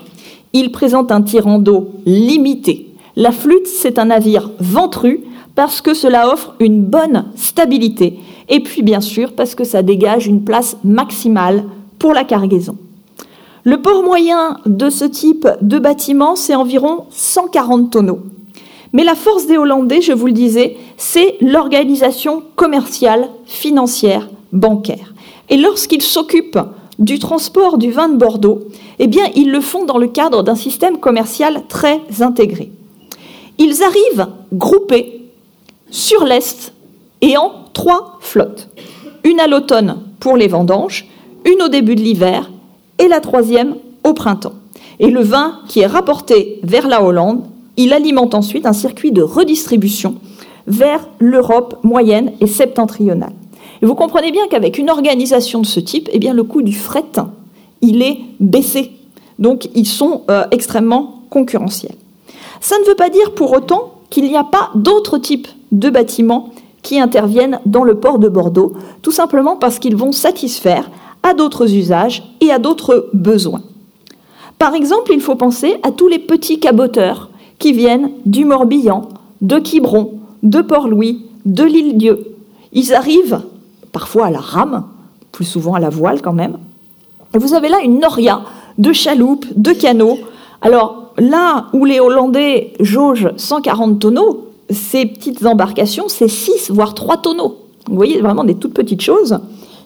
il 0.53 0.71
présente 0.71 1.11
un 1.11 1.23
tirant 1.23 1.59
d'eau 1.59 1.89
limité. 2.05 2.87
La 3.17 3.31
flûte, 3.31 3.67
c'est 3.67 3.99
un 3.99 4.05
navire 4.05 4.51
ventru 4.59 5.21
parce 5.61 5.79
que 5.79 5.93
cela 5.93 6.33
offre 6.33 6.55
une 6.59 6.81
bonne 6.81 7.25
stabilité 7.35 8.17
et 8.49 8.61
puis 8.61 8.81
bien 8.81 8.99
sûr 8.99 9.33
parce 9.33 9.53
que 9.53 9.63
ça 9.63 9.83
dégage 9.83 10.25
une 10.25 10.43
place 10.43 10.75
maximale 10.83 11.65
pour 11.99 12.15
la 12.15 12.23
cargaison. 12.23 12.77
Le 13.63 13.79
port 13.79 14.01
moyen 14.01 14.57
de 14.65 14.89
ce 14.89 15.05
type 15.05 15.47
de 15.61 15.77
bâtiment, 15.77 16.35
c'est 16.35 16.55
environ 16.55 17.05
140 17.11 17.91
tonneaux. 17.91 18.21
Mais 18.91 19.03
la 19.03 19.13
force 19.13 19.45
des 19.45 19.59
Hollandais, 19.59 20.01
je 20.01 20.13
vous 20.13 20.25
le 20.25 20.31
disais, 20.31 20.77
c'est 20.97 21.35
l'organisation 21.41 22.41
commerciale, 22.55 23.29
financière, 23.45 24.31
bancaire. 24.53 25.13
Et 25.51 25.57
lorsqu'ils 25.57 26.01
s'occupent 26.01 26.57
du 26.97 27.19
transport 27.19 27.77
du 27.77 27.91
vin 27.91 28.09
de 28.09 28.17
Bordeaux, 28.17 28.63
eh 28.97 29.05
bien, 29.05 29.25
ils 29.35 29.51
le 29.51 29.61
font 29.61 29.85
dans 29.85 29.99
le 29.99 30.07
cadre 30.07 30.41
d'un 30.41 30.55
système 30.55 30.97
commercial 30.97 31.61
très 31.69 32.01
intégré. 32.21 32.71
Ils 33.59 33.83
arrivent 33.83 34.27
groupés 34.51 35.20
sur 35.91 36.23
l'Est 36.25 36.73
et 37.21 37.37
en 37.37 37.51
trois 37.73 38.17
flottes. 38.21 38.69
Une 39.23 39.39
à 39.39 39.47
l'automne 39.47 39.97
pour 40.19 40.35
les 40.35 40.47
vendanges, 40.47 41.07
une 41.45 41.61
au 41.61 41.67
début 41.67 41.95
de 41.95 42.01
l'hiver 42.01 42.49
et 42.97 43.07
la 43.07 43.19
troisième 43.19 43.75
au 44.03 44.13
printemps. 44.13 44.53
Et 44.99 45.11
le 45.11 45.21
vin 45.21 45.59
qui 45.67 45.81
est 45.81 45.87
rapporté 45.87 46.59
vers 46.63 46.87
la 46.87 47.03
Hollande, 47.03 47.43
il 47.77 47.93
alimente 47.93 48.33
ensuite 48.33 48.65
un 48.65 48.73
circuit 48.73 49.11
de 49.11 49.21
redistribution 49.21 50.15
vers 50.67 51.07
l'Europe 51.19 51.79
moyenne 51.83 52.31
et 52.39 52.47
septentrionale. 52.47 53.33
Vous 53.81 53.95
comprenez 53.95 54.31
bien 54.31 54.47
qu'avec 54.47 54.77
une 54.77 54.91
organisation 54.91 55.59
de 55.59 55.65
ce 55.65 55.79
type, 55.79 56.07
eh 56.11 56.19
bien, 56.19 56.33
le 56.33 56.43
coût 56.43 56.61
du 56.61 56.73
fret, 56.73 57.03
il 57.81 58.03
est 58.03 58.19
baissé. 58.39 58.91
Donc, 59.39 59.69
ils 59.73 59.87
sont 59.87 60.21
euh, 60.29 60.43
extrêmement 60.51 61.23
concurrentiels. 61.31 61.95
Ça 62.59 62.77
ne 62.77 62.85
veut 62.85 62.95
pas 62.95 63.09
dire 63.09 63.33
pour 63.33 63.51
autant 63.53 64.01
qu'il 64.11 64.25
n'y 64.25 64.37
a 64.37 64.43
pas 64.43 64.69
d'autres 64.75 65.17
types 65.17 65.47
de 65.71 65.89
bâtiments 65.89 66.49
qui 66.81 66.99
interviennent 66.99 67.59
dans 67.65 67.83
le 67.83 67.95
port 67.95 68.19
de 68.19 68.27
Bordeaux, 68.27 68.73
tout 69.01 69.11
simplement 69.11 69.55
parce 69.55 69.79
qu'ils 69.79 69.95
vont 69.95 70.11
satisfaire 70.11 70.89
à 71.23 71.33
d'autres 71.33 71.73
usages 71.73 72.23
et 72.41 72.51
à 72.51 72.59
d'autres 72.59 73.09
besoins. 73.13 73.61
Par 74.57 74.75
exemple, 74.75 75.11
il 75.13 75.21
faut 75.21 75.35
penser 75.35 75.77
à 75.83 75.91
tous 75.91 76.07
les 76.07 76.19
petits 76.19 76.59
caboteurs 76.59 77.29
qui 77.59 77.73
viennent 77.73 78.11
du 78.25 78.45
Morbihan, 78.45 79.09
de 79.41 79.59
Quiberon, 79.59 80.19
de 80.43 80.61
Port-Louis, 80.61 81.25
de 81.45 81.63
l'île-Dieu. 81.63 82.35
Ils 82.73 82.93
arrivent 82.93 83.41
parfois 83.91 84.27
à 84.27 84.31
la 84.31 84.39
rame, 84.39 84.85
plus 85.31 85.45
souvent 85.45 85.73
à 85.73 85.79
la 85.79 85.89
voile 85.89 86.21
quand 86.21 86.33
même. 86.33 86.57
Vous 87.33 87.53
avez 87.53 87.69
là 87.69 87.79
une 87.83 87.99
noria 87.99 88.41
de 88.77 88.93
chaloupes, 88.93 89.45
de 89.55 89.71
canots. 89.71 90.19
Alors 90.61 91.13
là 91.17 91.67
où 91.73 91.85
les 91.85 91.99
Hollandais 91.99 92.73
jaugent 92.79 93.31
140 93.37 93.99
tonneaux, 93.99 94.50
ces 94.71 95.05
petites 95.05 95.45
embarcations, 95.45 96.05
c'est 96.07 96.27
6 96.27 96.71
voire 96.71 96.93
3 96.93 97.17
tonneaux. 97.17 97.57
Vous 97.87 97.95
voyez 97.95 98.21
vraiment 98.21 98.43
des 98.43 98.55
toutes 98.55 98.73
petites 98.73 99.01
choses 99.01 99.39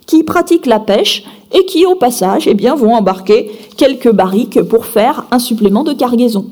qui 0.06 0.24
pratiquent 0.24 0.66
la 0.66 0.80
pêche 0.80 1.24
et 1.54 1.66
qui, 1.66 1.86
au 1.86 1.96
passage, 1.96 2.48
eh 2.48 2.54
bien, 2.54 2.76
vont 2.76 2.94
embarquer 2.94 3.52
quelques 3.78 4.12
barriques 4.12 4.62
pour 4.64 4.86
faire 4.86 5.26
un 5.32 5.40
supplément 5.40 5.84
de 5.84 5.94
cargaison. 5.94 6.46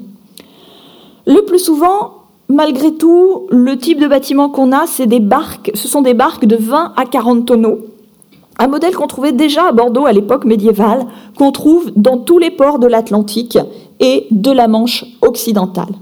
Le 1.26 1.42
plus 1.42 1.60
souvent, 1.60 2.14
malgré 2.50 2.94
tout, 2.94 3.48
le 3.50 3.78
type 3.78 4.00
de 4.00 4.08
bâtiment 4.08 4.50
qu'on 4.50 4.72
a, 4.72 4.88
c'est 4.88 5.08
des 5.08 5.20
barques, 5.20 5.72
ce 5.74 5.88
sont 5.88 6.02
des 6.02 6.14
barques 6.14 6.46
de 6.46 6.56
20 6.56 6.94
à 6.96 7.06
40 7.06 7.46
tonneaux. 7.46 7.80
Un 8.60 8.68
modèle 8.68 8.96
qu'on 8.96 9.08
trouvait 9.08 9.32
déjà 9.32 9.68
à 9.68 9.72
Bordeaux 9.72 10.06
à 10.06 10.12
l'époque 10.12 10.46
médiévale, 10.46 11.08
qu'on 11.38 11.52
trouve 11.52 11.92
dans 11.96 12.18
tous 12.18 12.38
les 12.38 12.52
ports 12.52 12.80
de 12.80 12.88
l'Atlantique 12.88 13.58
et 14.00 14.28
de 14.32 14.52
la 14.52 14.68
Manche 14.68 15.06
occidentale. 15.22 15.94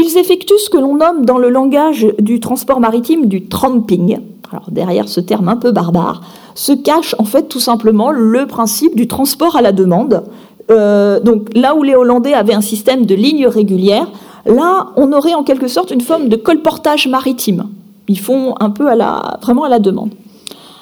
Ils 0.00 0.16
effectuent 0.16 0.60
ce 0.64 0.70
que 0.70 0.78
l'on 0.78 0.94
nomme 0.94 1.24
dans 1.24 1.38
le 1.38 1.50
langage 1.50 2.06
du 2.20 2.38
transport 2.38 2.78
maritime 2.78 3.26
du 3.26 3.48
tramping. 3.48 4.20
Alors 4.52 4.70
derrière 4.70 5.08
ce 5.08 5.18
terme 5.18 5.48
un 5.48 5.56
peu 5.56 5.72
barbare, 5.72 6.22
se 6.54 6.70
cache 6.70 7.16
en 7.18 7.24
fait 7.24 7.48
tout 7.48 7.58
simplement 7.58 8.12
le 8.12 8.46
principe 8.46 8.94
du 8.94 9.08
transport 9.08 9.56
à 9.56 9.60
la 9.60 9.72
demande. 9.72 10.22
Euh, 10.70 11.18
donc 11.18 11.48
là 11.52 11.74
où 11.74 11.82
les 11.82 11.96
Hollandais 11.96 12.32
avaient 12.32 12.54
un 12.54 12.60
système 12.60 13.06
de 13.06 13.16
lignes 13.16 13.48
régulières, 13.48 14.06
là 14.46 14.90
on 14.94 15.12
aurait 15.12 15.34
en 15.34 15.42
quelque 15.42 15.66
sorte 15.66 15.90
une 15.90 16.00
forme 16.00 16.28
de 16.28 16.36
colportage 16.36 17.08
maritime. 17.08 17.66
Ils 18.06 18.20
font 18.20 18.54
un 18.60 18.70
peu 18.70 18.84
vraiment 19.42 19.64
à 19.64 19.68
la 19.68 19.80
demande. 19.80 20.10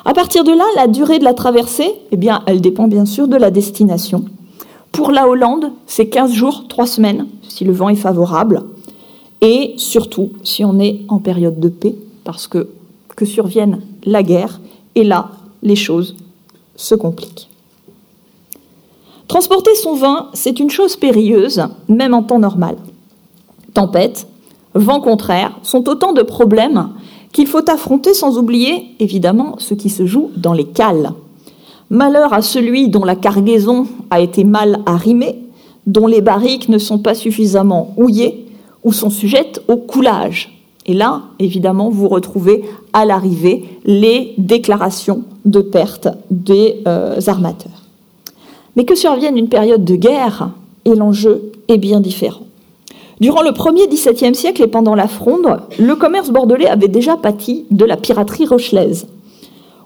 À 0.05 0.13
partir 0.13 0.45
de 0.45 0.53
là, 0.53 0.65
la 0.77 0.89
durée 0.89 1.19
de 1.19 1.25
la 1.25 1.33
traversée, 1.33 1.91
eh 2.13 2.17
bien, 2.19 2.43
elle 2.45 2.61
dépend 2.61 2.87
bien 2.87 3.07
sûr 3.07 3.29
de 3.29 3.37
la 3.37 3.51
destination. 3.51 4.27
Pour 4.93 5.11
la 5.11 5.27
Hollande, 5.27 5.73
c'est 5.87 6.07
15 6.07 6.33
jours, 6.33 6.65
3 6.69 6.87
semaines, 6.87 7.27
si 7.49 7.65
le 7.65 7.73
vent 7.73 7.89
est 7.89 7.97
favorable, 7.97 8.63
et 9.41 9.75
surtout 9.77 10.31
si 10.43 10.65
on 10.65 10.79
est 10.79 11.01
en 11.09 11.19
période 11.19 11.61
de 11.61 11.69
paix, 11.69 11.95
parce 12.25 12.47
que 12.47 12.69
que 13.17 13.25
survienne 13.25 13.81
la 14.05 14.23
guerre, 14.23 14.61
et 14.95 15.03
là, 15.03 15.31
les 15.63 15.75
choses 15.75 16.17
se 16.77 16.95
compliquent. 16.95 17.49
Transporter 19.27 19.75
son 19.75 19.95
vin, 19.95 20.29
c'est 20.35 20.61
une 20.61 20.71
chose 20.71 20.97
périlleuse, 20.97 21.67
même 21.89 22.15
en 22.15 22.23
temps 22.23 22.39
normal. 22.39 22.77
Tempête, 23.75 24.29
vent 24.75 25.01
contraire 25.01 25.59
sont 25.63 25.89
autant 25.89 26.13
de 26.13 26.23
problèmes 26.23 26.91
qu'il 27.33 27.47
faut 27.47 27.69
affronter 27.69 28.15
sans 28.15 28.39
oublier, 28.39 28.95
évidemment, 29.01 29.57
ce 29.59 29.75
qui 29.75 29.91
se 29.91 30.07
joue 30.07 30.31
dans 30.37 30.53
les 30.53 30.65
cales. 30.65 31.13
Malheur 31.91 32.33
à 32.33 32.43
celui 32.43 32.89
dont 32.89 33.05
la 33.05 33.17
cargaison 33.17 33.87
a 34.11 34.21
été 34.21 34.45
mal 34.45 34.81
arrimée, 34.87 35.43
dont 35.87 36.07
les 36.07 36.21
barriques 36.21 36.69
ne 36.69 36.79
sont 36.79 36.99
pas 36.99 37.15
suffisamment 37.15 37.95
houillées 37.97 38.46
ou 38.87 38.93
sont 38.93 39.11
sujettes 39.11 39.61
au 39.69 39.77
coulage. 39.77 40.57
Et 40.87 40.95
là, 40.95 41.23
évidemment, 41.41 41.91
vous 41.91 42.09
retrouvez 42.09 42.63
à 42.93 43.05
l'arrivée 43.05 43.65
les 43.85 44.33
déclarations 44.39 45.25
de 45.45 45.61
perte 45.61 46.09
des 46.31 46.83
euh, 46.87 47.19
armateurs. 47.27 47.83
Mais 48.77 48.85
que 48.85 48.95
survienne 48.95 49.37
une 49.37 49.49
période 49.49 49.85
de 49.85 49.97
guerre, 49.97 50.51
et 50.85 50.95
l'enjeu 50.95 51.51
est 51.67 51.79
bien 51.79 51.99
différent. 51.99 52.45
Durant 53.21 53.43
le 53.43 53.53
premier 53.53 53.89
XVIIe 53.89 54.37
siècle 54.37 54.63
et 54.63 54.69
pendant 54.69 54.95
la 54.95 55.09
Fronde, 55.09 55.61
le 55.81 55.97
commerce 55.97 56.31
bordelais 56.31 56.69
avait 56.69 56.87
déjà 56.87 57.17
pâti 57.17 57.67
de 57.73 57.85
la 57.85 57.97
piraterie 57.97 58.47
rochelaise. 58.47 59.09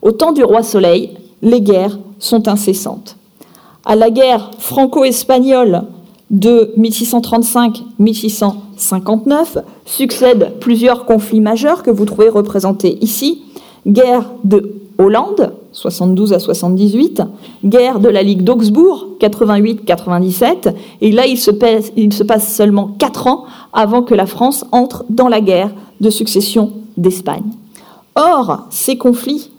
Au 0.02 0.12
temps 0.12 0.32
du 0.32 0.44
roi 0.44 0.62
Soleil, 0.62 1.10
les 1.40 1.62
guerres 1.62 1.98
sont 2.18 2.48
incessantes. 2.48 3.16
À 3.86 3.96
la 3.96 4.10
guerre 4.10 4.50
franco-espagnole 4.58 5.84
de 6.30 6.72
1635-1659 6.78 9.64
succèdent 9.84 10.52
plusieurs 10.60 11.04
conflits 11.04 11.40
majeurs 11.40 11.82
que 11.82 11.90
vous 11.90 12.04
trouvez 12.04 12.28
représentés 12.28 12.98
ici. 13.02 13.42
Guerre 13.86 14.30
de 14.44 14.74
Hollande, 14.98 15.54
72 15.72 16.34
à 16.34 16.38
78, 16.38 17.22
guerre 17.64 18.00
de 18.00 18.08
la 18.08 18.22
Ligue 18.22 18.42
d'Augsbourg, 18.42 19.08
88-97, 19.20 20.74
et 21.00 21.10
là 21.10 21.26
il 21.26 21.38
se, 21.38 21.50
passe, 21.50 21.90
il 21.96 22.12
se 22.12 22.22
passe 22.22 22.54
seulement 22.54 22.94
quatre 22.98 23.26
ans 23.26 23.46
avant 23.72 24.02
que 24.02 24.14
la 24.14 24.26
France 24.26 24.66
entre 24.72 25.06
dans 25.08 25.28
la 25.28 25.40
guerre 25.40 25.70
de 26.00 26.10
succession 26.10 26.72
d'Espagne. 26.98 27.50
Or, 28.14 28.66
ces 28.70 28.98
conflits, 28.98 29.50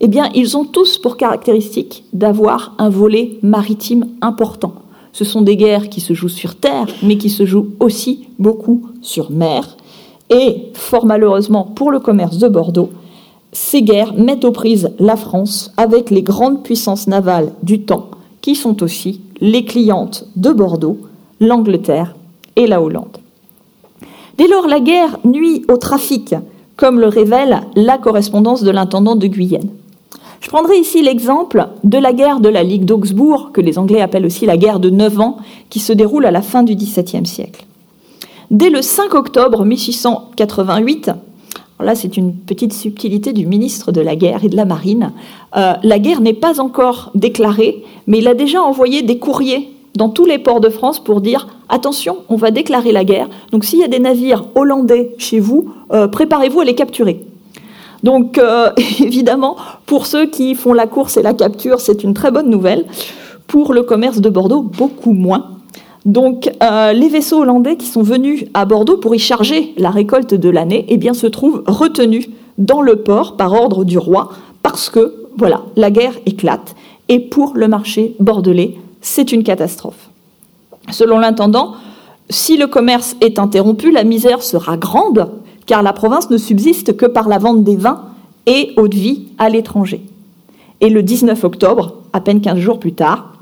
eh 0.00 0.08
bien, 0.08 0.28
ils 0.34 0.56
ont 0.56 0.64
tous 0.64 0.98
pour 0.98 1.16
caractéristique 1.16 2.04
d'avoir 2.12 2.74
un 2.78 2.90
volet 2.90 3.38
maritime 3.42 4.06
important. 4.20 4.74
Ce 5.14 5.24
sont 5.24 5.42
des 5.42 5.56
guerres 5.56 5.88
qui 5.88 6.00
se 6.00 6.12
jouent 6.12 6.28
sur 6.28 6.56
terre, 6.56 6.88
mais 7.04 7.16
qui 7.16 7.30
se 7.30 7.46
jouent 7.46 7.68
aussi 7.78 8.26
beaucoup 8.40 8.90
sur 9.00 9.30
mer. 9.30 9.76
Et, 10.28 10.72
fort 10.74 11.06
malheureusement 11.06 11.62
pour 11.62 11.92
le 11.92 12.00
commerce 12.00 12.38
de 12.38 12.48
Bordeaux, 12.48 12.90
ces 13.52 13.82
guerres 13.82 14.14
mettent 14.14 14.44
aux 14.44 14.50
prises 14.50 14.90
la 14.98 15.14
France 15.14 15.72
avec 15.76 16.10
les 16.10 16.22
grandes 16.22 16.64
puissances 16.64 17.06
navales 17.06 17.52
du 17.62 17.82
temps, 17.82 18.10
qui 18.40 18.56
sont 18.56 18.82
aussi 18.82 19.20
les 19.40 19.64
clientes 19.64 20.26
de 20.34 20.50
Bordeaux, 20.50 20.98
l'Angleterre 21.38 22.16
et 22.56 22.66
la 22.66 22.82
Hollande. 22.82 23.18
Dès 24.36 24.48
lors, 24.48 24.66
la 24.66 24.80
guerre 24.80 25.18
nuit 25.24 25.64
au 25.68 25.76
trafic, 25.76 26.34
comme 26.76 26.98
le 26.98 27.06
révèle 27.06 27.60
la 27.76 27.98
correspondance 27.98 28.64
de 28.64 28.70
l'intendant 28.72 29.14
de 29.14 29.28
Guyenne. 29.28 29.70
Je 30.44 30.50
prendrai 30.50 30.76
ici 30.76 31.00
l'exemple 31.00 31.68
de 31.84 31.96
la 31.96 32.12
guerre 32.12 32.38
de 32.38 32.50
la 32.50 32.62
Ligue 32.62 32.84
d'Augsbourg, 32.84 33.50
que 33.54 33.62
les 33.62 33.78
Anglais 33.78 34.02
appellent 34.02 34.26
aussi 34.26 34.44
la 34.44 34.58
guerre 34.58 34.78
de 34.78 34.90
Neuf 34.90 35.18
ans, 35.18 35.38
qui 35.70 35.80
se 35.80 35.90
déroule 35.90 36.26
à 36.26 36.30
la 36.30 36.42
fin 36.42 36.62
du 36.62 36.74
XVIIe 36.74 37.24
siècle. 37.24 37.64
Dès 38.50 38.68
le 38.68 38.82
5 38.82 39.14
octobre 39.14 39.64
1688, 39.64 41.12
là 41.80 41.94
c'est 41.94 42.18
une 42.18 42.34
petite 42.34 42.74
subtilité 42.74 43.32
du 43.32 43.46
ministre 43.46 43.90
de 43.90 44.02
la 44.02 44.16
guerre 44.16 44.44
et 44.44 44.50
de 44.50 44.56
la 44.56 44.66
marine, 44.66 45.12
euh, 45.56 45.72
la 45.82 45.98
guerre 45.98 46.20
n'est 46.20 46.34
pas 46.34 46.60
encore 46.60 47.10
déclarée, 47.14 47.82
mais 48.06 48.18
il 48.18 48.28
a 48.28 48.34
déjà 48.34 48.62
envoyé 48.62 49.00
des 49.00 49.16
courriers 49.16 49.70
dans 49.94 50.10
tous 50.10 50.26
les 50.26 50.38
ports 50.38 50.60
de 50.60 50.68
France 50.68 51.02
pour 51.02 51.22
dire 51.22 51.48
attention, 51.70 52.18
on 52.28 52.36
va 52.36 52.50
déclarer 52.50 52.92
la 52.92 53.04
guerre. 53.04 53.30
Donc 53.50 53.64
s'il 53.64 53.78
y 53.78 53.84
a 53.84 53.88
des 53.88 53.98
navires 53.98 54.44
hollandais 54.54 55.14
chez 55.16 55.40
vous, 55.40 55.72
euh, 55.90 56.06
préparez-vous 56.06 56.60
à 56.60 56.64
les 56.66 56.74
capturer. 56.74 57.24
Donc 58.04 58.36
euh, 58.36 58.70
évidemment, 59.00 59.56
pour 59.86 60.06
ceux 60.06 60.26
qui 60.26 60.54
font 60.54 60.74
la 60.74 60.86
course 60.86 61.16
et 61.16 61.22
la 61.22 61.34
capture, 61.34 61.80
c'est 61.80 62.04
une 62.04 62.14
très 62.14 62.30
bonne 62.30 62.50
nouvelle. 62.50 62.84
Pour 63.48 63.72
le 63.72 63.82
commerce 63.82 64.20
de 64.20 64.28
Bordeaux, 64.28 64.62
beaucoup 64.62 65.12
moins. 65.12 65.50
Donc 66.04 66.50
euh, 66.62 66.92
les 66.92 67.08
vaisseaux 67.08 67.40
hollandais 67.40 67.76
qui 67.76 67.86
sont 67.86 68.02
venus 68.02 68.44
à 68.52 68.66
Bordeaux 68.66 68.98
pour 68.98 69.14
y 69.14 69.18
charger 69.18 69.72
la 69.78 69.90
récolte 69.90 70.34
de 70.34 70.50
l'année, 70.50 70.84
eh 70.88 70.98
bien 70.98 71.14
se 71.14 71.26
trouvent 71.26 71.62
retenus 71.66 72.28
dans 72.58 72.82
le 72.82 72.96
port 72.96 73.36
par 73.36 73.52
ordre 73.54 73.84
du 73.84 73.96
roi 73.96 74.30
parce 74.62 74.90
que 74.90 75.14
voilà, 75.36 75.62
la 75.76 75.90
guerre 75.90 76.14
éclate 76.26 76.76
et 77.08 77.20
pour 77.20 77.54
le 77.54 77.68
marché 77.68 78.16
bordelais, 78.20 78.76
c'est 79.00 79.32
une 79.32 79.42
catastrophe. 79.42 80.10
Selon 80.90 81.18
l'intendant, 81.18 81.72
si 82.28 82.58
le 82.58 82.66
commerce 82.66 83.16
est 83.22 83.38
interrompu, 83.38 83.90
la 83.90 84.04
misère 84.04 84.42
sera 84.42 84.76
grande 84.76 85.30
car 85.66 85.82
la 85.82 85.92
province 85.92 86.30
ne 86.30 86.36
subsiste 86.36 86.96
que 86.96 87.06
par 87.06 87.28
la 87.28 87.38
vente 87.38 87.64
des 87.64 87.76
vins 87.76 88.04
et 88.46 88.72
eau 88.76 88.88
de 88.88 88.96
vie 88.96 89.28
à 89.38 89.48
l'étranger. 89.48 90.04
Et 90.80 90.90
le 90.90 91.02
19 91.02 91.44
octobre, 91.44 91.94
à 92.12 92.20
peine 92.20 92.40
15 92.40 92.58
jours 92.58 92.78
plus 92.78 92.92
tard, 92.92 93.34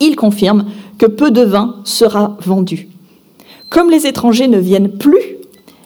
il 0.00 0.16
confirme 0.16 0.66
que 0.98 1.06
peu 1.06 1.30
de 1.30 1.42
vin 1.42 1.76
sera 1.84 2.36
vendu. 2.40 2.88
Comme 3.70 3.90
les 3.90 4.06
étrangers 4.06 4.48
ne 4.48 4.58
viennent 4.58 4.98
plus, 4.98 5.36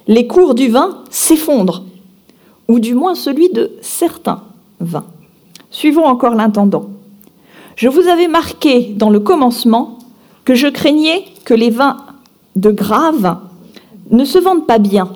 les 0.06 0.26
cours 0.26 0.54
du 0.54 0.68
vin 0.68 1.02
s'effondrent, 1.10 1.84
ou 2.68 2.78
du 2.80 2.94
moins 2.94 3.14
celui 3.14 3.50
de 3.50 3.72
certains 3.80 4.42
vins. 4.80 5.06
Suivons 5.70 6.06
encore 6.06 6.34
l'intendant. 6.34 6.86
Je 7.76 7.88
vous 7.88 8.08
avais 8.08 8.28
marqué 8.28 8.94
dans 8.96 9.10
le 9.10 9.20
commencement 9.20 9.98
que 10.44 10.54
je 10.54 10.66
craignais 10.66 11.24
que 11.44 11.54
les 11.54 11.70
vins 11.70 11.98
de 12.56 12.70
Grave 12.70 13.38
ne 14.10 14.24
se 14.24 14.38
vendent 14.38 14.66
pas 14.66 14.78
bien 14.78 15.10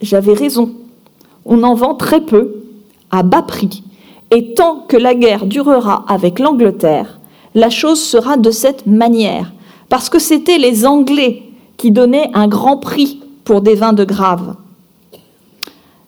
j'avais 0.00 0.34
raison. 0.34 0.72
On 1.44 1.62
en 1.62 1.74
vend 1.74 1.94
très 1.94 2.20
peu, 2.20 2.62
à 3.10 3.22
bas 3.22 3.42
prix. 3.42 3.82
Et 4.30 4.54
tant 4.54 4.84
que 4.88 4.96
la 4.96 5.14
guerre 5.14 5.46
durera 5.46 6.04
avec 6.08 6.38
l'Angleterre, 6.38 7.20
la 7.54 7.70
chose 7.70 8.02
sera 8.02 8.36
de 8.36 8.50
cette 8.50 8.86
manière, 8.86 9.52
parce 9.88 10.08
que 10.08 10.18
c'étaient 10.18 10.58
les 10.58 10.86
Anglais 10.86 11.42
qui 11.76 11.90
donnaient 11.90 12.30
un 12.34 12.48
grand 12.48 12.78
prix 12.78 13.20
pour 13.44 13.60
des 13.60 13.74
vins 13.74 13.92
de 13.92 14.04
Grave. 14.04 14.56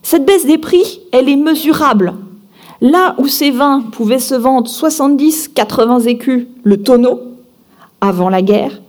Cette 0.02 0.24
baisse 0.24 0.46
des 0.46 0.58
prix, 0.58 1.00
elle 1.12 1.28
est 1.28 1.36
mesurable. 1.36 2.14
Là 2.80 3.14
où 3.18 3.26
ces 3.26 3.50
vins 3.50 3.82
pouvaient 3.92 4.18
se 4.18 4.34
vendre 4.34 4.70
70-80 4.70 6.06
écus 6.06 6.46
le 6.62 6.82
tonneau, 6.82 7.20
avant 8.00 8.28
la 8.28 8.42
guerre, 8.42 8.80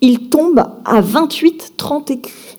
ils 0.00 0.28
tombent 0.28 0.66
à 0.84 1.00
28-30 1.00 2.12
écus. 2.12 2.58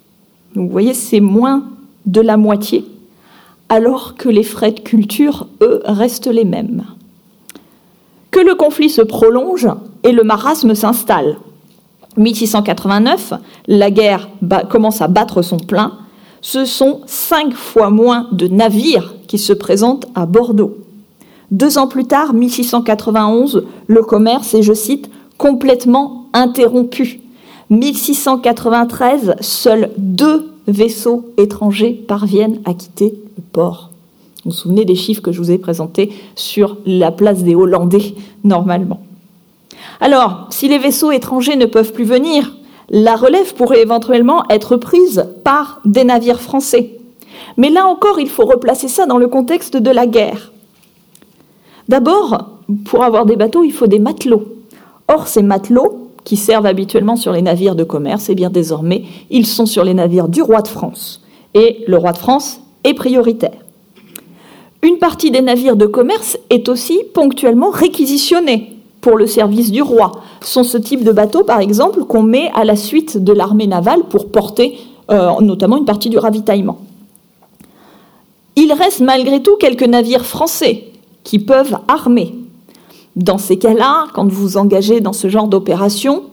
vous 0.56 0.70
voyez, 0.70 0.94
c'est 0.94 1.20
moins 1.20 1.64
de 2.06 2.22
la 2.22 2.38
moitié, 2.38 2.86
alors 3.70 4.16
que 4.16 4.30
les 4.30 4.44
frais 4.44 4.72
de 4.72 4.80
culture, 4.80 5.48
eux, 5.62 5.82
restent 5.86 6.28
les 6.28 6.46
mêmes. 6.46 6.84
Que 8.32 8.40
le 8.40 8.56
conflit 8.56 8.90
se 8.90 9.02
prolonge 9.02 9.68
et 10.04 10.12
le 10.12 10.24
marasme 10.24 10.76
s'installe. 10.76 11.38
1689, 12.18 13.34
la 13.68 13.92
guerre 13.92 14.30
commence 14.70 15.02
à 15.02 15.08
battre 15.08 15.42
son 15.42 15.58
plein. 15.58 15.94
Ce 16.42 16.66
sont 16.66 17.02
cinq 17.06 17.54
fois 17.54 17.90
moins 17.90 18.28
de 18.32 18.48
navires 18.48 19.16
qui 19.28 19.38
se 19.38 19.54
présentent 19.54 20.06
à 20.14 20.26
Bordeaux. 20.26 20.78
Deux 21.52 21.78
ans 21.78 21.88
plus 21.88 22.06
tard, 22.06 22.34
1691, 22.34 23.64
le 23.88 24.04
commerce 24.04 24.54
est, 24.54 24.64
je 24.64 24.74
cite, 24.74 25.10
complètement 25.38 26.28
interrompu. 26.34 27.22
1693, 27.70 29.36
seuls 29.40 29.92
deux 29.98 30.53
vaisseaux 30.68 31.26
étrangers 31.38 31.92
parviennent 32.08 32.62
à 32.66 32.74
quitter 32.74 33.14
le 33.38 33.44
port. 33.52 33.90
Vous 34.46 34.52
vous 34.52 34.58
souvenez 34.58 34.86
des 34.86 34.96
chiffres 34.96 35.22
que 35.22 35.32
je 35.32 35.40
vous 35.40 35.52
ai 35.52 35.58
présentés 35.58 36.12
sur 36.36 36.78
la 36.86 37.12
place 37.12 37.44
des 37.44 37.56
Hollandais, 37.56 38.14
normalement. 38.44 39.02
Alors, 40.02 40.48
si 40.50 40.68
les 40.68 40.78
vaisseaux 40.78 41.12
étrangers 41.12 41.56
ne 41.56 41.66
peuvent 41.66 41.94
plus 41.94 42.04
venir, 42.04 42.54
la 42.90 43.16
relève 43.16 43.54
pourrait 43.54 43.82
éventuellement 43.82 44.44
être 44.50 44.76
prise 44.76 45.26
par 45.44 45.80
des 45.86 46.04
navires 46.04 46.42
français. 46.42 47.00
Mais 47.58 47.70
là 47.70 47.86
encore, 47.88 48.20
il 48.20 48.30
faut 48.30 48.46
replacer 48.46 48.88
ça 48.88 49.06
dans 49.06 49.18
le 49.18 49.28
contexte 49.28 49.78
de 49.78 49.92
la 49.92 50.08
guerre. 50.08 50.52
D'abord, 51.88 52.50
pour 52.86 53.04
avoir 53.04 53.26
des 53.26 53.36
bateaux, 53.36 53.64
il 53.64 53.74
faut 53.74 53.88
des 53.88 54.00
matelots. 54.00 54.46
Or, 55.08 55.28
ces 55.28 55.42
matelots, 55.42 56.03
qui 56.24 56.38
servent 56.38 56.66
habituellement 56.66 57.16
sur 57.16 57.34
les 57.34 57.42
navires 57.42 57.76
de 57.76 57.84
commerce, 57.84 58.30
eh 58.30 58.36
bien 58.36 58.50
désormais, 58.50 59.04
ils 59.30 59.46
sont 59.46 59.66
sur 59.66 59.84
les 59.84 59.94
navires 59.94 60.28
du 60.28 60.42
roi 60.42 60.62
de 60.62 60.68
France. 60.68 61.22
Et 61.54 61.84
le 61.88 61.98
roi 61.98 62.14
de 62.14 62.18
France 62.18 62.62
est 62.84 62.94
prioritaire. 62.94 63.58
Une 64.82 64.98
partie 64.98 65.32
des 65.32 65.42
navires 65.42 65.76
de 65.76 65.86
commerce 65.86 66.38
est 66.50 66.68
aussi 66.68 67.00
ponctuellement 67.14 67.70
réquisitionnée 67.70 68.74
pour 69.00 69.18
le 69.18 69.28
service 69.28 69.72
du 69.72 69.82
roi. 69.82 70.12
Sont 70.42 70.64
ce 70.64 70.78
type 70.78 71.04
de 71.04 71.12
bateaux, 71.12 71.44
par 71.44 71.60
exemple, 71.60 72.04
qu'on 72.06 72.24
met 72.24 72.50
à 72.54 72.66
la 72.66 72.76
suite 72.76 73.24
de 73.24 73.34
l'armée 73.34 73.68
navale 73.68 74.04
pour 74.10 74.30
porter 74.30 74.78
euh, 75.12 75.32
notamment 75.42 75.78
une 75.78 75.86
partie 75.86 76.10
du 76.10 76.18
ravitaillement. 76.18 76.80
Il 78.56 78.72
reste 78.74 79.02
malgré 79.02 79.42
tout 79.42 79.56
quelques 79.58 79.84
navires 79.84 80.26
français 80.26 80.86
qui 81.24 81.40
peuvent 81.40 81.78
armer. 81.88 82.34
Dans 83.16 83.38
ces 83.38 83.58
cas-là, 83.58 84.08
quand 84.14 84.28
vous 84.28 84.42
vous 84.42 84.58
engagez 84.58 85.00
dans 85.00 85.14
ce 85.14 85.28
genre 85.28 85.48
d'opération, 85.48 86.24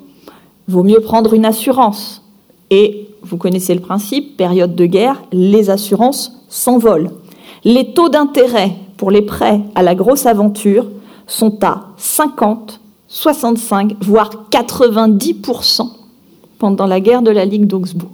vaut 0.68 0.82
mieux 0.82 1.00
prendre 1.00 1.34
une 1.34 1.44
assurance. 1.44 2.22
Et 2.70 3.08
vous 3.22 3.36
connaissez 3.36 3.74
le 3.74 3.80
principe, 3.80 4.36
période 4.36 4.74
de 4.74 4.86
guerre, 4.86 5.22
les 5.32 5.68
assurances 5.68 6.32
s'envolent. 6.48 7.10
Les 7.64 7.92
taux 7.92 8.08
d'intérêt 8.08 8.72
pour 8.96 9.10
les 9.10 9.22
prêts 9.22 9.60
à 9.74 9.82
la 9.82 9.94
grosse 9.94 10.26
aventure 10.26 10.86
sont 11.26 11.62
à 11.62 11.88
50, 11.96 12.80
65, 13.08 13.96
voire 14.00 14.30
90% 14.50 15.88
pendant 16.58 16.86
la 16.86 17.00
guerre 17.00 17.22
de 17.22 17.30
la 17.30 17.44
Ligue 17.44 17.66
d'Augsbourg. 17.66 18.10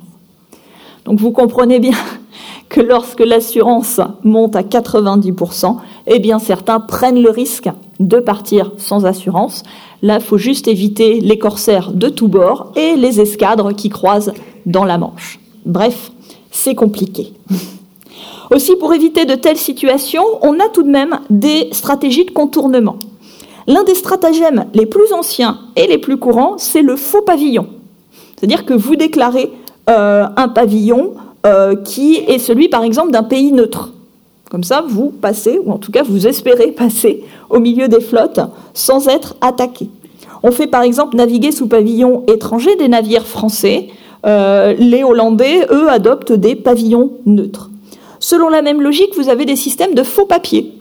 Donc 1.04 1.20
vous 1.20 1.30
comprenez 1.30 1.78
bien 1.78 1.96
que 2.68 2.80
lorsque 2.80 3.20
l'assurance 3.20 4.00
monte 4.24 4.56
à 4.56 4.62
90%, 4.62 5.76
eh 6.06 6.18
bien 6.18 6.38
certains 6.38 6.80
prennent 6.80 7.22
le 7.22 7.30
risque 7.30 7.68
de 8.00 8.18
partir 8.18 8.72
sans 8.76 9.06
assurance. 9.06 9.62
Là, 10.02 10.16
il 10.16 10.24
faut 10.24 10.38
juste 10.38 10.68
éviter 10.68 11.20
les 11.20 11.38
corsaires 11.38 11.92
de 11.92 12.08
tous 12.08 12.28
bords 12.28 12.72
et 12.76 12.96
les 12.96 13.20
escadres 13.20 13.72
qui 13.72 13.88
croisent 13.88 14.32
dans 14.66 14.84
la 14.84 14.98
Manche. 14.98 15.38
Bref, 15.64 16.10
c'est 16.50 16.74
compliqué. 16.74 17.32
Aussi, 18.50 18.76
pour 18.76 18.94
éviter 18.94 19.24
de 19.24 19.34
telles 19.34 19.56
situations, 19.56 20.24
on 20.42 20.60
a 20.60 20.68
tout 20.68 20.82
de 20.82 20.90
même 20.90 21.20
des 21.30 21.68
stratégies 21.72 22.24
de 22.24 22.30
contournement. 22.30 22.96
L'un 23.66 23.82
des 23.82 23.96
stratagèmes 23.96 24.66
les 24.74 24.86
plus 24.86 25.12
anciens 25.12 25.58
et 25.74 25.88
les 25.88 25.98
plus 25.98 26.16
courants, 26.16 26.54
c'est 26.56 26.82
le 26.82 26.94
faux 26.94 27.22
pavillon. 27.22 27.66
C'est-à-dire 28.36 28.64
que 28.64 28.74
vous 28.74 28.94
déclarez 28.94 29.50
euh, 29.90 30.26
un 30.36 30.48
pavillon 30.48 31.14
euh, 31.44 31.76
qui 31.76 32.16
est 32.16 32.38
celui, 32.38 32.68
par 32.68 32.84
exemple, 32.84 33.10
d'un 33.10 33.22
pays 33.22 33.52
neutre. 33.52 33.92
Comme 34.50 34.64
ça, 34.64 34.84
vous 34.86 35.10
passez, 35.10 35.58
ou 35.64 35.72
en 35.72 35.78
tout 35.78 35.90
cas 35.90 36.02
vous 36.02 36.26
espérez 36.26 36.70
passer 36.76 37.24
au 37.50 37.58
milieu 37.58 37.88
des 37.88 38.00
flottes 38.00 38.40
sans 38.74 39.08
être 39.08 39.36
attaqué. 39.40 39.88
On 40.42 40.52
fait 40.52 40.66
par 40.66 40.82
exemple 40.82 41.16
naviguer 41.16 41.50
sous 41.50 41.66
pavillon 41.66 42.24
étranger 42.28 42.76
des 42.76 42.88
navires 42.88 43.26
français. 43.26 43.88
Euh, 44.24 44.74
les 44.78 45.02
Hollandais, 45.02 45.66
eux, 45.70 45.88
adoptent 45.88 46.32
des 46.32 46.54
pavillons 46.54 47.12
neutres. 47.26 47.70
Selon 48.20 48.48
la 48.48 48.62
même 48.62 48.80
logique, 48.80 49.14
vous 49.16 49.28
avez 49.28 49.44
des 49.44 49.56
systèmes 49.56 49.94
de 49.94 50.02
faux 50.02 50.26
papiers, 50.26 50.72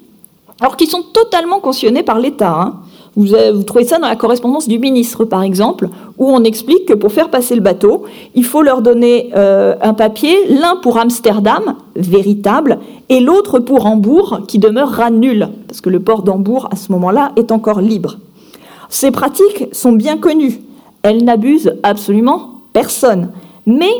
alors 0.62 0.78
qui 0.78 0.88
sont 0.88 1.03
totalement 1.14 1.60
cautionnés 1.60 2.03
par 2.03 2.20
l'État. 2.20 2.53
Hein. 2.53 2.80
Vous, 3.16 3.63
trouvez 3.63 3.86
ça 3.86 3.97
dans 3.97 4.07
la 4.07 4.18
correspondance 4.18 4.68
du 4.68 4.78
ministre, 4.78 5.24
par 5.24 5.41
exemple, 5.41 5.88
où 6.18 6.30
on 6.30 6.43
explique 6.43 6.86
que 6.86 6.93
pour 6.93 7.13
faire 7.13 7.30
passer 7.30 7.55
le 7.55 7.61
bateau, 7.61 8.03
il 8.34 8.43
faut 8.43 8.61
leur 8.61 8.82
donner 8.82 9.32
euh, 9.36 9.76
un 9.82 9.93
papier, 9.93 10.36
l'un 10.49 10.76
pour 10.76 10.97
Amsterdam, 10.97 11.76
véritable, 11.95 12.80
et 13.07 13.22
l'autre 13.22 13.59
pour 13.59 13.86
Hambourg, 13.86 14.41
qui 14.49 14.59
demeurera 14.59 15.11
nul, 15.11 15.47
parce 15.68 15.80
que 15.80 15.89
le 15.89 16.01
port 16.01 16.24
d'Hambourg, 16.24 16.68
à 16.72 16.76
ce 16.76 16.91
moment-là, 16.91 17.32
est 17.38 17.53
encore 17.53 17.80
libre. 17.80 18.18
Ces 18.89 19.11
pratiques 19.11 19.68
sont 19.72 19.93
bien 19.93 20.18
connues. 20.18 20.59
Elles 21.01 21.24
n'abusent 21.24 21.76
absolument 21.84 22.61
personne. 22.74 23.30
Mais 23.66 23.93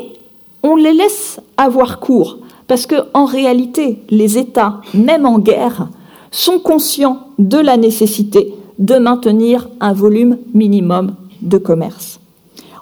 on 0.62 0.76
les 0.76 0.92
laisse 0.92 1.40
avoir 1.56 2.00
cours. 2.00 2.38
Parce 2.66 2.86
que, 2.86 2.96
en 3.14 3.24
réalité, 3.24 4.00
les 4.10 4.36
États, 4.38 4.80
même 4.92 5.24
en 5.24 5.38
guerre, 5.38 5.88
sont 6.30 6.58
conscients 6.58 7.28
de 7.38 7.58
la 7.58 7.76
nécessité 7.76 8.55
de 8.78 8.96
maintenir 8.96 9.68
un 9.80 9.92
volume 9.92 10.38
minimum 10.54 11.14
de 11.42 11.58
commerce. 11.58 12.20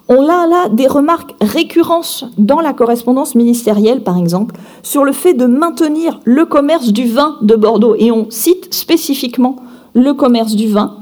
On 0.08 0.28
a 0.28 0.46
là 0.46 0.68
des 0.68 0.86
remarques 0.86 1.34
récurrentes 1.40 2.24
dans 2.36 2.60
la 2.60 2.74
correspondance 2.74 3.34
ministérielle, 3.34 4.02
par 4.02 4.18
exemple, 4.18 4.54
sur 4.82 5.02
le 5.04 5.12
fait 5.12 5.32
de 5.32 5.46
maintenir 5.46 6.20
le 6.24 6.44
commerce 6.44 6.92
du 6.92 7.06
vin 7.06 7.36
de 7.40 7.56
Bordeaux. 7.56 7.94
Et 7.98 8.10
on 8.10 8.26
cite 8.28 8.74
spécifiquement 8.74 9.56
le 9.94 10.12
commerce 10.12 10.54
du 10.54 10.68
vin 10.68 10.96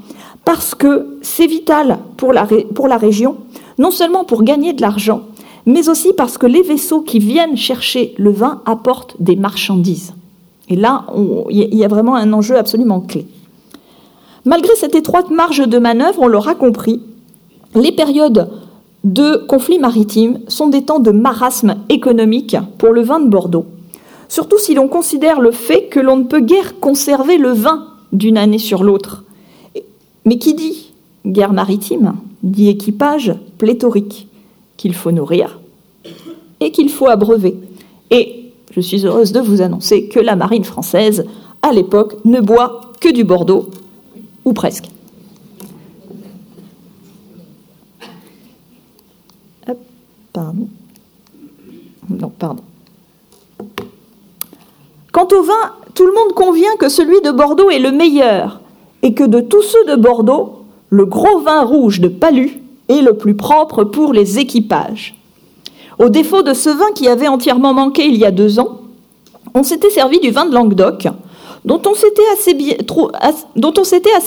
parce 0.45 0.75
que 0.75 1.19
c'est 1.23 1.47
vital 1.47 1.99
pour 2.17 2.33
la, 2.33 2.47
pour 2.75 2.87
la 2.87 2.97
région, 2.97 3.37
non 3.79 3.91
seulement 3.91 4.25
pour 4.25 4.45
gagner 4.45 4.73
de 4.73 4.83
l'argent, 4.83 5.23
mais 5.67 5.89
aussi 5.89 6.13
parce 6.13 6.39
que 6.39 6.47
les 6.47 6.63
vaisseaux 6.63 7.01
qui 7.01 7.19
viennent 7.19 7.57
chercher 7.57 8.15
le 8.19 8.31
vin 8.31 8.61
apportent 8.67 9.17
des 9.21 9.37
marchandises. 9.37 10.15
Et 10.69 10.77
là, 10.77 11.07
il 11.51 11.75
y 11.75 11.85
a 11.85 11.89
vraiment 11.89 12.15
un 12.15 12.33
enjeu 12.33 12.57
absolument 12.57 13.01
clé. 13.01 13.27
Malgré 14.45 14.75
cette 14.75 14.97
étroite 14.97 15.31
marge 15.31 15.69
de 15.69 15.79
manœuvre, 15.79 16.21
on 16.23 16.27
l'aura 16.27 16.55
compris, 16.55 17.01
les 17.75 17.93
périodes 17.93 18.51
de 19.05 19.37
conflits 19.37 19.79
maritimes 19.79 20.41
sont 20.49 20.69
des 20.69 20.83
temps 20.83 20.99
de 20.99 21.13
marasme 21.13 21.77
économique 21.89 22.57
pour 22.79 22.91
le 22.91 23.03
vin 23.03 23.21
de 23.21 23.29
Bordeaux, 23.29 23.67
surtout 24.29 24.59
si 24.59 24.75
l'on 24.75 24.89
considère 24.89 25.41
le 25.41 25.53
fait 25.53 25.87
que 25.87 26.01
l'on 26.01 26.17
ne 26.17 26.25
peut 26.25 26.41
guère 26.41 26.81
conserver 26.81 27.39
le 27.39 27.53
vin 27.53 27.87
d'une 28.13 28.37
année 28.37 28.59
sur 28.59 28.83
l'autre. 28.83 29.25
Mais 30.25 30.39
qui 30.39 30.55
dit 30.55 30.93
guerre 31.25 31.53
maritime 31.53 32.15
dit 32.43 32.69
équipage 32.69 33.35
pléthorique 33.59 34.29
qu'il 34.77 34.95
faut 34.95 35.13
nourrir 35.13 35.61
et 36.59 36.73
qu'il 36.73 36.89
faut 36.89 37.07
abreuver. 37.07 37.57
Et 38.11 38.53
je 38.73 38.81
suis 38.81 39.07
heureuse 39.07 39.33
de 39.33 39.41
vous 39.41 39.63
annoncer 39.63 40.09
que 40.09 40.19
la 40.19 40.35
marine 40.35 40.65
française, 40.65 41.25
à 41.63 41.73
l'époque, 41.73 42.17
ne 42.25 42.41
boit 42.41 42.93
que 43.01 43.13
du 43.13 43.23
Bordeaux 43.25 43.69
ou 44.45 44.53
presque. 44.53 44.89
Non, 52.09 52.29
pardon. 52.39 52.63
Quant 55.13 55.29
au 55.33 55.43
vin, 55.43 55.73
tout 55.95 56.07
le 56.07 56.13
monde 56.13 56.35
convient 56.35 56.77
que 56.79 56.89
celui 56.89 57.21
de 57.21 57.31
Bordeaux 57.31 57.71
est 57.71 57.79
le 57.79 57.93
meilleur 57.93 58.61
et 59.03 59.15
que 59.15 59.25
de 59.25 59.41
tous 59.41 59.63
ceux 59.63 59.85
de 59.87 59.97
Bordeaux, 60.01 60.65
le 60.91 61.05
gros 61.05 61.41
vin 61.41 61.63
rouge 61.63 62.01
de 62.01 62.09
Palu 62.09 62.63
est 62.89 63.03
le 63.03 63.17
plus 63.17 63.35
propre 63.35 63.85
pour 63.85 64.13
les 64.13 64.39
équipages. 64.39 65.17
Au 65.99 66.09
défaut 66.09 66.43
de 66.43 66.55
ce 66.55 66.71
vin 66.71 66.93
qui 66.95 67.09
avait 67.09 67.29
entièrement 67.29 67.75
manqué 67.75 68.07
il 68.07 68.17
y 68.17 68.25
a 68.25 68.31
deux 68.31 68.59
ans, 68.59 68.81
on 69.55 69.63
s'était 69.63 69.91
servi 69.91 70.19
du 70.21 70.31
vin 70.31 70.47
de 70.47 70.55
Languedoc, 70.55 71.09
dont 71.65 71.81
on 71.87 71.95
s'était 71.95 72.23
assez, 72.33 72.55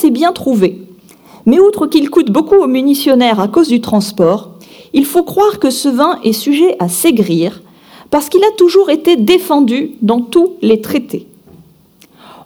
bien, 0.10 0.32
trouvé. 0.32 0.82
Mais 1.46 1.60
outre 1.60 1.88
qu'il 1.88 2.10
coûte 2.10 2.32
beaucoup 2.32 2.56
aux 2.56 2.68
munitionnaires 2.68 3.40
à 3.40 3.48
cause 3.48 3.68
du 3.68 3.82
transport, 3.82 4.52
il 4.94 5.06
faut 5.06 5.24
croire 5.24 5.60
que 5.60 5.70
ce 5.70 5.90
vin 5.90 6.20
est 6.24 6.34
sujet 6.34 6.76
à 6.80 6.88
s'aigrir, 6.88 7.62
parce 8.10 8.30
qu'il 8.30 8.44
a 8.44 8.52
toujours 8.58 8.90
été 8.90 9.16
défendu 9.16 9.92
dans 10.02 10.22
tous 10.22 10.54
les 10.62 10.82
traités. 10.82 11.28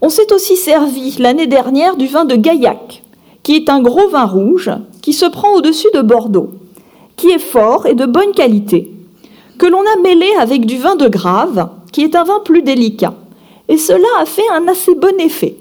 On 0.02 0.10
s'est 0.10 0.34
aussi 0.34 0.56
servi 0.56 1.16
l'année 1.20 1.48
dernière 1.48 1.96
du 1.96 2.08
vin 2.08 2.26
de 2.26 2.36
Gaillac, 2.36 3.04
qui 3.44 3.56
est 3.56 3.70
un 3.70 3.82
gros 3.82 4.10
vin 4.10 4.26
rouge 4.26 4.72
qui 5.02 5.14
se 5.14 5.26
prend 5.26 5.54
au-dessus 5.56 5.90
de 5.94 6.02
Bordeaux, 6.02 6.50
qui 7.16 7.30
est 7.30 7.40
fort 7.40 7.86
et 7.86 7.96
de 7.96 8.06
bonne 8.06 8.32
qualité, 8.32 8.92
que 9.58 9.66
l'on 9.66 9.82
a 9.82 10.02
mêlé 10.02 10.28
avec 10.40 10.66
du 10.66 10.78
vin 10.78 10.96
de 10.96 11.08
Grave, 11.08 11.70
qui 11.92 12.02
est 12.02 12.16
un 12.16 12.24
vin 12.24 12.40
plus 12.40 12.62
délicat 12.62 13.14
et 13.70 13.78
cela 13.78 14.08
a 14.20 14.26
fait 14.26 14.50
un 14.54 14.68
assez 14.68 14.96
bon 14.96 15.18
effet. 15.20 15.56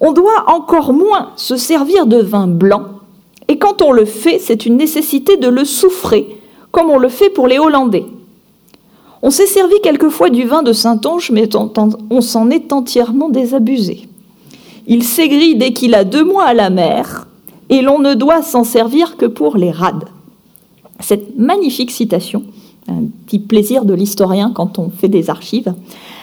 On 0.00 0.12
doit 0.12 0.44
encore 0.48 0.92
moins 0.92 1.30
se 1.36 1.56
servir 1.56 2.06
de 2.06 2.18
vin 2.18 2.46
blanc, 2.46 2.84
et 3.48 3.58
quand 3.58 3.80
on 3.80 3.92
le 3.92 4.04
fait, 4.04 4.38
c'est 4.38 4.66
une 4.66 4.76
nécessité 4.76 5.38
de 5.38 5.48
le 5.48 5.64
souffrer, 5.64 6.36
comme 6.70 6.90
on 6.90 6.98
le 6.98 7.08
fait 7.08 7.30
pour 7.30 7.46
les 7.46 7.58
Hollandais. 7.58 8.04
On 9.22 9.30
s'est 9.30 9.46
servi 9.46 9.74
quelquefois 9.82 10.30
du 10.30 10.44
vin 10.44 10.62
de 10.62 10.72
Saint-Onge, 10.72 11.30
mais 11.30 11.48
on 12.10 12.20
s'en 12.20 12.50
est 12.50 12.72
entièrement 12.72 13.28
désabusé. 13.28 14.08
Il 14.86 15.02
s'aigrit 15.02 15.56
dès 15.56 15.72
qu'il 15.72 15.94
a 15.94 16.04
deux 16.04 16.24
mois 16.24 16.44
à 16.44 16.54
la 16.54 16.70
mer, 16.70 17.26
et 17.70 17.82
l'on 17.82 17.98
ne 17.98 18.14
doit 18.14 18.42
s'en 18.42 18.64
servir 18.64 19.16
que 19.16 19.26
pour 19.26 19.56
les 19.56 19.70
rades. 19.70 20.08
Cette 21.00 21.36
magnifique 21.36 21.90
citation, 21.90 22.44
un 22.88 23.04
petit 23.26 23.38
plaisir 23.38 23.84
de 23.84 23.94
l'historien 23.94 24.52
quand 24.54 24.78
on 24.78 24.90
fait 24.90 25.08
des 25.08 25.30
archives, 25.30 25.72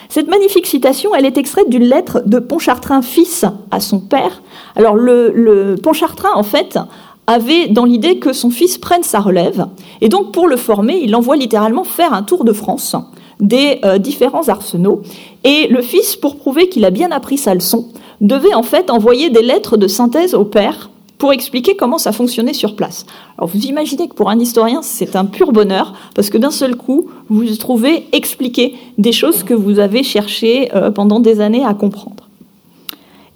cette 0.08 0.28
magnifique 0.28 0.66
citation, 0.66 1.14
elle 1.14 1.26
est 1.26 1.36
extraite 1.36 1.68
d'une 1.68 1.84
lettre 1.84 2.22
de 2.26 2.38
Pontchartrain 2.38 3.02
fils 3.02 3.44
à 3.70 3.80
son 3.80 4.00
père. 4.00 4.42
Alors 4.76 4.94
le, 4.94 5.74
Pontchartrain, 5.82 6.30
en 6.34 6.42
fait, 6.42 6.78
avait 7.26 7.68
dans 7.68 7.84
l'idée 7.84 8.18
que 8.18 8.32
son 8.32 8.50
fils 8.50 8.78
prenne 8.78 9.02
sa 9.02 9.20
relève, 9.20 9.66
et 10.00 10.08
donc 10.08 10.32
pour 10.32 10.46
le 10.46 10.56
former, 10.56 11.00
il 11.02 11.14
envoie 11.16 11.36
littéralement 11.36 11.84
faire 11.84 12.12
un 12.12 12.22
tour 12.22 12.44
de 12.44 12.52
France 12.52 12.94
des 13.40 13.80
euh, 13.84 13.98
différents 13.98 14.48
arsenaux, 14.48 15.02
et 15.44 15.66
le 15.68 15.82
fils, 15.82 16.16
pour 16.16 16.36
prouver 16.36 16.68
qu'il 16.68 16.84
a 16.84 16.90
bien 16.90 17.10
appris 17.10 17.36
sa 17.36 17.54
leçon, 17.54 17.88
devait 18.20 18.54
en 18.54 18.62
fait 18.62 18.90
envoyer 18.90 19.28
des 19.28 19.42
lettres 19.42 19.76
de 19.76 19.88
synthèse 19.88 20.34
au 20.34 20.44
père 20.44 20.88
pour 21.18 21.32
expliquer 21.32 21.76
comment 21.76 21.98
ça 21.98 22.12
fonctionnait 22.12 22.52
sur 22.52 22.76
place. 22.76 23.06
Alors 23.38 23.48
vous 23.48 23.64
imaginez 23.66 24.08
que 24.08 24.14
pour 24.14 24.30
un 24.30 24.38
historien, 24.38 24.82
c'est 24.82 25.16
un 25.16 25.24
pur 25.24 25.52
bonheur, 25.52 25.94
parce 26.14 26.30
que 26.30 26.38
d'un 26.38 26.50
seul 26.50 26.76
coup, 26.76 27.08
vous 27.28 27.44
trouvez 27.56 28.06
expliquer 28.12 28.74
des 28.98 29.12
choses 29.12 29.42
que 29.42 29.54
vous 29.54 29.78
avez 29.78 30.02
cherché 30.02 30.70
euh, 30.74 30.90
pendant 30.90 31.20
des 31.20 31.40
années 31.40 31.64
à 31.64 31.74
comprendre. 31.74 32.28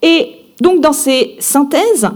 Et 0.03 0.29
donc 0.61 0.81
dans 0.81 0.93
ces 0.93 1.37
synthèses, 1.39 2.09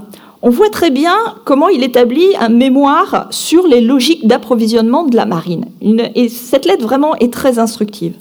on 0.42 0.50
voit 0.50 0.68
très 0.68 0.90
bien 0.90 1.16
comment 1.44 1.70
il 1.70 1.82
établit 1.82 2.36
un 2.38 2.50
mémoire 2.50 3.28
sur 3.30 3.66
les 3.66 3.80
logiques 3.80 4.26
d'approvisionnement 4.26 5.04
de 5.04 5.16
la 5.16 5.24
marine. 5.24 5.66
et 5.80 6.28
cette 6.28 6.66
lettre 6.66 6.84
vraiment 6.84 7.16
est 7.16 7.32
très 7.32 7.58
instructive. 7.58 8.14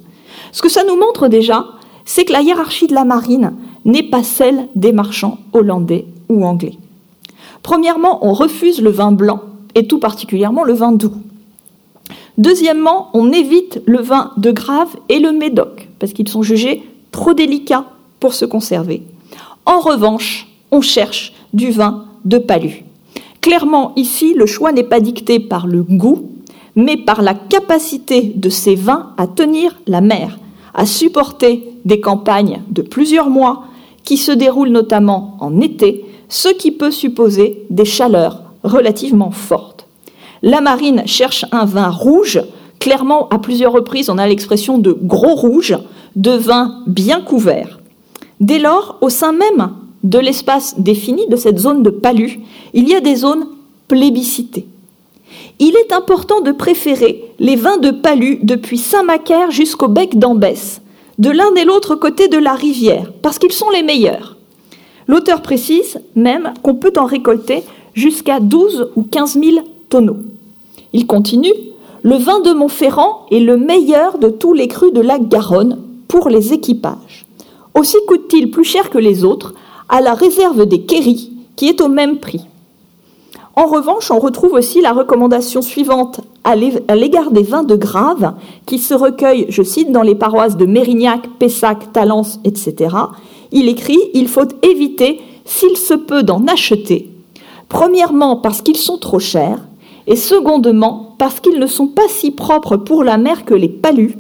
Ce 0.54 0.62
que 0.62 0.70
ça 0.70 0.86
nous 0.86 0.96
montre 0.96 1.28
déjà, 1.28 1.66
c'est 2.06 2.24
que 2.24 2.32
la 2.32 2.41
hiérarchie 2.41 2.88
de 2.88 2.94
la 2.94 3.04
marine 3.04 3.54
n'est 3.84 4.04
pas 4.04 4.24
celle 4.24 4.68
des 4.76 4.94
marchands 4.94 5.39
hollandais 5.52 6.06
ou 6.30 6.46
anglais. 6.46 6.78
Premièrement, 7.64 8.20
on 8.26 8.34
refuse 8.34 8.82
le 8.82 8.89
vin 8.89 9.11
blanc, 9.11 9.39
et 9.74 9.88
tout 9.88 9.99
particulièrement 9.99 10.64
le 10.64 10.74
vin 10.74 10.91
doux. 10.91 11.14
Deuxièmement, 12.38 13.09
on 13.14 13.32
évite 13.32 13.82
le 13.86 13.99
vin 13.99 14.32
de 14.38 14.51
Grave 14.51 14.95
et 15.09 15.20
le 15.20 15.32
Médoc, 15.32 15.88
parce 15.99 16.14
qu'ils 16.14 16.30
sont 16.30 16.43
jugés 16.43 16.84
trop 17.11 17.34
délicats 17.34 17.86
pour 18.20 18.34
se 18.34 18.45
conserver. 18.45 19.03
En 19.66 19.80
revanche, 19.80 20.47
on 20.72 20.82
cherche 20.82 21.34
du 21.53 21.72
vin 21.72 22.05
de 22.26 22.38
palu. 22.38 22.84
Clairement, 23.39 23.93
ici, 23.95 24.34
le 24.34 24.45
choix 24.45 24.72
n'est 24.72 24.84
pas 24.84 24.99
dicté 24.99 25.39
par 25.39 25.68
le 25.68 25.84
goût, 25.84 26.30
mais 26.76 26.97
par 26.97 27.22
la 27.22 27.34
capacité 27.34 28.34
de 28.36 28.49
ces 28.49 28.76
vins 28.76 29.11
à 29.18 29.28
tenir 29.28 29.80
la 29.88 30.01
mer, 30.01 30.39
à 30.74 30.86
supporter 30.86 31.70
des 31.86 31.99
campagnes 31.99 32.61
de 32.70 32.82
plusieurs 32.82 33.30
mois 33.30 33.66
qui 34.03 34.18
se 34.18 34.32
déroulent 34.32 34.70
notamment 34.70 35.38
en 35.39 35.61
été 35.61 36.05
ce 36.34 36.50
qui 36.50 36.72
peut 36.72 36.90
supposer 36.90 37.64
des 37.70 37.86
chaleurs 37.86 38.42
relativement 38.64 39.30
fortes. 39.30 39.86
La 40.42 40.62
marine 40.62 41.04
cherche 41.06 41.46
un 41.52 41.66
vin 41.66 41.90
rouge, 41.90 42.42
clairement 42.80 43.30
à 43.30 43.38
plusieurs 43.38 43.72
reprises 43.72 44.10
on 44.10 44.18
a 44.18 44.28
l'expression 44.28 44.80
de 44.80 44.98
gros 45.00 45.36
rouge, 45.36 45.78
de 46.16 46.32
vin 46.32 46.82
bien 46.88 47.22
couvert. 47.22 47.80
Dès 48.40 48.58
lors, 48.58 48.98
au 49.02 49.10
sein 49.10 49.32
même 49.32 49.74
de 50.04 50.18
l'espace 50.18 50.80
défini, 50.80 51.28
de 51.28 51.36
cette 51.36 51.60
zone 51.60 51.84
de 51.84 51.92
palu, 51.92 52.40
il 52.74 52.90
y 52.90 52.96
a 52.96 53.00
des 53.00 53.16
zones 53.16 53.46
plébiscitées. 53.88 54.66
Il 55.60 55.76
est 55.76 55.94
important 55.94 56.42
de 56.42 56.52
préférer 56.52 57.26
les 57.38 57.56
vins 57.56 57.78
de 57.78 57.92
palu 57.92 58.40
depuis 58.42 58.80
Saint-Macaire 58.80 59.52
jusqu'au 59.52 59.88
bec 59.88 60.18
d'Ambès, 60.18 60.82
de 61.20 61.30
l'un 61.30 61.54
et 61.54 61.64
l'autre 61.64 61.94
côté 61.94 62.28
de 62.28 62.40
la 62.40 62.54
rivière, 62.54 63.14
parce 63.22 63.38
qu'ils 63.38 63.52
sont 63.52 63.70
les 63.70 63.84
meilleurs. 63.84 64.36
L'auteur 65.08 65.41
précise 65.41 65.99
même 66.16 66.54
qu'on 66.62 66.76
peut 66.76 66.93
en 66.97 67.06
récolter 67.06 67.64
jusqu'à 67.93 68.39
12 68.39 68.91
ou 68.95 69.04
15 69.04 69.39
000 69.39 69.66
tonneaux. 69.89 70.18
Il 70.93 71.08
continue 71.08 71.54
Le 72.04 72.16
vin 72.16 72.39
de 72.41 72.54
Montferrand 72.54 73.26
est 73.32 73.39
le 73.39 73.58
meilleur 73.58 74.18
de 74.18 74.30
tous 74.30 74.54
les 74.54 74.68
crus 74.68 74.93
de 74.93 75.01
la 75.01 75.20
Garonne 75.20 75.80
pour 76.08 76.30
les 76.30 76.54
équipages. 76.54 77.26
Aussi 77.76 77.97
coûte-t-il 78.08 78.51
plus 78.51 78.64
cher 78.64 78.89
que 78.89 78.97
les 78.97 79.24
autres 79.24 79.54
à 79.89 80.01
la 80.01 80.14
réserve 80.14 80.66
des 80.66 80.82
Kerry, 80.82 81.32
qui 81.56 81.68
est 81.68 81.82
au 81.82 81.88
même 81.88 82.18
prix. 82.18 82.45
En 83.56 83.68
revanche, 83.68 84.10
on 84.10 84.18
retrouve 84.18 84.54
aussi 84.54 84.82
la 84.82 84.93
recommandation 84.93 85.62
suivante 85.62 86.22
à 86.43 86.56
l'égard 86.56 87.30
des 87.32 87.43
vins 87.43 87.64
de 87.64 87.76
Grave, 87.76 88.34
qui 88.66 88.80
se 88.80 88.95
recueillent, 88.95 89.45
je 89.49 89.62
cite, 89.62 89.91
dans 89.91 90.01
les 90.01 90.16
paroisses 90.16 90.58
de 90.58 90.66
Mérignac, 90.66 91.22
Pessac, 91.38 91.93
Talence, 91.93 92.39
etc., 92.43 92.95
il 93.54 93.70
écrit 93.70 93.99
Il 94.14 94.28
faut 94.28 94.47
éviter, 94.62 95.22
s'il 95.45 95.78
se 95.78 95.93
peut, 95.93 96.24
d'en 96.24 96.45
acheter. 96.47 97.10
Premièrement, 97.70 98.36
parce 98.36 98.62
qu'ils 98.62 98.78
sont 98.78 98.97
trop 98.97 99.20
chers, 99.20 99.60
et 100.06 100.16
secondement, 100.16 101.16
parce 101.18 101.39
qu'ils 101.39 101.60
ne 101.60 101.68
sont 101.68 101.88
pas 101.88 102.08
si 102.10 102.32
propres 102.32 102.76
pour 102.76 103.04
la 103.04 103.18
mer 103.18 103.45
que 103.45 103.54
les 103.54 103.70
palus, 103.70 104.16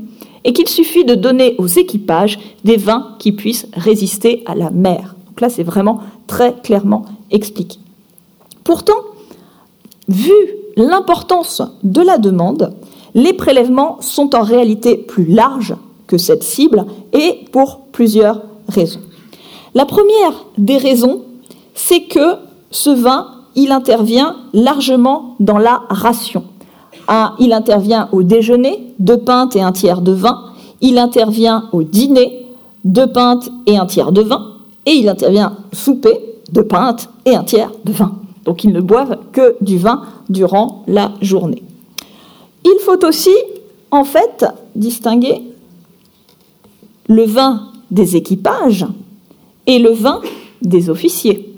et 0.45 0.53
qu'il 0.53 0.67
suffit 0.67 1.05
de 1.05 1.15
donner 1.15 1.55
aux 1.57 1.67
équipages 1.67 2.39
des 2.63 2.77
vins 2.77 3.15
qui 3.19 3.31
puissent 3.31 3.67
résister 3.73 4.43
à 4.45 4.55
la 4.55 4.69
mer. 4.71 5.15
Donc 5.27 5.41
là, 5.41 5.49
c'est 5.49 5.63
vraiment 5.63 5.99
très 6.27 6.53
clairement 6.53 7.05
expliqué. 7.31 7.79
Pourtant, 8.63 8.97
vu 10.07 10.31
l'importance 10.75 11.61
de 11.83 12.01
la 12.01 12.17
demande, 12.17 12.73
les 13.13 13.33
prélèvements 13.33 13.97
sont 14.01 14.35
en 14.35 14.41
réalité 14.41 14.97
plus 14.97 15.25
larges 15.25 15.75
que 16.07 16.17
cette 16.17 16.43
cible 16.43 16.85
et 17.13 17.45
pour 17.51 17.81
plusieurs 17.91 18.41
raisons. 18.67 19.01
La 19.75 19.85
première 19.85 20.45
des 20.57 20.77
raisons, 20.77 21.23
c'est 21.73 22.03
que 22.03 22.35
ce 22.69 22.89
vin, 22.89 23.27
il 23.55 23.71
intervient 23.71 24.35
largement 24.53 25.35
dans 25.39 25.57
la 25.57 25.81
ration. 25.89 26.43
Il 27.39 27.53
intervient 27.53 28.07
au 28.11 28.23
déjeuner, 28.23 28.93
deux 28.99 29.17
pintes 29.17 29.55
et 29.55 29.61
un 29.61 29.71
tiers 29.71 30.01
de 30.01 30.11
vin. 30.11 30.45
Il 30.81 30.97
intervient 30.97 31.69
au 31.71 31.83
dîner, 31.83 32.47
deux 32.83 33.07
pintes 33.07 33.49
et 33.65 33.77
un 33.77 33.85
tiers 33.85 34.11
de 34.11 34.21
vin. 34.21 34.53
Et 34.85 34.91
il 34.91 35.09
intervient 35.09 35.57
au 35.71 35.75
souper, 35.75 36.19
deux 36.51 36.65
pintes 36.65 37.09
et 37.25 37.35
un 37.35 37.43
tiers 37.43 37.71
de 37.83 37.91
vin. 37.91 38.13
Donc 38.45 38.63
ils 38.63 38.71
ne 38.71 38.81
boivent 38.81 39.17
que 39.31 39.55
du 39.61 39.77
vin 39.77 40.03
durant 40.29 40.83
la 40.87 41.11
journée. 41.21 41.63
Il 42.63 42.77
faut 42.81 43.05
aussi, 43.05 43.35
en 43.91 44.03
fait, 44.03 44.45
distinguer 44.75 45.41
le 47.07 47.25
vin 47.25 47.69
des 47.91 48.15
équipages 48.15 48.85
et 49.67 49.79
le 49.79 49.91
vin 49.91 50.21
des 50.61 50.89
officiers. 50.89 51.49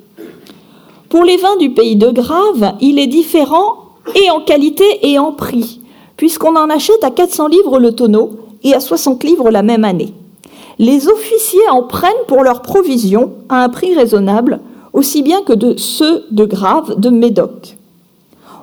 Pour 1.10 1.24
les 1.24 1.38
vins 1.38 1.58
du 1.58 1.70
pays 1.72 1.96
de 1.96 2.10
Grave, 2.10 2.74
il 2.82 3.00
est 3.00 3.08
différent 3.08 3.86
et 4.16 4.30
en 4.30 4.42
qualité 4.42 4.86
et 5.04 5.18
en 5.18 5.32
prix, 5.32 5.82
puisqu'on 6.18 6.56
en 6.56 6.70
achète 6.70 7.04
à 7.04 7.12
400 7.12 7.48
livres 7.48 7.80
le 7.80 7.94
tonneau 7.94 8.32
et 8.64 8.74
à 8.74 8.80
60 8.80 9.24
livres 9.24 9.52
la 9.52 9.64
même 9.64 9.86
année. 9.86 10.14
Les 10.78 11.08
officiers 11.08 11.70
en 11.70 11.84
prennent 11.84 12.12
pour 12.28 12.44
leurs 12.44 12.62
provisions 12.62 13.32
à 13.50 13.64
un 13.64 13.70
prix 13.70 13.96
raisonnable, 13.96 14.60
aussi 14.94 15.22
bien 15.22 15.42
que 15.42 15.54
de 15.54 15.78
ceux 15.78 16.26
de 16.32 16.46
Grave 16.46 17.00
de 17.00 17.10
Médoc. 17.10 17.78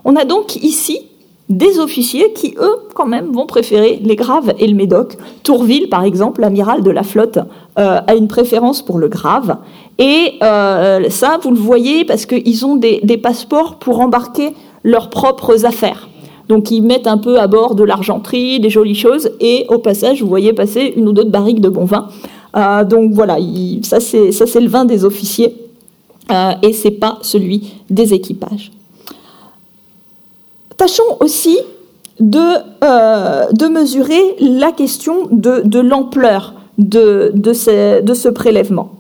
On 0.05 0.17
a 0.17 0.25
donc 0.25 0.57
ici 0.57 1.01
des 1.49 1.79
officiers 1.79 2.33
qui, 2.33 2.55
eux, 2.59 2.77
quand 2.95 3.07
même, 3.07 3.33
vont 3.33 3.47
préférer 3.47 4.01
les 4.03 4.17
Graves 4.17 4.55
et 4.59 4.67
le 4.67 4.75
Médoc. 4.75 5.17
Tourville, 5.43 5.89
par 5.89 6.05
exemple, 6.05 6.41
l'amiral 6.41 6.83
de 6.83 6.91
la 6.91 7.03
flotte, 7.03 7.39
euh, 7.79 8.01
a 8.07 8.15
une 8.15 8.29
préférence 8.29 8.83
pour 8.83 8.99
le 8.99 9.09
Grave. 9.09 9.57
Et 9.99 10.35
euh, 10.43 11.09
ça, 11.11 11.39
vous 11.43 11.51
le 11.51 11.59
voyez, 11.59 12.05
parce 12.05 12.27
qu'ils 12.27 12.65
ont 12.65 12.77
des, 12.77 13.01
passeports 13.23 13.77
pour 13.77 14.01
embarquer 14.01 14.55
leurs 14.83 15.11
propres 15.11 15.67
affaires. 15.67 16.09
Donc 16.49 16.71
ils 16.71 16.83
mettent 16.83 17.07
un 17.07 17.19
peu 17.19 17.39
à 17.39 17.47
bord 17.47 17.75
de 17.75 17.85
l'argenterie, 17.85 18.59
des 18.59 18.71
jolies 18.71 18.95
choses, 18.95 19.31
et 19.41 19.67
au 19.69 19.79
passage, 19.79 20.23
vous 20.23 20.29
voyez 20.29 20.53
passer 20.53 20.93
une 20.97 21.09
ou 21.09 21.13
deux 21.13 21.25
barriques 21.25 21.61
de 21.61 21.69
bon 21.69 21.85
vin. 21.85 22.09
Euh, 22.57 22.85
donc 22.85 23.13
voilà, 23.13 23.37
ça 23.83 24.01
c'est 24.01 24.61
le 24.61 24.69
vin 24.69 24.85
des 24.85 25.05
officiers, 25.05 25.55
et 26.63 26.73
c'est 26.73 26.91
pas 26.91 27.19
celui 27.23 27.75
des 27.91 28.13
équipages. 28.13 28.73
Tâchons 30.83 31.17
aussi 31.21 31.59
de, 32.19 32.41
euh, 32.83 33.47
de, 33.53 33.67
mesurer 33.67 34.35
la 34.41 34.73
question 34.73 35.29
de, 35.31 35.79
l'ampleur 35.79 36.55
de, 36.77 37.31
de, 37.37 37.53
ce, 37.53 38.29
prélèvement. 38.29 38.91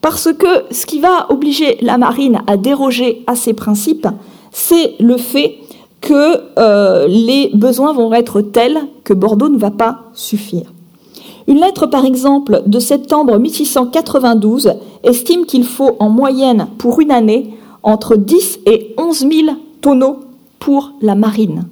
Parce 0.00 0.32
que 0.32 0.46
ce 0.70 0.86
qui 0.86 1.00
va 1.00 1.26
obliger 1.28 1.76
la 1.82 1.98
marine 1.98 2.40
à 2.46 2.56
déroger 2.56 3.24
à 3.26 3.34
ces 3.34 3.52
principes, 3.52 4.08
c'est 4.52 4.94
le 5.00 5.18
fait 5.18 5.58
que 6.00 6.40
euh, 6.58 7.06
les 7.08 7.50
besoins 7.52 7.92
vont 7.92 8.14
être 8.14 8.40
tels 8.40 8.78
que 9.04 9.12
Bordeaux 9.12 9.50
ne 9.50 9.58
va 9.58 9.70
pas 9.70 10.04
suffire. 10.14 10.72
Une 11.46 11.60
lettre, 11.60 11.84
par 11.84 12.06
exemple, 12.06 12.62
de 12.64 12.78
septembre 12.78 13.38
1692 13.38 14.72
estime 15.04 15.44
qu'il 15.44 15.64
faut 15.64 15.94
en 15.98 16.08
moyenne 16.08 16.68
pour 16.78 17.00
une 17.00 17.12
année 17.12 17.52
entre 17.82 18.16
10 18.16 18.60
et 18.64 18.94
11 18.96 19.18
000 19.18 19.30
tonneaux 19.82 20.20
pour 20.62 20.92
la 21.00 21.16
marine. 21.16 21.64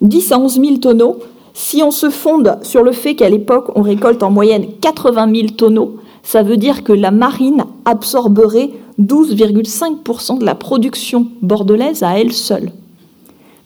10 0.00 0.32
à 0.32 0.38
11 0.38 0.58
000 0.58 0.76
tonneaux, 0.78 1.18
si 1.52 1.82
on 1.82 1.90
se 1.90 2.08
fonde 2.08 2.56
sur 2.62 2.82
le 2.82 2.92
fait 2.92 3.14
qu'à 3.14 3.28
l'époque, 3.28 3.70
on 3.74 3.82
récolte 3.82 4.22
en 4.22 4.30
moyenne 4.30 4.68
80 4.80 5.34
000 5.34 5.48
tonneaux, 5.48 5.96
Ça 6.22 6.42
veut 6.42 6.56
dire 6.56 6.82
que 6.82 6.94
la 6.94 7.10
marine 7.10 7.64
absorberait 7.84 8.70
12,5% 9.00 10.38
de 10.38 10.44
la 10.44 10.54
production 10.54 11.26
bordelaise 11.42 12.02
à 12.02 12.18
elle 12.18 12.32
seule. 12.32 12.70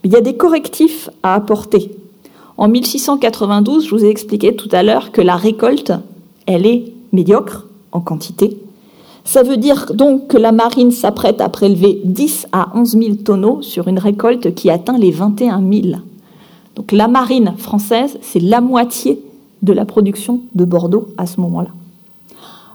Mais 0.03 0.11
il 0.11 0.13
y 0.13 0.17
a 0.17 0.21
des 0.23 0.37
correctifs 0.37 1.11
à 1.23 1.35
apporter. 1.35 1.91
En 2.57 2.67
1692, 2.67 3.85
je 3.85 3.91
vous 3.91 4.05
ai 4.05 4.09
expliqué 4.09 4.57
tout 4.57 4.71
à 4.73 4.83
l'heure 4.83 5.13
que 5.13 5.21
la 5.21 5.37
récolte, 5.37 5.93
elle 6.47 6.67
est 6.67 6.93
médiocre 7.13 7.67
en 7.93 8.01
quantité. 8.01 8.57
Ça 9.27 9.43
veut 9.43 9.57
dire 9.57 9.93
donc 9.93 10.29
que 10.29 10.37
la 10.37 10.53
marine 10.53 10.93
s'apprête 10.93 11.41
à 11.41 11.49
prélever 11.49 12.01
10 12.05 12.47
à 12.53 12.69
11 12.77 12.91
000 12.93 13.15
tonneaux 13.17 13.61
sur 13.61 13.89
une 13.89 13.99
récolte 13.99 14.55
qui 14.55 14.71
atteint 14.71 14.97
les 14.97 15.11
21 15.11 15.61
000. 15.61 15.97
Donc 16.77 16.93
la 16.93 17.09
marine 17.09 17.55
française, 17.59 18.19
c'est 18.23 18.39
la 18.39 18.61
moitié 18.61 19.21
de 19.63 19.73
la 19.73 19.85
production 19.85 20.43
de 20.55 20.65
Bordeaux 20.65 21.09
à 21.19 21.27
ce 21.27 21.41
moment-là. 21.41 21.71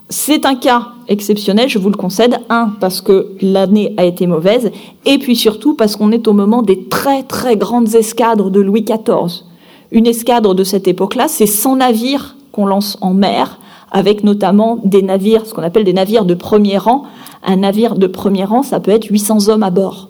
C'est 0.10 0.46
un 0.46 0.56
cas 0.56 0.90
exceptionnel, 1.08 1.70
je 1.70 1.80
vous 1.80 1.90
le 1.90 1.96
concède. 1.96 2.38
Un, 2.50 2.74
parce 2.82 3.00
que 3.00 3.30
l'année 3.42 3.94
a 3.96 4.04
été 4.04 4.28
mauvaise, 4.28 4.72
et 5.06 5.20
puis 5.20 5.38
surtout 5.38 5.76
parce 5.76 5.96
qu'on 5.96 6.12
est 6.12 6.28
au 6.28 6.34
moment 6.34 6.64
des 6.64 6.84
très 6.90 7.24
très 7.24 7.56
grandes 7.56 7.96
escadres 7.96 8.50
de 8.50 8.60
Louis 8.60 8.82
XIV. 8.82 9.46
Une 9.92 10.06
escadre 10.06 10.54
de 10.54 10.66
cette 10.66 10.90
époque-là, 10.90 11.30
c'est 11.30 11.46
100 11.46 11.78
navires 11.78 12.36
qu'on 12.52 12.66
lance 12.66 12.98
en 13.00 13.14
mer, 13.14 13.58
avec 13.92 14.24
notamment 14.24 14.80
des 14.84 15.02
navires, 15.02 15.46
ce 15.46 15.54
qu'on 15.54 15.64
appelle 15.64 15.84
des 15.84 15.94
navires 15.94 16.26
de 16.26 16.34
premier 16.34 16.78
rang. 16.78 17.04
Un 17.46 17.58
navire 17.58 17.96
de 17.96 18.08
premier 18.08 18.46
rang, 18.46 18.64
ça 18.64 18.80
peut 18.80 18.92
être 18.92 19.06
800 19.06 19.50
hommes 19.50 19.64
à 19.64 19.70
bord. 19.70 20.10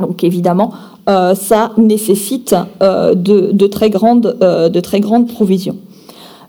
Donc 0.00 0.24
évidemment, 0.24 0.72
euh, 1.08 1.34
ça 1.34 1.72
nécessite 1.76 2.54
euh, 2.82 3.14
de, 3.14 3.66
très 3.66 3.90
grandes, 3.90 4.36
euh, 4.42 4.68
de 4.68 4.80
très 4.80 5.00
grandes 5.00 5.28
provisions. 5.28 5.76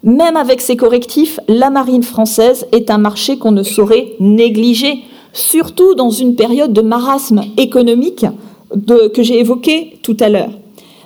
Même 0.04 0.38
avec 0.38 0.62
ces 0.62 0.76
correctifs, 0.76 1.40
la 1.48 1.70
marine 1.70 2.04
française 2.04 2.66
est 2.72 2.90
un 2.92 2.98
marché 2.98 3.38
qu'on 3.38 3.52
ne 3.52 3.64
saurait 3.64 4.14
négliger, 4.20 5.00
surtout 5.34 5.96
dans 5.96 6.12
une 6.12 6.36
période 6.36 6.74
de 6.74 6.82
marasme 6.82 7.42
économique 7.58 8.26
que 8.86 9.24
j'ai 9.24 9.40
évoqué 9.40 10.00
tout 10.04 10.18
à 10.20 10.30
l'heure. 10.30 10.52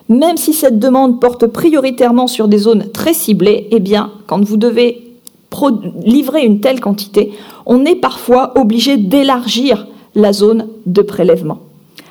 Même 0.10 0.38
si 0.38 0.54
cette 0.54 0.78
demande 0.78 1.22
porte 1.22 1.48
prioritairement 1.48 2.28
sur 2.28 2.48
des 2.48 2.58
zones 2.58 2.86
très 2.92 3.14
ciblées, 3.14 3.68
eh 3.72 3.80
bien, 3.80 4.12
quand 4.28 4.44
vous 4.44 4.58
devez 4.58 5.11
livrer 6.04 6.46
une 6.46 6.60
telle 6.60 6.80
quantité, 6.80 7.34
on 7.66 7.86
est 7.86 7.96
parfois 7.96 8.54
obligé 8.60 8.98
d'élargir 8.98 9.88
la 10.16 10.34
zone 10.34 10.68
de 10.86 11.02
prélèvement. 11.02 11.60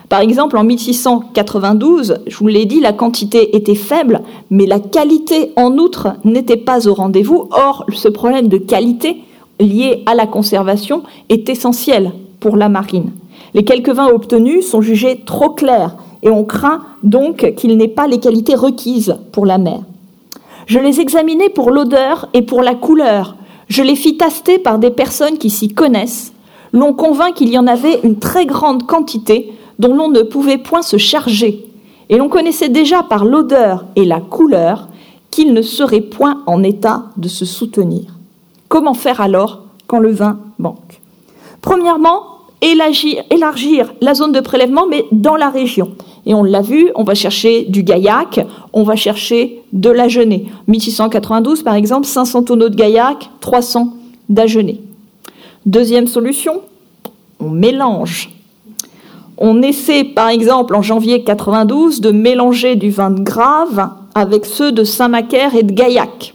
Par 0.08 0.20
exemple, 0.20 0.58
en 0.58 0.64
1692, 0.64 2.18
je 2.26 2.36
vous 2.36 2.48
l'ai 2.48 2.64
dit, 2.64 2.80
la 2.80 2.92
quantité 2.92 3.56
était 3.56 3.76
faible, 3.76 4.22
mais 4.50 4.66
la 4.66 4.80
qualité 4.80 5.52
en 5.56 5.78
outre 5.78 6.16
n'était 6.24 6.56
pas 6.56 6.88
au 6.88 6.94
rendez-vous. 6.94 7.48
Or, 7.52 7.86
ce 7.94 8.08
problème 8.08 8.48
de 8.48 8.58
qualité 8.58 9.18
lié 9.60 10.02
à 10.06 10.16
la 10.16 10.26
conservation 10.26 11.04
est 11.28 11.48
essentiel 11.48 12.12
pour 12.40 12.56
la 12.56 12.68
marine. 12.68 13.12
Les 13.54 13.64
quelques 13.64 13.90
vins 13.90 14.08
obtenus 14.08 14.66
sont 14.66 14.80
jugés 14.80 15.20
trop 15.24 15.50
clairs 15.50 15.96
et 16.24 16.30
on 16.30 16.44
craint 16.44 16.80
donc 17.04 17.54
qu'ils 17.56 17.76
n'aient 17.76 17.86
pas 17.86 18.08
les 18.08 18.18
qualités 18.18 18.56
requises 18.56 19.16
pour 19.30 19.46
la 19.46 19.58
mer. 19.58 19.80
Je 20.70 20.78
les 20.78 21.00
examinais 21.00 21.48
pour 21.48 21.72
l'odeur 21.72 22.28
et 22.32 22.42
pour 22.42 22.62
la 22.62 22.76
couleur. 22.76 23.34
Je 23.66 23.82
les 23.82 23.96
fis 23.96 24.16
taster 24.16 24.60
par 24.60 24.78
des 24.78 24.92
personnes 24.92 25.36
qui 25.36 25.50
s'y 25.50 25.66
connaissent. 25.66 26.32
L'on 26.72 26.92
convainc 26.92 27.34
qu'il 27.34 27.48
y 27.48 27.58
en 27.58 27.66
avait 27.66 27.98
une 28.04 28.20
très 28.20 28.46
grande 28.46 28.86
quantité 28.86 29.52
dont 29.80 29.92
l'on 29.92 30.08
ne 30.10 30.22
pouvait 30.22 30.58
point 30.58 30.82
se 30.82 30.96
charger, 30.96 31.66
et 32.08 32.18
l'on 32.18 32.28
connaissait 32.28 32.68
déjà 32.68 33.02
par 33.02 33.24
l'odeur 33.24 33.84
et 33.96 34.04
la 34.04 34.20
couleur 34.20 34.86
qu'il 35.32 35.54
ne 35.54 35.62
serait 35.62 36.02
point 36.02 36.40
en 36.46 36.62
état 36.62 37.06
de 37.16 37.26
se 37.26 37.44
soutenir. 37.44 38.14
Comment 38.68 38.94
faire 38.94 39.20
alors 39.20 39.64
quand 39.88 39.98
le 39.98 40.12
vin 40.12 40.38
manque? 40.60 41.00
Premièrement, 41.62 42.22
élargir, 42.62 43.92
la 44.00 44.14
zone 44.14 44.30
de 44.30 44.40
prélèvement, 44.40 44.86
mais 44.86 45.04
dans 45.10 45.34
la 45.34 45.48
région. 45.48 45.96
Et 46.26 46.34
on 46.34 46.42
l'a 46.42 46.60
vu, 46.60 46.90
on 46.94 47.04
va 47.04 47.14
chercher 47.14 47.64
du 47.64 47.82
gaillac, 47.82 48.40
on 48.72 48.82
va 48.82 48.96
chercher 48.96 49.62
de 49.72 49.90
l'agenais. 49.90 50.46
1692, 50.68 51.62
par 51.62 51.74
exemple, 51.74 52.06
500 52.06 52.44
tonneaux 52.44 52.68
de 52.68 52.76
gaillac, 52.76 53.30
300 53.40 53.94
d'agenais. 54.28 54.80
Deuxième 55.66 56.06
solution, 56.06 56.60
on 57.38 57.50
mélange 57.50 58.30
on 59.40 59.62
essaie, 59.62 60.04
par 60.04 60.28
exemple, 60.28 60.76
en 60.76 60.82
janvier 60.82 61.24
92, 61.24 62.02
de 62.02 62.10
mélanger 62.10 62.76
du 62.76 62.90
vin 62.90 63.10
de 63.10 63.22
Grave 63.22 63.88
avec 64.14 64.44
ceux 64.44 64.70
de 64.70 64.84
Saint-Macaire 64.84 65.54
et 65.54 65.62
de 65.62 65.72
Gaillac. 65.72 66.34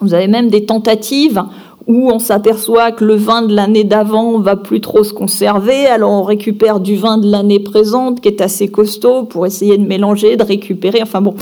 Vous 0.00 0.12
avez 0.12 0.28
même 0.28 0.50
des 0.50 0.66
tentatives 0.66 1.42
où 1.88 2.10
on 2.10 2.18
s'aperçoit 2.18 2.92
que 2.92 3.04
le 3.04 3.16
vin 3.16 3.42
de 3.42 3.54
l'année 3.54 3.82
d'avant 3.82 4.38
va 4.38 4.56
plus 4.56 4.82
trop 4.82 5.02
se 5.02 5.14
conserver, 5.14 5.86
alors 5.86 6.12
on 6.12 6.22
récupère 6.22 6.80
du 6.80 6.96
vin 6.96 7.16
de 7.16 7.28
l'année 7.28 7.60
présente 7.60 8.20
qui 8.20 8.28
est 8.28 8.42
assez 8.42 8.68
costaud 8.68 9.24
pour 9.24 9.46
essayer 9.46 9.78
de 9.78 9.86
mélanger, 9.86 10.36
de 10.36 10.44
récupérer. 10.44 11.00
Enfin 11.02 11.22
bon, 11.22 11.34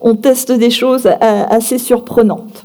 on 0.00 0.16
teste 0.16 0.50
des 0.50 0.70
choses 0.70 1.06
euh, 1.06 1.44
assez 1.48 1.76
surprenantes. 1.76 2.64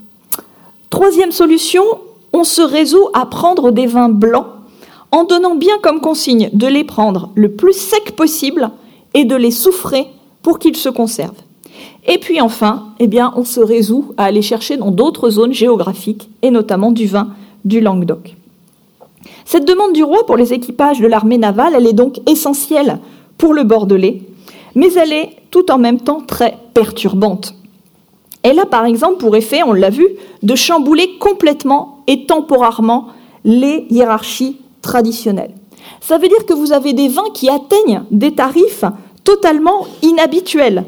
Troisième 0.89 1.34
solution, 1.34 1.84
on 2.32 2.45
se 2.45 2.61
résout 2.61 3.09
à 3.13 3.25
prendre 3.25 3.71
des 3.71 3.88
vins 3.88 4.09
blancs 4.09 4.47
en 5.11 5.25
donnant 5.25 5.55
bien 5.55 5.78
comme 5.82 5.99
consigne 5.99 6.49
de 6.53 6.67
les 6.67 6.86
prendre 6.86 7.30
le 7.36 7.51
plus 7.51 7.73
sec 7.73 8.15
possible 8.15 8.69
et 9.13 9.25
de 9.25 9.36
les 9.36 9.51
souffrer 9.51 10.07
pour 10.41 10.59
qu'ils 10.59 10.78
se 10.78 10.89
conservent. 10.89 11.46
Et 12.07 12.17
puis 12.17 12.39
enfin, 12.41 12.89
eh 12.99 13.09
on 13.36 13.43
se 13.43 13.59
résout 13.59 14.13
à 14.17 14.25
aller 14.25 14.41
chercher 14.41 14.78
dans 14.78 14.91
d'autres 14.91 15.30
zones 15.30 15.53
géographiques, 15.53 16.30
et 16.41 16.51
notamment 16.51 16.91
du 16.91 17.07
vin 17.07 17.30
du 17.65 17.82
Languedoc. 17.82 18.36
Cette 19.45 19.65
demande 19.65 19.93
du 19.93 20.03
roi 20.03 20.25
pour 20.25 20.38
les 20.38 20.53
équipages 20.53 20.99
de 20.99 21.07
l'armée 21.07 21.38
navale, 21.38 21.73
elle 21.75 21.88
est 21.88 21.93
donc 21.93 22.19
essentielle 22.30 22.99
pour 23.38 23.53
le 23.53 23.63
Bordelais, 23.63 24.21
mais 24.75 24.93
elle 24.93 25.13
est 25.13 25.30
tout 25.51 25.71
en 25.71 25.78
même 25.78 25.99
temps 25.99 26.21
très 26.21 26.57
perturbante. 26.73 27.55
Elle 28.43 28.59
a 28.59 28.65
par 28.65 28.86
exemple 28.86 29.17
pour 29.17 29.36
effet, 29.36 29.63
on 29.63 29.73
l'a 29.73 29.89
vu, 29.89 30.07
de 30.43 30.55
chambouler 30.55 31.17
complètement 31.19 32.03
et 32.07 32.25
temporairement 32.25 33.07
les 33.43 33.86
hiérarchies 33.89 34.57
traditionnel. 34.82 35.51
Ça 36.01 36.17
veut 36.17 36.28
dire 36.28 36.45
que 36.45 36.53
vous 36.53 36.71
avez 36.71 36.93
des 36.93 37.07
vins 37.07 37.30
qui 37.34 37.49
atteignent 37.49 38.03
des 38.11 38.34
tarifs 38.34 38.86
totalement 39.23 39.88
inhabituels. 40.01 40.86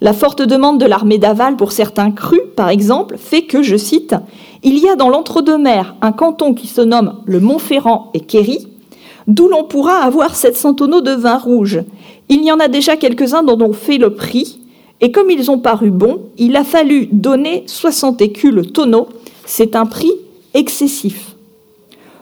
La 0.00 0.12
forte 0.12 0.42
demande 0.42 0.78
de 0.78 0.86
l'armée 0.86 1.18
d'aval 1.18 1.56
pour 1.56 1.72
certains 1.72 2.12
crus, 2.12 2.40
par 2.54 2.68
exemple, 2.68 3.16
fait 3.18 3.42
que, 3.42 3.62
je 3.62 3.76
cite, 3.76 4.14
Il 4.62 4.78
y 4.78 4.88
a 4.88 4.94
dans 4.94 5.08
l'entre-deux-mers 5.08 5.96
un 6.02 6.12
canton 6.12 6.54
qui 6.54 6.68
se 6.68 6.80
nomme 6.80 7.14
le 7.24 7.40
Montferrand 7.40 8.10
et 8.14 8.20
Quéry, 8.20 8.68
d'où 9.26 9.48
l'on 9.48 9.64
pourra 9.64 9.96
avoir 9.96 10.36
700 10.36 10.74
tonneaux 10.74 11.00
de 11.00 11.10
vin 11.10 11.36
rouge. 11.36 11.80
Il 12.28 12.44
y 12.44 12.52
en 12.52 12.60
a 12.60 12.68
déjà 12.68 12.96
quelques-uns 12.96 13.42
dont 13.42 13.60
on 13.60 13.72
fait 13.72 13.98
le 13.98 14.14
prix, 14.14 14.60
et 15.00 15.10
comme 15.10 15.30
ils 15.30 15.50
ont 15.50 15.58
paru 15.58 15.90
bons, 15.90 16.20
il 16.38 16.56
a 16.56 16.64
fallu 16.64 17.08
donner 17.10 17.64
60 17.66 18.20
écus 18.22 18.52
le 18.52 18.66
tonneau. 18.66 19.08
C'est 19.46 19.74
un 19.74 19.86
prix 19.86 20.12
excessif. 20.54 21.34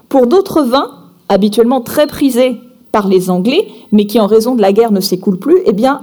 Pour 0.08 0.26
d'autres 0.26 0.62
vins, 0.62 0.92
habituellement 1.28 1.80
très 1.80 2.06
prisé 2.06 2.56
par 2.92 3.08
les 3.08 3.28
Anglais, 3.28 3.68
mais 3.92 4.06
qui 4.06 4.18
en 4.18 4.26
raison 4.26 4.54
de 4.54 4.62
la 4.62 4.72
guerre 4.72 4.92
ne 4.92 5.00
s'écoule 5.00 5.38
plus, 5.38 5.58
eh 5.66 5.72
bien, 5.72 6.00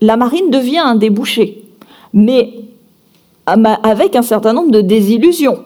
la 0.00 0.16
marine 0.16 0.50
devient 0.50 0.78
un 0.78 0.96
débouché, 0.96 1.62
mais 2.12 2.54
avec 3.46 4.16
un 4.16 4.22
certain 4.22 4.52
nombre 4.52 4.70
de 4.70 4.80
désillusions. 4.80 5.58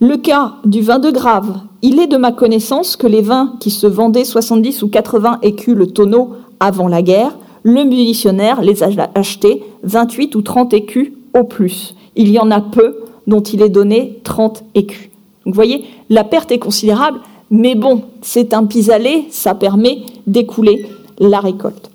Le 0.00 0.16
cas 0.16 0.54
du 0.64 0.80
vin 0.80 0.98
de 0.98 1.10
Grave, 1.10 1.60
il 1.82 1.98
est 1.98 2.06
de 2.06 2.16
ma 2.16 2.32
connaissance 2.32 2.96
que 2.96 3.06
les 3.06 3.22
vins 3.22 3.54
qui 3.60 3.70
se 3.70 3.86
vendaient 3.86 4.24
70 4.24 4.82
ou 4.82 4.88
80 4.88 5.38
écus 5.42 5.74
le 5.74 5.88
tonneau 5.88 6.34
avant 6.60 6.88
la 6.88 7.02
guerre, 7.02 7.36
le 7.62 7.84
munitionnaire 7.84 8.62
les 8.62 8.82
a 8.82 8.88
achetés 9.14 9.62
28 9.82 10.34
ou 10.36 10.42
30 10.42 10.72
écus 10.74 11.12
au 11.38 11.44
plus. 11.44 11.94
Il 12.14 12.30
y 12.30 12.38
en 12.38 12.50
a 12.50 12.60
peu 12.60 12.98
dont 13.26 13.42
il 13.42 13.62
est 13.62 13.68
donné 13.68 14.20
30 14.24 14.64
écus. 14.74 15.10
vous 15.44 15.52
voyez, 15.52 15.84
la 16.10 16.24
perte 16.24 16.50
est 16.52 16.58
considérable, 16.58 17.20
mais 17.50 17.74
bon, 17.74 18.02
c'est 18.22 18.54
un 18.54 18.64
pis-aller, 18.64 19.26
ça 19.30 19.54
permet 19.54 20.02
d'écouler 20.26 20.86
la 21.18 21.40
récolte. 21.40 21.87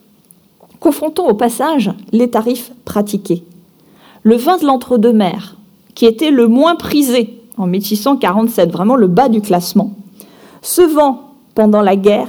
Confrontons 0.84 1.30
au 1.30 1.34
passage 1.34 1.94
les 2.12 2.30
tarifs 2.30 2.74
pratiqués. 2.84 3.42
Le 4.22 4.36
vin 4.36 4.58
de 4.58 4.66
l'entre-deux-mers, 4.66 5.56
qui 5.96 6.06
était 6.06 6.30
le 6.30 6.50
moins 6.50 6.76
prisé 6.76 7.40
en 7.56 7.68
1647, 7.68 8.70
vraiment 8.70 8.98
le 8.98 9.08
bas 9.08 9.30
du 9.30 9.40
classement, 9.40 9.94
se 10.62 10.82
vend 10.82 11.36
pendant 11.56 11.82
la 11.82 11.96
guerre 11.96 12.28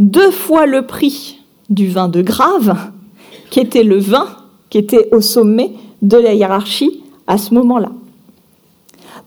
deux 0.00 0.32
fois 0.32 0.66
le 0.66 0.84
prix 0.84 1.38
du 1.70 1.86
vin 1.86 2.08
de 2.08 2.22
Grave, 2.22 2.76
qui 3.50 3.60
était 3.60 3.84
le 3.84 4.00
vin 4.00 4.26
qui 4.68 4.78
était 4.78 5.08
au 5.12 5.20
sommet 5.20 5.70
de 6.02 6.16
la 6.16 6.34
hiérarchie 6.34 7.04
à 7.28 7.38
ce 7.38 7.54
moment-là. 7.54 7.92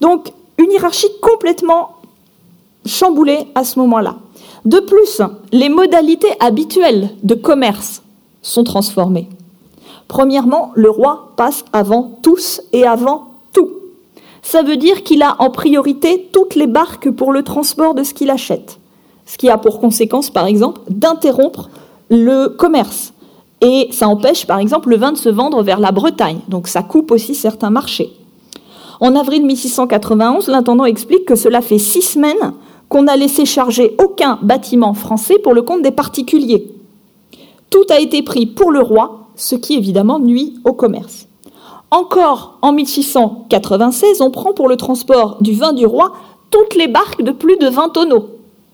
Donc, 0.02 0.34
une 0.58 0.70
hiérarchie 0.70 1.08
complètement 1.22 1.92
chamboulé 2.84 3.38
à 3.54 3.64
ce 3.64 3.78
moment-là. 3.78 4.16
De 4.66 4.80
plus, 4.80 5.22
les 5.50 5.70
modalités 5.70 6.34
habituelles 6.40 7.08
de 7.22 7.34
commerce 7.34 8.02
sont 8.46 8.64
transformées. 8.64 9.28
Premièrement, 10.08 10.70
le 10.74 10.90
roi 10.90 11.32
passe 11.36 11.64
avant 11.72 12.18
tous 12.22 12.60
et 12.72 12.86
avant 12.86 13.28
tout. 13.52 13.70
ça 14.42 14.62
veut 14.62 14.76
dire 14.76 15.02
qu'il 15.02 15.22
a 15.22 15.36
en 15.40 15.50
priorité 15.50 16.28
toutes 16.32 16.54
les 16.54 16.68
barques 16.68 17.10
pour 17.10 17.32
le 17.32 17.42
transport 17.42 17.94
de 17.94 18.04
ce 18.04 18.14
qu'il 18.14 18.30
achète. 18.30 18.78
Ce 19.24 19.36
qui 19.36 19.50
a 19.50 19.58
pour 19.58 19.80
conséquence, 19.80 20.30
par 20.30 20.46
exemple, 20.46 20.80
d'interrompre 20.88 21.68
le 22.10 22.48
commerce. 22.48 23.12
Et 23.60 23.88
ça 23.90 24.06
empêche, 24.06 24.46
par 24.46 24.60
exemple, 24.60 24.90
le 24.90 24.96
vin 24.96 25.10
de 25.10 25.16
se 25.16 25.28
vendre 25.28 25.62
vers 25.62 25.80
la 25.80 25.90
Bretagne. 25.90 26.38
Donc 26.48 26.68
ça 26.68 26.82
coupe 26.82 27.10
aussi 27.10 27.34
certains 27.34 27.70
marchés. 27.70 28.12
En 29.00 29.16
avril 29.16 29.44
1691, 29.44 30.46
l'intendant 30.48 30.84
explique 30.84 31.24
que 31.24 31.34
cela 31.34 31.60
fait 31.60 31.78
six 31.78 32.02
semaines 32.02 32.54
qu'on 32.88 33.02
n'a 33.02 33.16
laissé 33.16 33.44
charger 33.44 33.96
aucun 33.98 34.38
bâtiment 34.42 34.94
français 34.94 35.38
pour 35.38 35.54
le 35.54 35.62
compte 35.62 35.82
des 35.82 35.90
particuliers. 35.90 36.75
Tout 37.70 37.84
a 37.90 38.00
été 38.00 38.22
pris 38.22 38.46
pour 38.46 38.70
le 38.70 38.80
roi, 38.80 39.28
ce 39.36 39.54
qui 39.54 39.74
évidemment 39.74 40.18
nuit 40.18 40.54
au 40.64 40.72
commerce. 40.72 41.26
Encore 41.90 42.58
en 42.62 42.72
1696, 42.72 44.20
on 44.20 44.30
prend 44.30 44.52
pour 44.52 44.68
le 44.68 44.76
transport 44.76 45.38
du 45.40 45.52
vin 45.52 45.72
du 45.72 45.86
roi 45.86 46.12
toutes 46.50 46.74
les 46.74 46.88
barques 46.88 47.22
de 47.22 47.32
plus 47.32 47.56
de 47.56 47.68
20 47.68 47.90
tonneaux. 47.90 48.28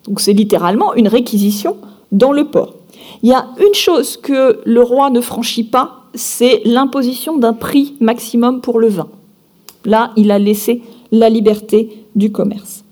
Donc 0.07 0.21
c'est 0.21 0.33
littéralement 0.33 0.95
une 0.95 1.09
réquisition 1.09 1.77
dans 2.11 2.33
le 2.33 2.45
port. 2.45 2.75
Il 3.23 3.29
y 3.29 3.35
a 3.35 3.47
une 3.59 3.75
chose 3.75 4.17
que 4.17 4.61
le 4.65 4.83
roi 4.83 5.11
ne 5.11 5.21
franchit 5.21 5.65
pas, 5.65 6.05
c'est 6.15 6.63
l'imposition 6.65 7.37
d'un 7.37 7.53
prix 7.53 7.95
maximum 8.01 8.61
pour 8.61 8.79
le 8.79 8.89
vin. 8.89 9.09
Là, 9.85 10.13
il 10.17 10.31
a 10.31 10.39
laissé 10.39 10.83
la 11.11 11.29
liberté 11.29 12.05
du 12.15 12.33
commerce. 12.33 12.85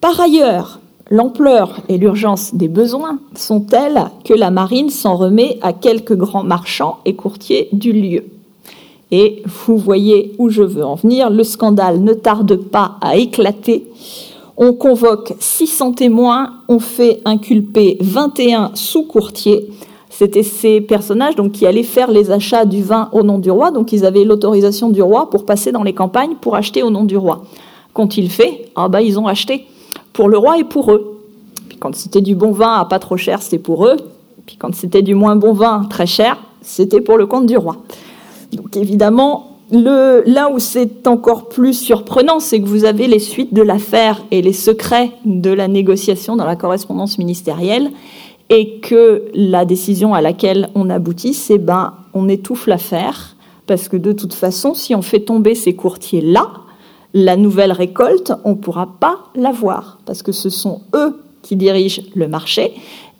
Par 0.00 0.20
ailleurs, 0.20 0.80
l'ampleur 1.10 1.80
et 1.88 1.98
l'urgence 1.98 2.54
des 2.54 2.68
besoins 2.68 3.18
sont 3.34 3.60
telles 3.60 4.04
que 4.24 4.34
la 4.34 4.50
marine 4.50 4.90
s'en 4.90 5.16
remet 5.16 5.58
à 5.62 5.72
quelques 5.72 6.16
grands 6.16 6.44
marchands 6.44 6.98
et 7.04 7.14
courtiers 7.14 7.68
du 7.72 7.92
lieu? 7.92 8.24
Et 9.10 9.42
vous 9.46 9.76
voyez 9.76 10.32
où 10.38 10.48
je 10.48 10.62
veux 10.62 10.84
en 10.84 10.94
venir, 10.94 11.30
le 11.30 11.44
scandale 11.44 12.00
ne 12.00 12.14
tarde 12.14 12.56
pas 12.56 12.96
à 13.00 13.16
éclater. 13.16 13.86
On 14.56 14.72
convoque 14.72 15.34
600 15.38 15.92
témoins, 15.92 16.54
on 16.68 16.78
fait 16.78 17.20
inculper 17.24 17.98
21 18.00 18.70
sous-courtiers. 18.74 19.68
C'était 20.10 20.44
ces 20.44 20.80
personnages 20.80 21.34
donc, 21.34 21.52
qui 21.52 21.66
allaient 21.66 21.82
faire 21.82 22.10
les 22.10 22.30
achats 22.30 22.64
du 22.64 22.82
vin 22.82 23.08
au 23.12 23.24
nom 23.24 23.38
du 23.38 23.50
roi, 23.50 23.72
donc 23.72 23.92
ils 23.92 24.04
avaient 24.04 24.24
l'autorisation 24.24 24.88
du 24.88 25.02
roi 25.02 25.28
pour 25.28 25.44
passer 25.44 25.72
dans 25.72 25.82
les 25.82 25.92
campagnes 25.92 26.36
pour 26.40 26.54
acheter 26.54 26.82
au 26.84 26.90
nom 26.90 27.04
du 27.04 27.16
roi. 27.16 27.44
Qu'ont-ils 27.92 28.30
fait? 28.30 28.66
Ah 28.76 28.88
bah 28.88 29.02
ils 29.02 29.18
ont 29.18 29.26
acheté 29.26 29.66
pour 30.14 30.30
le 30.30 30.38
roi 30.38 30.58
et 30.58 30.64
pour 30.64 30.90
eux. 30.90 31.20
Puis 31.68 31.76
quand 31.76 31.94
c'était 31.94 32.22
du 32.22 32.34
bon 32.34 32.52
vin 32.52 32.78
à 32.78 32.86
pas 32.86 32.98
trop 32.98 33.18
cher, 33.18 33.42
c'était 33.42 33.58
pour 33.58 33.86
eux. 33.86 33.96
Puis 34.46 34.56
quand 34.56 34.74
c'était 34.74 35.02
du 35.02 35.14
moins 35.14 35.36
bon 35.36 35.52
vin 35.52 35.84
très 35.90 36.06
cher, 36.06 36.38
c'était 36.62 37.02
pour 37.02 37.18
le 37.18 37.26
compte 37.26 37.44
du 37.44 37.58
roi. 37.58 37.76
Donc 38.52 38.76
évidemment, 38.76 39.58
là 39.70 40.50
où 40.50 40.58
c'est 40.58 41.06
encore 41.06 41.48
plus 41.48 41.74
surprenant, 41.74 42.38
c'est 42.38 42.60
que 42.60 42.66
vous 42.66 42.84
avez 42.84 43.06
les 43.06 43.18
suites 43.18 43.52
de 43.52 43.62
l'affaire 43.62 44.24
et 44.30 44.40
les 44.40 44.52
secrets 44.52 45.10
de 45.24 45.50
la 45.50 45.68
négociation 45.68 46.36
dans 46.36 46.46
la 46.46 46.56
correspondance 46.56 47.18
ministérielle, 47.18 47.90
et 48.50 48.78
que 48.80 49.24
la 49.34 49.64
décision 49.64 50.12
à 50.12 50.20
laquelle 50.20 50.68
on 50.74 50.90
aboutit, 50.90 51.32
c'est 51.32 51.58
ben 51.58 51.94
on 52.12 52.28
étouffe 52.28 52.66
l'affaire, 52.66 53.36
parce 53.66 53.88
que 53.88 53.96
de 53.96 54.12
toute 54.12 54.34
façon, 54.34 54.74
si 54.74 54.94
on 54.94 55.02
fait 55.02 55.20
tomber 55.20 55.54
ces 55.54 55.74
courtiers-là, 55.74 56.50
la 57.14 57.36
nouvelle 57.36 57.72
récolte, 57.72 58.32
on 58.44 58.50
ne 58.50 58.54
pourra 58.56 58.88
pas 58.98 59.20
l'avoir, 59.36 60.00
parce 60.04 60.22
que 60.22 60.32
ce 60.32 60.50
sont 60.50 60.82
eux 60.94 61.16
qui 61.42 61.54
dirigent 61.54 62.02
le 62.14 62.26
marché. 62.26 62.72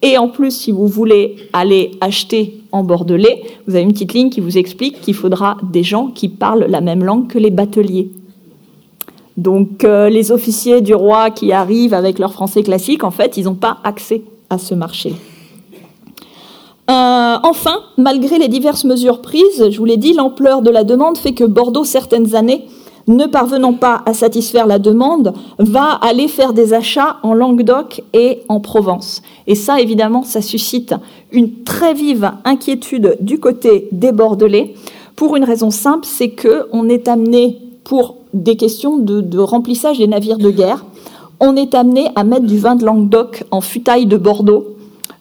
Et 0.03 0.18
en 0.18 0.28
plus, 0.28 0.51
si 0.51 0.72
vous 0.72 0.88
voulez 0.88 1.36
aller 1.53 1.92
acheter 2.01 2.61
en 2.72 2.82
Bordelais, 2.82 3.42
vous 3.66 3.74
avez 3.74 3.84
une 3.84 3.92
petite 3.92 4.12
ligne 4.12 4.30
qui 4.30 4.40
vous 4.40 4.59
explique 4.59 5.01
qu'il 5.01 5.14
faudra 5.14 5.57
des 5.62 5.84
gens 5.84 6.09
qui 6.09 6.28
parlent 6.28 6.66
la 6.68 6.80
même 6.80 7.05
langue 7.05 7.28
que 7.28 7.38
les 7.38 7.51
bateliers. 7.51 8.11
Donc 9.36 9.84
euh, 9.84 10.09
les 10.09 10.30
officiers 10.32 10.80
du 10.80 10.95
roi 10.95 11.30
qui 11.30 11.53
arrivent 11.53 11.95
avec 11.95 12.18
leur 12.18 12.32
français 12.32 12.62
classique, 12.62 13.05
en 13.05 13.11
fait, 13.11 13.36
ils 13.36 13.45
n'ont 13.45 13.55
pas 13.55 13.78
accès 13.84 14.22
à 14.51 14.59
ce 14.59 14.74
marché. 14.74 15.14
Euh, 16.90 17.36
enfin, 17.42 17.76
malgré 17.97 18.38
les 18.38 18.49
diverses 18.49 18.84
mesures 18.84 19.22
prises, 19.22 19.70
je 19.70 19.78
vous 19.78 19.86
l'ai 19.86 19.97
dit, 19.97 20.12
l'ampleur 20.12 20.61
de 20.61 20.70
la 20.70 20.84
demande 20.84 21.16
fait 21.16 21.32
que 21.32 21.45
Bordeaux, 21.45 21.84
certaines 21.84 22.34
années, 22.34 22.66
ne 23.07 23.26
parvenant 23.26 23.74
pas 23.74 24.02
à 24.07 24.14
satisfaire 24.14 24.66
la 24.66 24.78
demande, 24.78 25.34
va 25.59 25.90
aller 26.00 26.28
faire 26.28 26.52
des 26.52 26.72
achats 26.72 27.16
en 27.22 27.34
Languedoc 27.34 28.02
et 28.12 28.42
en 28.48 28.61
Provence. 28.61 29.22
Et 29.46 29.55
ça, 29.55 29.80
évidemment, 29.80 30.22
ça 30.22 30.40
suscite 30.40 30.94
une 31.32 31.64
très 31.64 31.94
vive 31.94 32.32
inquiétude 32.44 33.16
du 33.20 33.38
côté 33.38 33.88
des 33.92 34.12
Bordelais, 34.12 34.74
pour 35.16 35.36
une 35.36 35.44
raison 35.44 35.70
simple, 35.70 36.07
c'est 36.07 36.30
qu'on 36.30 36.88
est 36.88 37.07
amené, 37.07 37.59
pour 37.84 38.16
des 38.32 38.57
questions 38.57 38.96
de, 38.96 39.20
de 39.20 39.38
remplissage 39.38 39.98
des 39.98 40.09
navires 40.09 40.38
de 40.38 40.50
guerre, 40.50 40.84
on 41.38 41.57
est 41.57 41.74
amené 41.74 42.09
à 42.16 42.24
mettre 42.24 42.46
du 42.46 42.59
vin 42.59 42.74
de 42.74 42.84
Languedoc 42.84 43.44
en 43.50 43.61
futaille 43.61 44.07
de 44.07 44.16
Bordeaux 44.16 44.74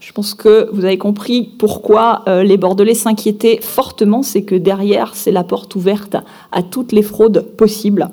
je 0.06 0.12
pense 0.12 0.34
que 0.34 0.70
vous 0.74 0.84
avez 0.84 0.98
compris 0.98 1.50
pourquoi 1.58 2.24
euh, 2.28 2.44
les 2.44 2.58
Bordelais 2.58 2.94
s'inquiétaient 2.94 3.60
fortement, 3.62 4.22
c'est 4.22 4.42
que 4.42 4.56
derrière, 4.56 5.16
c'est 5.16 5.32
la 5.32 5.46
porte 5.46 5.76
ouverte 5.76 6.18
à 6.52 6.62
toutes 6.62 6.92
les 6.92 7.04
fraudes 7.04 7.46
possibles. 7.56 8.10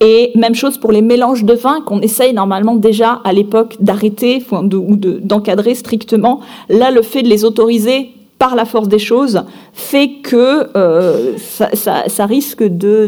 Et 0.00 0.32
même 0.34 0.54
chose 0.54 0.76
pour 0.76 0.92
les 0.92 1.00
mélanges 1.00 1.44
de 1.44 1.54
vin 1.54 1.80
qu'on 1.80 2.00
essaye 2.00 2.34
normalement 2.34 2.76
déjà 2.76 3.22
à 3.24 3.32
l'époque 3.32 3.76
d'arrêter 3.80 4.44
ou 4.52 4.96
d'encadrer 4.96 5.74
strictement. 5.74 6.40
Là, 6.68 6.90
le 6.90 7.00
fait 7.00 7.22
de 7.22 7.28
les 7.28 7.44
autoriser 7.44 8.10
par 8.38 8.54
la 8.54 8.66
force 8.66 8.88
des 8.88 8.98
choses 8.98 9.44
fait 9.72 10.16
que 10.22 10.68
euh, 10.76 11.38
ça, 11.38 12.26
risque 12.26 12.62
de 12.62 13.06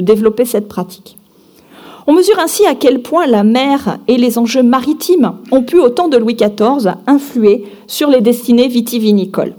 développer 0.00 0.46
cette 0.46 0.68
pratique. 0.68 1.17
On 2.10 2.14
mesure 2.14 2.38
ainsi 2.38 2.64
à 2.64 2.74
quel 2.74 3.02
point 3.02 3.26
la 3.26 3.44
mer 3.44 3.98
et 4.08 4.16
les 4.16 4.38
enjeux 4.38 4.62
maritimes 4.62 5.34
ont 5.52 5.62
pu, 5.62 5.78
au 5.78 5.90
temps 5.90 6.08
de 6.08 6.16
Louis 6.16 6.36
XIV, 6.36 6.94
influer 7.06 7.66
sur 7.86 8.08
les 8.08 8.22
destinées 8.22 8.68
vitivinicoles. 8.68 9.54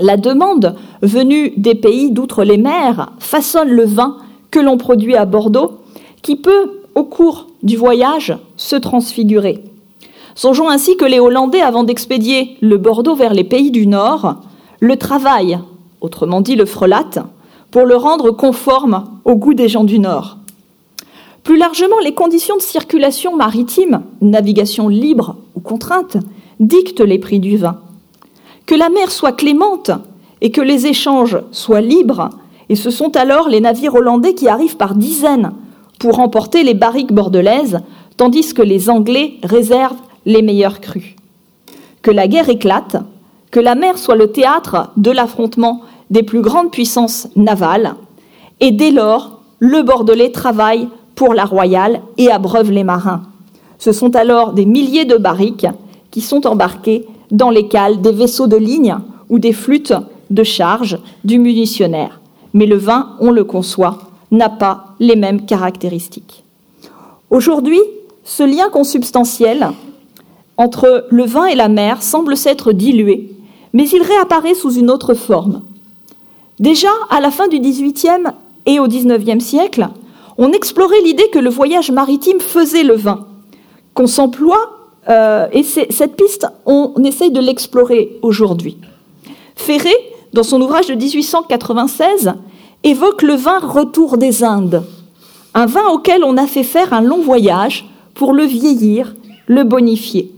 La 0.00 0.16
demande 0.16 0.76
venue 1.02 1.52
des 1.58 1.74
pays 1.74 2.10
d'outre 2.10 2.42
les 2.42 2.56
mers 2.56 3.12
façonne 3.18 3.68
le 3.68 3.84
vin 3.84 4.16
que 4.50 4.60
l'on 4.60 4.78
produit 4.78 5.14
à 5.14 5.26
Bordeaux, 5.26 5.80
qui 6.22 6.36
peut, 6.36 6.80
au 6.94 7.04
cours 7.04 7.48
du 7.62 7.76
voyage, 7.76 8.34
se 8.56 8.76
transfigurer. 8.76 9.62
Songeons 10.34 10.70
ainsi 10.70 10.96
que 10.96 11.04
les 11.04 11.20
Hollandais, 11.20 11.60
avant 11.60 11.84
d'expédier 11.84 12.56
le 12.62 12.78
Bordeaux 12.78 13.14
vers 13.14 13.34
les 13.34 13.44
pays 13.44 13.70
du 13.70 13.86
Nord, 13.86 14.36
le 14.80 14.96
travaillent, 14.96 15.58
autrement 16.00 16.40
dit 16.40 16.56
le 16.56 16.64
frelatent, 16.64 17.20
pour 17.70 17.82
le 17.82 17.96
rendre 17.96 18.30
conforme 18.30 19.04
au 19.26 19.34
goût 19.34 19.52
des 19.52 19.68
gens 19.68 19.84
du 19.84 19.98
Nord. 19.98 20.38
Plus 21.48 21.56
largement, 21.56 21.98
les 22.04 22.12
conditions 22.12 22.58
de 22.58 22.60
circulation 22.60 23.34
maritime, 23.34 24.02
navigation 24.20 24.88
libre 24.88 25.36
ou 25.54 25.60
contrainte, 25.60 26.18
dictent 26.60 27.00
les 27.00 27.18
prix 27.18 27.40
du 27.40 27.56
vin. 27.56 27.80
Que 28.66 28.74
la 28.74 28.90
mer 28.90 29.10
soit 29.10 29.32
clémente 29.32 29.90
et 30.42 30.50
que 30.50 30.60
les 30.60 30.86
échanges 30.86 31.38
soient 31.50 31.80
libres, 31.80 32.28
et 32.68 32.76
ce 32.76 32.90
sont 32.90 33.16
alors 33.16 33.48
les 33.48 33.62
navires 33.62 33.94
hollandais 33.94 34.34
qui 34.34 34.46
arrivent 34.46 34.76
par 34.76 34.94
dizaines 34.94 35.52
pour 35.98 36.20
emporter 36.20 36.64
les 36.64 36.74
barriques 36.74 37.14
bordelaises, 37.14 37.80
tandis 38.18 38.52
que 38.52 38.60
les 38.60 38.90
Anglais 38.90 39.38
réservent 39.42 40.02
les 40.26 40.42
meilleurs 40.42 40.82
crus. 40.82 41.16
Que 42.02 42.10
la 42.10 42.28
guerre 42.28 42.50
éclate, 42.50 42.98
que 43.50 43.60
la 43.60 43.74
mer 43.74 43.96
soit 43.96 44.16
le 44.16 44.32
théâtre 44.32 44.90
de 44.98 45.10
l'affrontement 45.10 45.80
des 46.10 46.24
plus 46.24 46.42
grandes 46.42 46.72
puissances 46.72 47.26
navales, 47.36 47.94
et 48.60 48.70
dès 48.70 48.90
lors, 48.90 49.40
le 49.60 49.80
Bordelais 49.80 50.30
travaille 50.30 50.88
pour 51.18 51.34
la 51.34 51.44
Royale 51.44 52.00
et 52.16 52.30
abreuve 52.30 52.70
les 52.70 52.84
marins. 52.84 53.22
Ce 53.80 53.90
sont 53.90 54.14
alors 54.14 54.52
des 54.52 54.64
milliers 54.64 55.04
de 55.04 55.16
barriques 55.16 55.66
qui 56.12 56.20
sont 56.20 56.46
embarquées 56.46 57.06
dans 57.32 57.50
les 57.50 57.66
cales 57.66 58.00
des 58.00 58.12
vaisseaux 58.12 58.46
de 58.46 58.56
ligne 58.56 58.96
ou 59.28 59.40
des 59.40 59.52
flûtes 59.52 59.94
de 60.30 60.44
charge 60.44 60.96
du 61.24 61.40
munitionnaire. 61.40 62.20
Mais 62.54 62.66
le 62.66 62.76
vin, 62.76 63.16
on 63.18 63.32
le 63.32 63.42
conçoit, 63.42 63.98
n'a 64.30 64.48
pas 64.48 64.94
les 65.00 65.16
mêmes 65.16 65.44
caractéristiques. 65.44 66.44
Aujourd'hui, 67.30 67.80
ce 68.22 68.44
lien 68.44 68.68
consubstantiel 68.70 69.70
entre 70.56 71.08
le 71.10 71.24
vin 71.24 71.46
et 71.46 71.56
la 71.56 71.68
mer 71.68 72.00
semble 72.00 72.36
s'être 72.36 72.70
dilué, 72.70 73.32
mais 73.72 73.88
il 73.88 74.02
réapparaît 74.02 74.54
sous 74.54 74.70
une 74.70 74.88
autre 74.88 75.14
forme. 75.14 75.62
Déjà, 76.60 76.90
à 77.10 77.20
la 77.20 77.32
fin 77.32 77.48
du 77.48 77.58
XVIIIe 77.58 78.28
et 78.66 78.78
au 78.78 78.86
XIXe 78.86 79.44
siècle, 79.44 79.88
on 80.38 80.52
explorait 80.52 81.00
l'idée 81.02 81.28
que 81.32 81.38
le 81.38 81.50
voyage 81.50 81.90
maritime 81.90 82.40
faisait 82.40 82.84
le 82.84 82.94
vin, 82.94 83.26
qu'on 83.94 84.06
s'emploie, 84.06 84.70
euh, 85.08 85.48
et 85.52 85.62
cette 85.62 86.16
piste, 86.16 86.46
on 86.64 86.94
essaye 87.04 87.30
de 87.30 87.40
l'explorer 87.40 88.18
aujourd'hui. 88.22 88.78
Ferré, 89.56 89.92
dans 90.32 90.42
son 90.42 90.60
ouvrage 90.60 90.86
de 90.86 90.94
1896, 90.94 92.34
évoque 92.84 93.22
le 93.22 93.34
vin 93.34 93.58
Retour 93.58 94.16
des 94.16 94.44
Indes, 94.44 94.84
un 95.54 95.66
vin 95.66 95.88
auquel 95.88 96.22
on 96.22 96.36
a 96.36 96.46
fait 96.46 96.62
faire 96.62 96.92
un 96.92 97.00
long 97.00 97.20
voyage 97.20 97.88
pour 98.14 98.32
le 98.32 98.44
vieillir, 98.44 99.16
le 99.46 99.64
bonifier. 99.64 100.32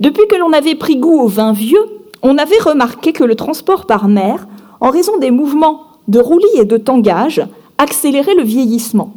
Depuis 0.00 0.26
que 0.28 0.36
l'on 0.36 0.52
avait 0.52 0.74
pris 0.74 0.96
goût 0.96 1.20
au 1.20 1.28
vin 1.28 1.52
vieux, 1.52 1.86
on 2.22 2.36
avait 2.36 2.58
remarqué 2.58 3.12
que 3.12 3.24
le 3.24 3.36
transport 3.36 3.86
par 3.86 4.08
mer, 4.08 4.46
en 4.80 4.90
raison 4.90 5.18
des 5.18 5.30
mouvements 5.30 5.82
de 6.08 6.18
roulis 6.18 6.58
et 6.58 6.64
de 6.64 6.76
tangage, 6.76 7.42
accélérer 7.84 8.34
le 8.34 8.42
vieillissement. 8.42 9.12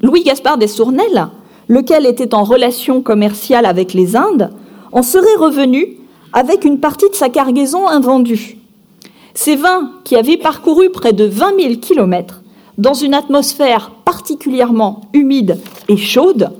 Louis 0.00 0.22
Gaspard 0.22 0.58
Sournelles, 0.68 1.26
lequel 1.68 2.06
était 2.06 2.34
en 2.34 2.44
relation 2.44 3.02
commerciale 3.02 3.66
avec 3.66 3.94
les 3.94 4.14
Indes, 4.14 4.52
en 4.92 5.02
serait 5.02 5.36
revenu 5.38 5.96
avec 6.32 6.64
une 6.64 6.78
partie 6.78 7.10
de 7.10 7.16
sa 7.16 7.28
cargaison 7.28 7.88
invendue. 7.88 8.58
Ces 9.34 9.56
vins, 9.56 9.90
qui 10.04 10.14
avaient 10.14 10.36
parcouru 10.36 10.90
près 10.90 11.12
de 11.12 11.24
20 11.24 11.60
000 11.60 11.74
kilomètres 11.80 12.42
dans 12.78 12.94
une 12.94 13.12
atmosphère 13.12 13.90
particulièrement 14.04 15.02
humide 15.12 15.58
et 15.88 15.96
chaude, 15.96 16.50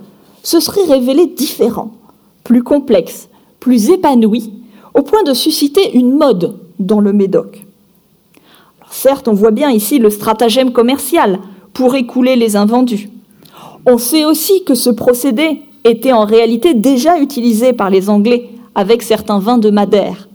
se 0.43 0.59
seraient 0.59 0.93
révélés 0.93 1.26
différents, 1.26 1.93
plus 2.43 2.64
complexes, 2.64 3.28
plus 3.61 3.91
épanouis, 3.91 4.53
au 4.95 5.03
point 5.03 5.22
de 5.22 5.35
susciter 5.35 5.97
une 5.97 6.12
mode 6.12 6.57
dans 6.81 7.01
le 7.01 7.12
Médoc. 7.12 7.64
Certes, 8.91 9.28
on 9.28 9.32
voit 9.32 9.51
bien 9.51 9.70
ici 9.70 9.99
le 9.99 10.11
stratagème 10.11 10.72
commercial 10.72 11.38
pour 11.72 11.95
écouler 11.95 12.36
les 12.36 12.57
invendus. 12.57 13.09
On 13.86 13.97
sait 13.97 14.24
aussi 14.24 14.64
que 14.64 14.74
ce 14.74 14.91
procédé 14.91 15.62
était 15.84 16.12
en 16.12 16.24
réalité 16.24 16.74
déjà 16.74 17.18
utilisé 17.18 17.72
par 17.72 17.88
les 17.88 18.11
Anglais 18.11 18.51
avec 18.74 19.03
certains 19.03 19.38
vins 19.38 19.59
de 19.59 19.70
Madère. 19.70 20.28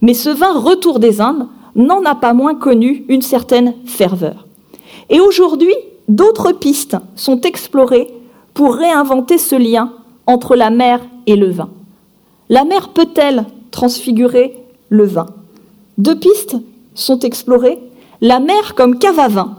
Mais 0.00 0.14
ce 0.14 0.30
vin 0.30 0.58
Retour 0.58 0.98
des 0.98 1.20
Indes 1.20 1.48
n'en 1.76 2.02
a 2.04 2.14
pas 2.14 2.32
moins 2.32 2.54
connu 2.54 3.04
une 3.08 3.22
certaine 3.22 3.74
ferveur. 3.84 4.46
Et 5.10 5.20
aujourd'hui, 5.20 5.74
d'autres 6.08 6.52
pistes 6.52 6.96
sont 7.14 7.40
explorées 7.42 8.08
pour 8.54 8.74
réinventer 8.74 9.38
ce 9.38 9.54
lien 9.54 9.92
entre 10.26 10.56
la 10.56 10.70
mer 10.70 11.00
et 11.26 11.36
le 11.36 11.50
vin. 11.50 11.70
La 12.48 12.64
mer 12.64 12.88
peut-elle 12.90 13.44
transfigurer 13.70 14.56
le 14.88 15.04
vin? 15.04 15.26
Deux 15.98 16.18
pistes 16.18 16.56
sont 16.94 17.20
explorées. 17.20 17.78
La 18.20 18.40
mer 18.40 18.74
comme 18.74 18.98
cave 18.98 19.20
à 19.20 19.28
vin. 19.28 19.54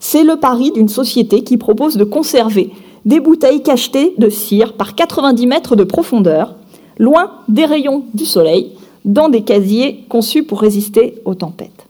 C'est 0.00 0.24
le 0.24 0.36
pari 0.36 0.72
d'une 0.72 0.88
société 0.88 1.44
qui 1.44 1.56
propose 1.56 1.96
de 1.96 2.02
conserver 2.02 2.72
des 3.04 3.20
bouteilles 3.20 3.62
cachetées 3.62 4.14
de 4.18 4.28
cire 4.28 4.72
par 4.72 4.96
90 4.96 5.46
mètres 5.46 5.76
de 5.76 5.84
profondeur, 5.84 6.56
loin 6.98 7.30
des 7.48 7.64
rayons 7.64 8.04
du 8.12 8.26
soleil, 8.26 8.72
dans 9.04 9.28
des 9.28 9.42
casiers 9.42 10.04
conçus 10.08 10.42
pour 10.42 10.60
résister 10.60 11.22
aux 11.24 11.36
tempêtes. 11.36 11.86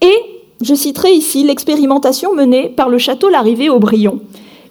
Et 0.00 0.16
je 0.60 0.74
citerai 0.74 1.12
ici 1.12 1.44
l'expérimentation 1.44 2.34
menée 2.34 2.68
par 2.68 2.88
le 2.88 2.98
château 2.98 3.28
Larrivée 3.28 3.70
au 3.70 3.78
Brion, 3.78 4.18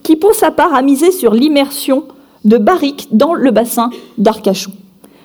qui 0.01 0.17
pour 0.17 0.33
sa 0.33 0.51
part 0.51 0.73
a 0.73 0.81
misé 0.81 1.11
sur 1.11 1.33
l'immersion 1.33 2.03
de 2.43 2.57
barriques 2.57 3.07
dans 3.11 3.33
le 3.33 3.51
bassin 3.51 3.91
d'Arcachon. 4.17 4.73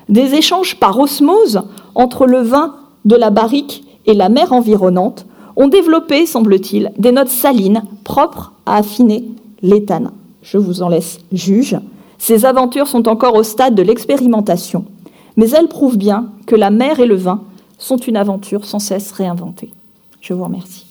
Des 0.09 0.35
échanges 0.35 0.77
par 0.77 0.99
osmose 1.01 1.62
entre 1.97 2.27
le 2.27 2.41
vin 2.41 2.77
de 3.05 3.16
la 3.16 3.31
barrique 3.31 3.83
et 4.09 4.14
la 4.14 4.28
mer 4.28 4.52
environnante 4.52 5.26
ont 5.54 5.68
développé, 5.68 6.26
semble-t-il, 6.26 6.92
des 6.98 7.12
notes 7.12 7.28
salines 7.28 7.84
propres 8.02 8.52
à 8.66 8.76
affiner 8.76 9.24
l'éthanol. 9.62 10.12
Je 10.42 10.56
vous 10.56 10.82
en 10.82 10.88
laisse 10.88 11.18
juge. 11.30 11.76
Ces 12.16 12.46
aventures 12.46 12.88
sont 12.88 13.06
encore 13.06 13.34
au 13.34 13.42
stade 13.42 13.74
de 13.74 13.82
l'expérimentation, 13.82 14.86
mais 15.36 15.50
elles 15.50 15.68
prouvent 15.68 15.98
bien 15.98 16.30
que 16.46 16.56
la 16.56 16.70
mer 16.70 17.00
et 17.00 17.06
le 17.06 17.16
vin 17.16 17.42
sont 17.76 17.98
une 17.98 18.16
aventure 18.16 18.64
sans 18.64 18.78
cesse 18.78 19.12
réinventée. 19.12 19.70
Je 20.20 20.32
vous 20.32 20.44
remercie. 20.44 20.88